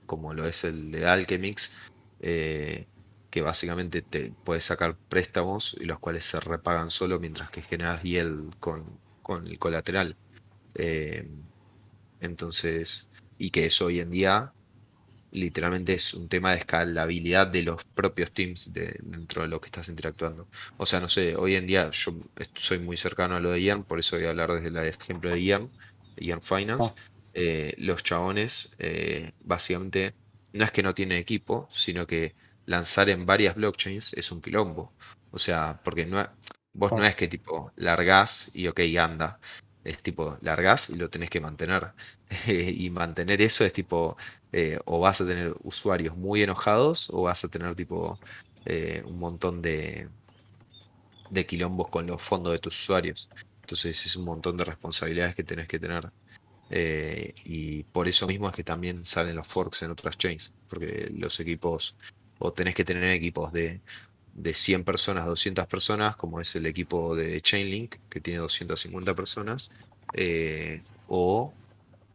[0.05, 1.76] como lo es el de Alchemix
[2.19, 2.89] eh,
[3.30, 8.01] que básicamente te puedes sacar préstamos y los cuales se repagan solo mientras que generas
[8.03, 10.17] yield con, con el colateral.
[10.76, 11.27] Eh,
[12.19, 14.53] entonces y que eso hoy en día
[15.36, 19.68] literalmente es un tema de escalabilidad de los propios teams de, dentro de lo que
[19.68, 20.48] estás interactuando.
[20.78, 22.14] O sea, no sé, hoy en día yo
[22.56, 25.30] soy muy cercano a lo de Ian, por eso voy a hablar desde el ejemplo
[25.30, 25.70] de Ian,
[26.18, 26.94] Ian Finance.
[26.95, 27.02] Ah.
[27.34, 30.16] Eh, los chabones, eh, básicamente,
[30.53, 32.34] no es que no tienen equipo, sino que
[32.66, 34.94] lanzar en varias blockchains es un quilombo.
[35.32, 36.26] O sea, porque no,
[36.74, 39.40] vos no es que tipo largás y ok, anda.
[39.86, 41.94] Es tipo, largás y lo tenés que mantener.
[42.48, 44.18] y mantener eso es tipo,
[44.52, 48.20] eh, o vas a tener usuarios muy enojados o vas a tener tipo
[48.66, 50.10] eh, un montón de,
[51.30, 53.30] de quilombos con los fondos de tus usuarios.
[53.62, 56.12] Entonces es un montón de responsabilidades que tenés que tener.
[56.70, 61.10] Eh, y por eso mismo es que también salen los forks en otras chains, porque
[61.12, 61.95] los equipos,
[62.40, 63.82] o tenés que tener equipos de,
[64.36, 69.72] de 100 personas, 200 personas, como es el equipo de Chainlink, que tiene 250 personas,
[70.14, 71.53] eh, o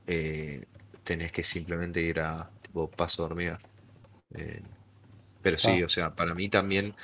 [0.06, 0.66] eh,
[1.04, 3.60] tenés que simplemente ir a tipo paso de hormiga.
[4.34, 4.62] Eh,
[5.42, 5.86] pero sí, Ah.
[5.86, 6.94] o sea, para mí también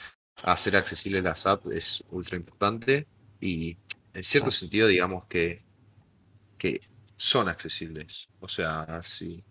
[0.44, 3.08] hacer accesible las apps es ultra importante
[3.40, 3.78] y
[4.14, 4.52] en cierto Ah.
[4.52, 5.62] sentido digamos que,
[6.58, 6.80] que
[7.16, 8.28] son accesibles.
[8.40, 9.44] O sea, sí.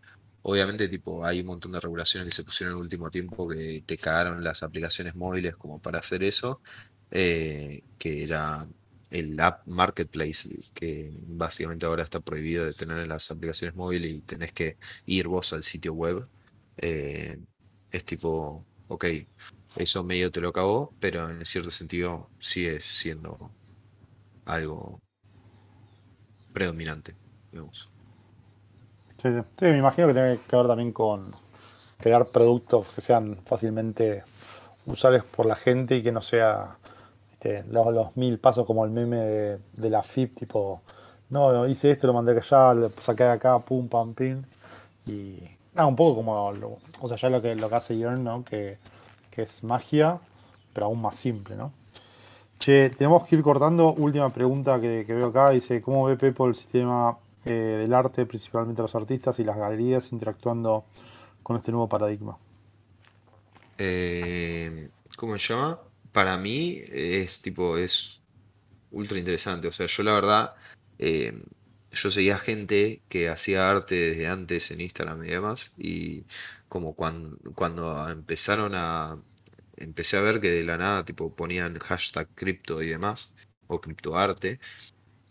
[0.47, 3.83] Obviamente, tipo, hay un montón de regulaciones que se pusieron en el último tiempo que
[3.85, 6.61] te cagaron las aplicaciones móviles como para hacer eso,
[7.09, 8.67] eh, que era
[9.09, 14.21] el App Marketplace, que básicamente ahora está prohibido de tener en las aplicaciones móviles y
[14.21, 16.29] tenés que ir vos al sitio web.
[16.77, 17.39] Eh,
[17.91, 19.05] es tipo, ok,
[19.75, 23.55] eso medio te lo acabó, pero en cierto sentido sigue siendo
[24.45, 25.01] algo
[26.53, 27.15] predominante,
[27.51, 27.94] digamos.
[29.57, 31.31] Sí, me imagino que tiene que ver también con
[31.99, 34.23] crear productos que sean fácilmente
[34.85, 36.77] usables por la gente y que no sea
[37.69, 39.17] los, mil pasos como el meme
[39.73, 40.81] de, la FIP, tipo,
[41.29, 44.43] no, hice esto, lo mandé allá, lo saqué acá, pum, pam, pim.
[45.07, 45.39] Y
[45.75, 48.43] nada, un poco como, lo- o sea, ya lo que, lo que hace Yearn, ¿no?
[48.45, 48.77] Que,
[49.31, 50.19] que es magia,
[50.73, 51.71] pero aún más simple, ¿no?
[52.59, 53.93] Che, tenemos que ir cortando.
[53.93, 55.49] Última pregunta que, que veo acá.
[55.51, 60.11] Dice, ¿cómo ve Pepo el sistema eh, del arte, principalmente los artistas y las galerías,
[60.11, 60.85] interactuando
[61.43, 62.37] con este nuevo paradigma?
[63.77, 65.79] Eh, ¿cómo se llama?
[66.11, 68.21] Para mí es tipo, es
[68.91, 69.67] ultra interesante.
[69.67, 70.55] O sea, yo la verdad,
[70.97, 71.41] eh,
[71.91, 76.23] yo seguía gente que hacía arte desde antes en Instagram y demás, y
[76.69, 79.17] como cuando, cuando empezaron a,
[79.77, 83.33] empecé a ver que de la nada, tipo, ponían hashtag cripto y demás,
[83.67, 84.59] o criptoarte,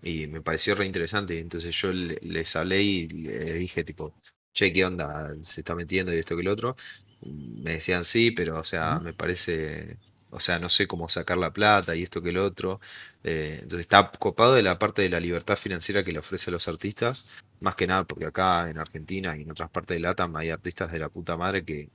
[0.04, 4.16] y me pareció re interesante, entonces yo le- les hablé y le dije, tipo,
[4.52, 5.30] che, ¿qué onda?
[5.42, 6.76] ¿Se está metiendo y esto que el otro?
[7.22, 9.98] Me decían sí, pero, o sea, me parece,
[10.30, 12.80] o sea, no sé cómo sacar la plata y esto que el otro.
[13.22, 16.52] Eh, entonces está copado de la parte de la libertad financiera que le ofrece a
[16.52, 17.26] los artistas,
[17.60, 20.92] más que nada porque acá en Argentina y en otras partes de LATAM hay artistas
[20.92, 21.90] de la puta madre que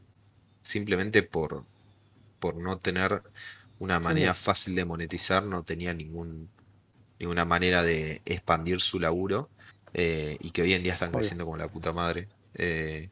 [0.63, 1.67] simplemente por,
[2.39, 3.23] por no tener
[3.79, 4.35] una manera sí.
[4.35, 6.51] fácil de monetizar, no tenía ningún,
[7.19, 9.49] ninguna manera de expandir su laburo
[9.93, 11.19] eh, y que hoy en día están Obvio.
[11.19, 12.27] creciendo como la puta madre.
[12.55, 13.09] Eh,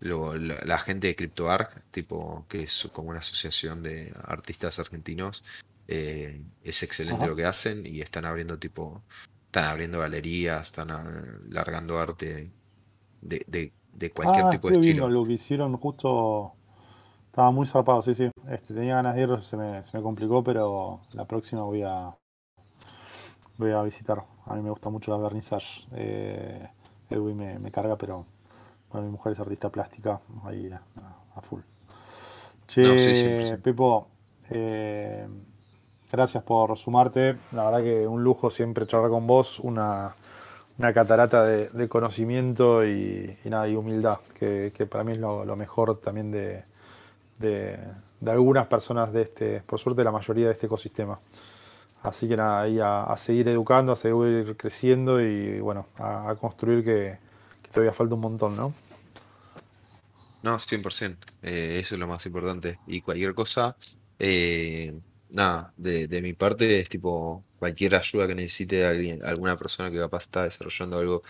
[0.00, 5.44] lo- la, la gente de CryptoArc, tipo, que es como una asociación de artistas argentinos,
[5.88, 7.26] eh, es excelente Ajá.
[7.28, 9.02] lo que hacen y están abriendo tipo,
[9.46, 10.88] están abriendo galerías, están
[11.50, 12.50] largando arte
[13.22, 15.08] de, de, de cualquier Ah, tipo de estilo.
[15.08, 16.52] lo que hicieron justo.
[17.26, 18.30] Estaba muy zarpado, sí, sí.
[18.48, 22.16] Este, tenía ganas de ir, se me, se me complicó, pero la próxima voy a,
[23.56, 24.24] voy a visitar.
[24.46, 25.86] A mí me gusta mucho la vernissage.
[25.92, 26.68] Eh,
[27.10, 28.26] Edwin me, me carga, pero
[28.90, 30.82] bueno, mi mujer es artista plástica, ahí a,
[31.36, 31.60] a full.
[32.76, 33.60] No, sí, Che, 100%.
[33.62, 34.08] Pepo,
[34.50, 35.26] eh,
[36.10, 37.36] gracias por sumarte.
[37.52, 40.14] La verdad que un lujo siempre charlar con vos, una,
[40.78, 45.18] una catarata de, de conocimiento y, y nada, y humildad, que, que para mí es
[45.18, 46.64] lo, lo mejor también de,
[47.38, 47.78] de,
[48.20, 51.18] de algunas personas de este, por suerte la mayoría de este ecosistema.
[52.04, 56.84] Así que nada, ahí a, seguir educando, a seguir creciendo y bueno, a, a construir
[56.84, 57.18] que,
[57.62, 58.74] que todavía falta un montón, ¿no?
[60.42, 61.16] No, 100%.
[61.42, 62.78] eh, eso es lo más importante.
[62.86, 63.76] Y cualquier cosa,
[64.18, 64.92] eh,
[65.30, 69.96] nada, de, de mi parte es tipo cualquier ayuda que necesite alguien, alguna persona que
[69.96, 71.22] capaz está desarrollando algo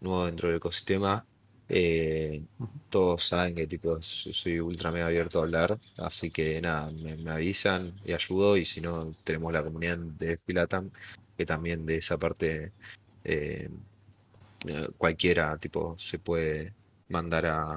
[0.00, 1.26] nuevo dentro del ecosistema.
[1.68, 2.46] Eh,
[2.88, 7.16] todos saben que tipo so- soy ultra mega abierto a hablar, así que nada, me,
[7.16, 8.56] me avisan y ayudo.
[8.56, 10.90] Y si no, tenemos la comunidad de Filatam,
[11.36, 12.74] que también de esa parte
[13.24, 13.68] eh,
[14.96, 16.74] cualquiera tipo se puede
[17.08, 17.72] mandar a,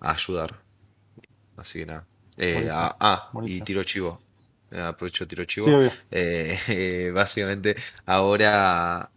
[0.00, 0.64] a ayudar.
[1.56, 2.08] Así que nada.
[2.36, 4.24] Eh, ah, ah, y tiro chivo.
[4.70, 5.78] Aprovecho tiro chivo.
[6.10, 7.76] eh, básicamente,
[8.06, 9.12] ahora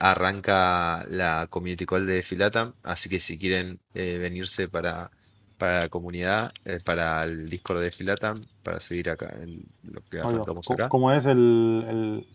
[0.00, 5.10] arranca la Community Call de Filatam, así que si quieren eh, venirse para,
[5.56, 10.20] para la comunidad, eh, para el Discord de Filatam, para seguir acá en lo que
[10.20, 12.26] arrancamos acá, ¿Cómo es el, el-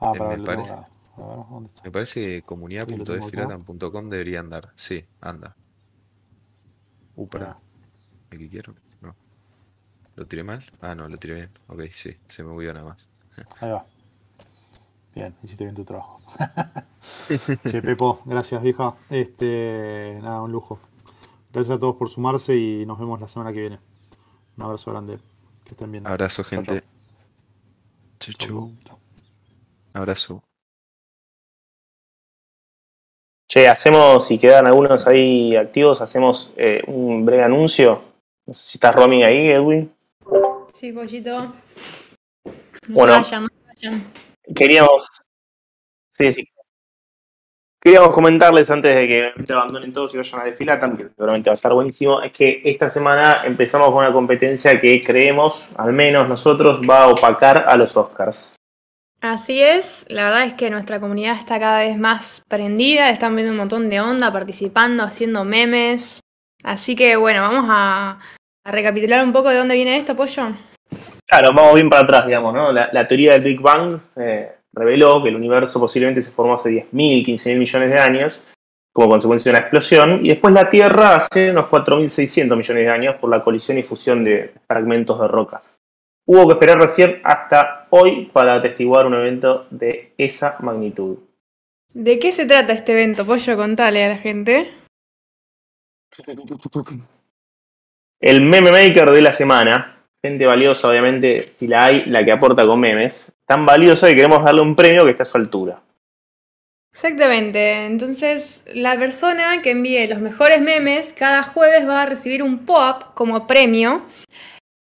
[0.00, 0.72] Ah, eh, para me parece.
[0.72, 1.38] A ver,
[1.82, 4.72] me parece que comunidad.desfilatam.com debería andar.
[4.76, 5.56] Sí, anda.
[7.16, 7.54] Uh, pará.
[8.30, 8.74] ¿el que quiero?
[9.00, 9.16] No.
[10.16, 10.66] ¿Lo tiré mal?
[10.82, 11.52] Ah, no, lo tiré bien.
[11.66, 13.10] Ok, sí, se me movió nada más.
[13.60, 13.86] Ahí va.
[15.14, 16.20] Bien, hiciste bien tu trabajo.
[17.68, 18.94] Che, Pepo, gracias, vieja.
[19.10, 20.78] Este, nada, un lujo.
[21.52, 23.78] Gracias a todos por sumarse y nos vemos la semana que viene.
[24.56, 25.18] Un abrazo grande.
[25.64, 26.06] Que estén bien.
[26.06, 26.82] Abrazo, gente.
[28.20, 28.72] Chau, Chau, chau.
[28.84, 28.98] chau.
[29.94, 30.42] Abrazo.
[33.48, 38.02] Che, hacemos, si quedan algunos ahí activos, hacemos eh, un breve anuncio.
[38.46, 39.92] No sé si estás roaming ahí, Edwin.
[40.74, 41.44] Sí, pollito.
[41.44, 41.54] No
[42.88, 43.24] Bueno.
[43.24, 44.04] se vayan, no se vayan.
[44.54, 45.08] Queríamos.
[47.80, 51.54] Queríamos comentarles antes de que abandonen todos y vayan a Desfilatam, que seguramente va a
[51.54, 56.80] estar buenísimo, es que esta semana empezamos con una competencia que creemos, al menos nosotros,
[56.80, 58.52] va a opacar a los Oscars.
[59.20, 63.52] Así es, la verdad es que nuestra comunidad está cada vez más prendida, están viendo
[63.52, 66.20] un montón de onda, participando, haciendo memes.
[66.64, 68.20] Así que bueno, vamos a,
[68.64, 70.52] a recapitular un poco de dónde viene esto, pollo.
[71.28, 72.72] Claro, vamos bien para atrás, digamos, ¿no?
[72.72, 76.70] La, la teoría del Big Bang eh, reveló que el universo posiblemente se formó hace
[76.70, 78.42] 10.000, 15.000 millones de años
[78.98, 83.14] como consecuencia de una explosión, y después la Tierra hace unos 4.600 millones de años
[83.20, 85.78] por la colisión y fusión de fragmentos de rocas.
[86.26, 91.18] Hubo que esperar recién hasta hoy para atestiguar un evento de esa magnitud.
[91.94, 93.56] ¿De qué se trata este evento, pollo?
[93.56, 94.72] Contale a la gente.
[98.20, 102.66] El meme maker de la semana, gente valiosa, obviamente, si la hay, la que aporta
[102.66, 105.80] con memes, tan valiosa que queremos darle un premio que está a su altura.
[106.92, 112.66] Exactamente, entonces la persona que envíe los mejores memes cada jueves va a recibir un
[112.66, 114.04] pop como premio.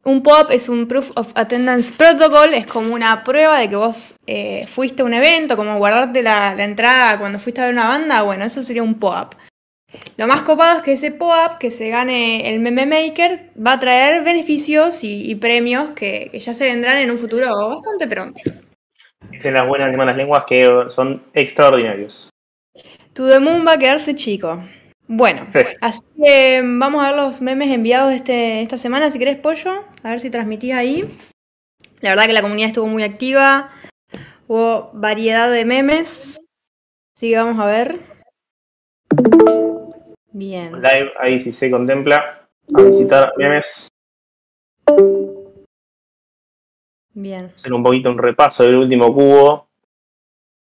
[0.03, 4.15] un POAP es un Proof of Attendance Protocol, es como una prueba de que vos
[4.27, 7.89] eh, fuiste a un evento, como guardarte la, la entrada cuando fuiste a ver una
[7.89, 9.35] banda, bueno, eso sería un POAP.
[10.17, 13.79] Lo más copado es que ese POAP que se gane el Meme Maker va a
[13.81, 18.41] traer beneficios y, y premios que, que ya se vendrán en un futuro bastante pronto.
[19.31, 22.31] Dicen las buenas y malas lenguas que son extraordinarios.
[23.13, 24.63] To the Moon va a quedarse chico.
[25.07, 25.47] Bueno,
[25.81, 29.11] así que vamos a ver los memes enviados este, esta semana.
[29.11, 31.09] Si querés, Pollo, a ver si transmitís ahí.
[32.01, 33.73] La verdad que la comunidad estuvo muy activa.
[34.47, 36.41] Hubo variedad de memes.
[37.17, 37.99] Así que vamos a ver.
[40.33, 40.73] Bien.
[40.73, 42.49] Live, ahí si se contempla.
[42.75, 43.89] A visitar memes.
[47.13, 47.53] Bien.
[47.55, 49.69] Hacer un poquito un repaso del último cubo.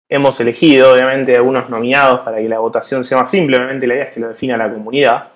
[0.09, 3.57] Hemos elegido, obviamente, algunos nominados para que la votación sea más simple.
[3.57, 5.31] Obviamente, la idea es que lo defina la comunidad.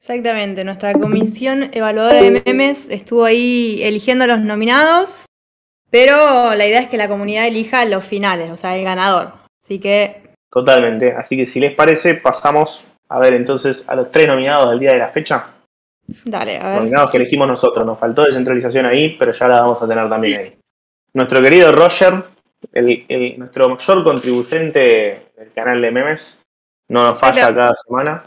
[0.00, 0.64] Exactamente.
[0.64, 5.26] Nuestra comisión evaluadora de memes estuvo ahí eligiendo a los nominados.
[5.90, 9.32] Pero la idea es que la comunidad elija los finales, o sea, el ganador.
[9.62, 11.12] Así que Totalmente.
[11.12, 14.92] Así que, si les parece, pasamos a ver entonces a los tres nominados del día
[14.92, 15.54] de la fecha.
[16.24, 16.78] Dale, a ver.
[16.80, 17.84] Nominados que elegimos nosotros.
[17.86, 20.58] Nos faltó descentralización ahí, pero ya la vamos a tener también ahí.
[21.14, 22.24] Nuestro querido Roger,
[22.72, 26.38] el, el- nuestro mayor contribuyente del canal de memes,
[26.88, 28.24] no nos falla cada semana.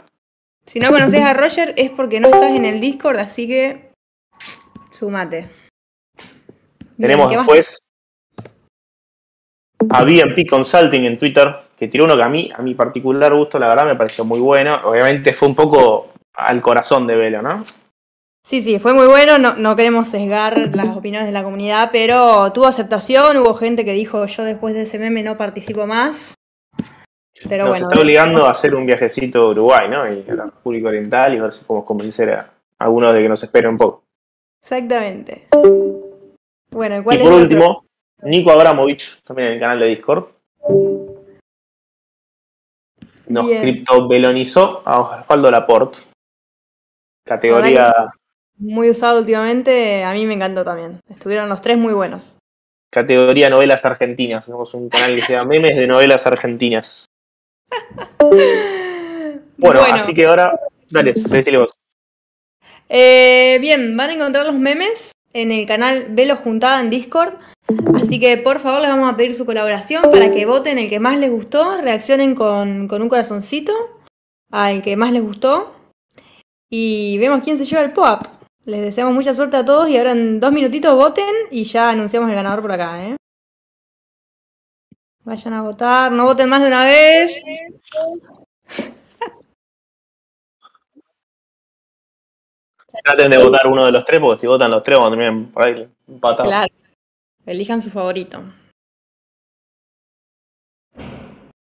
[0.66, 3.90] Si no conoces a Roger es porque no estás en el Discord, así que
[4.92, 5.48] sumate.
[6.96, 7.78] Tenemos después
[9.90, 11.52] a BNP Consulting en Twitter,
[11.82, 14.38] que tiró uno que a mí, a mi particular gusto, la verdad me pareció muy
[14.38, 14.82] bueno.
[14.84, 17.64] Obviamente fue un poco al corazón de Velo, ¿no?
[18.46, 22.52] Sí, sí, fue muy bueno, no, no queremos sesgar las opiniones de la comunidad, pero
[22.52, 26.34] tuvo aceptación, hubo gente que dijo yo después de ese meme no participo más.
[27.48, 30.06] Pero Nos bueno, está obligando a hacer un viajecito a Uruguay, ¿no?
[30.08, 32.48] Y a la República Oriental y ver si podemos convencer a
[32.78, 34.04] algunos de que nos esperen un poco.
[34.62, 35.48] exactamente.
[36.70, 37.42] Bueno, ¿y cuál Y es por otro?
[37.42, 37.84] último,
[38.22, 40.26] Nico Abramovich, también en el canal de Discord.
[43.32, 45.98] Nos criptobelonizó a Osvaldo Laporte.
[47.24, 47.94] Categoría,
[48.58, 51.00] Muy usado últimamente, a mí me encantó también.
[51.08, 52.36] Estuvieron los tres muy buenos.
[52.92, 54.44] categoría novelas argentinas.
[54.44, 57.04] Tenemos un canal que se llama Memes de Novelas Argentinas.
[59.58, 60.58] Bueno, así que ahora,
[60.90, 61.70] dale, decile vos.
[62.88, 67.34] Eh, bien, van a encontrar los memes en el canal Velo Juntada en Discord.
[67.94, 71.00] Así que por favor les vamos a pedir su colaboración para que voten el que
[71.00, 73.72] más les gustó, reaccionen con, con un corazoncito
[74.50, 75.74] al que más les gustó
[76.70, 78.22] y vemos quién se lleva el pop.
[78.64, 82.30] Les deseamos mucha suerte a todos y ahora en dos minutitos voten y ya anunciamos
[82.30, 83.16] el ganador por acá, ¿eh?
[85.24, 87.40] Vayan a votar, no voten más de una vez.
[93.04, 95.52] Traten de votar uno de los tres, porque si votan los tres, vamos a terminar
[95.52, 96.48] por ahí empatados.
[96.48, 96.81] Claro.
[97.46, 98.42] Elijan su favorito.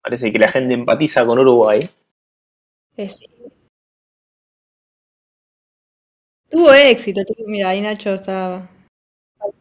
[0.02, 1.90] Parece que la gente empatiza con Uruguay.
[2.96, 3.28] Eh, sí.
[6.50, 8.70] Tuvo éxito, tuvo- mira, ahí Nacho estaba.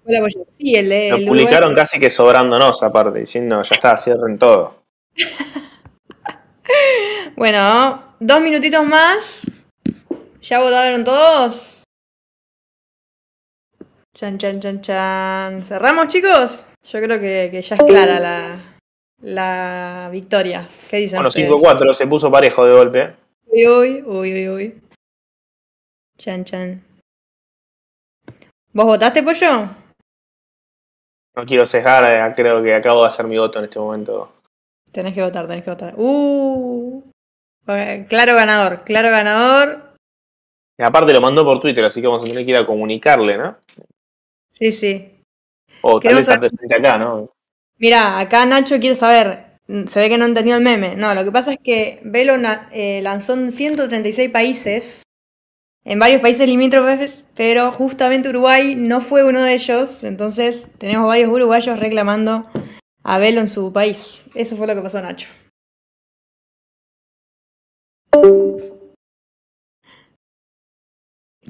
[0.05, 0.47] Pollo.
[0.51, 1.84] Sí, el el de publicaron Uruguay.
[1.84, 4.82] casi que sobrándonos, aparte, diciendo ya está, cierren todo.
[7.36, 9.43] Bueno, dos minutitos más.
[10.40, 11.76] ¿Ya votaron todos?
[14.16, 15.62] Chan, chan, chan, chan.
[15.62, 16.64] ¿Cerramos, chicos?
[16.84, 18.56] Yo creo que, que ya es clara la,
[19.20, 20.66] la victoria.
[20.88, 21.51] ¿Qué dicen Bueno, ustedes?
[21.51, 23.14] 5-4 se puso parejo de golpe.
[23.44, 24.80] Uy, uy, uy, uy, uy.
[26.16, 26.82] Chan, chan.
[28.72, 29.68] ¿Vos votaste, Pollo?
[31.36, 34.32] No quiero sesgar, eh, creo que acabo de hacer mi voto en este momento.
[34.93, 35.93] Tenés que votar, tenés que votar.
[35.94, 37.02] Uh.
[38.09, 39.93] Claro ganador, claro ganador.
[40.78, 43.36] Y aparte lo mandó por Twitter, así que vamos a tener que ir a comunicarle,
[43.36, 43.59] ¿no?
[44.57, 45.20] Sí, sí.
[45.83, 47.31] O tal vez acá, ¿no?
[47.78, 49.59] Mira, acá Nacho quiere saber.
[49.69, 50.97] mm, Se ve que no entendió el meme.
[50.97, 52.35] No, lo que pasa es que Velo
[52.73, 55.03] eh, lanzó en 136 países.
[55.85, 60.03] En varios países limítrofes, pero justamente Uruguay no fue uno de ellos.
[60.05, 62.47] Entonces tenemos varios uruguayos reclamando
[63.05, 64.24] a Velo en su país.
[64.35, 65.28] Eso fue lo que pasó, Nacho.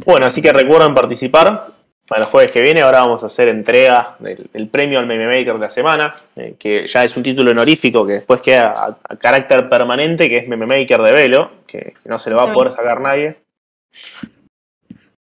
[0.04, 1.75] Bueno, así que recuerden participar
[2.06, 2.82] para el jueves que viene.
[2.82, 6.56] Ahora vamos a hacer entrega del, del premio al Meme Maker de la semana, eh,
[6.58, 10.48] que ya es un título honorífico que después queda a, a carácter permanente, que es
[10.48, 13.36] Meme Maker de Velo, que, que no se lo va a poder sacar nadie.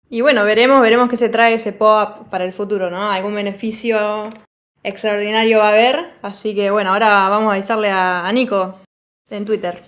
[0.09, 3.11] Y bueno, veremos, veremos qué se trae ese pop para el futuro, ¿no?
[3.11, 4.23] Algún beneficio
[4.83, 6.13] extraordinario va a haber.
[6.23, 8.79] Así que bueno, ahora vamos a avisarle a, a Nico
[9.31, 9.83] en Twitter.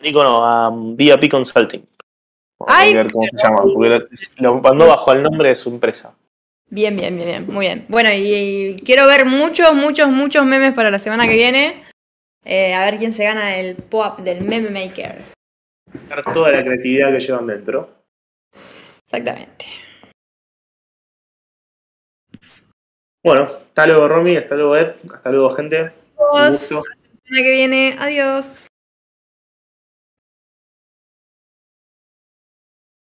[0.00, 1.86] Nico no, a um, VIP Consulting.
[2.58, 2.94] Vamos a Ay.
[2.94, 3.62] ver cómo se llama.
[3.62, 4.08] Porque lo,
[4.38, 6.14] lo mandó bajo el nombre de su empresa.
[6.70, 7.86] Bien, bien, bien, bien, muy bien.
[7.88, 11.84] Bueno, y, quiero ver muchos, muchos, muchos memes para la semana que viene.
[12.44, 15.22] Eh, a ver quién se gana el pop del meme maker.
[16.34, 17.90] Toda la creatividad que llevan dentro.
[19.06, 19.66] Exactamente.
[23.24, 25.92] Bueno, hasta luego Romy, hasta luego Ed, hasta luego gente.
[26.16, 26.36] Gusto.
[26.36, 27.96] la semana que viene.
[27.98, 28.67] Adiós.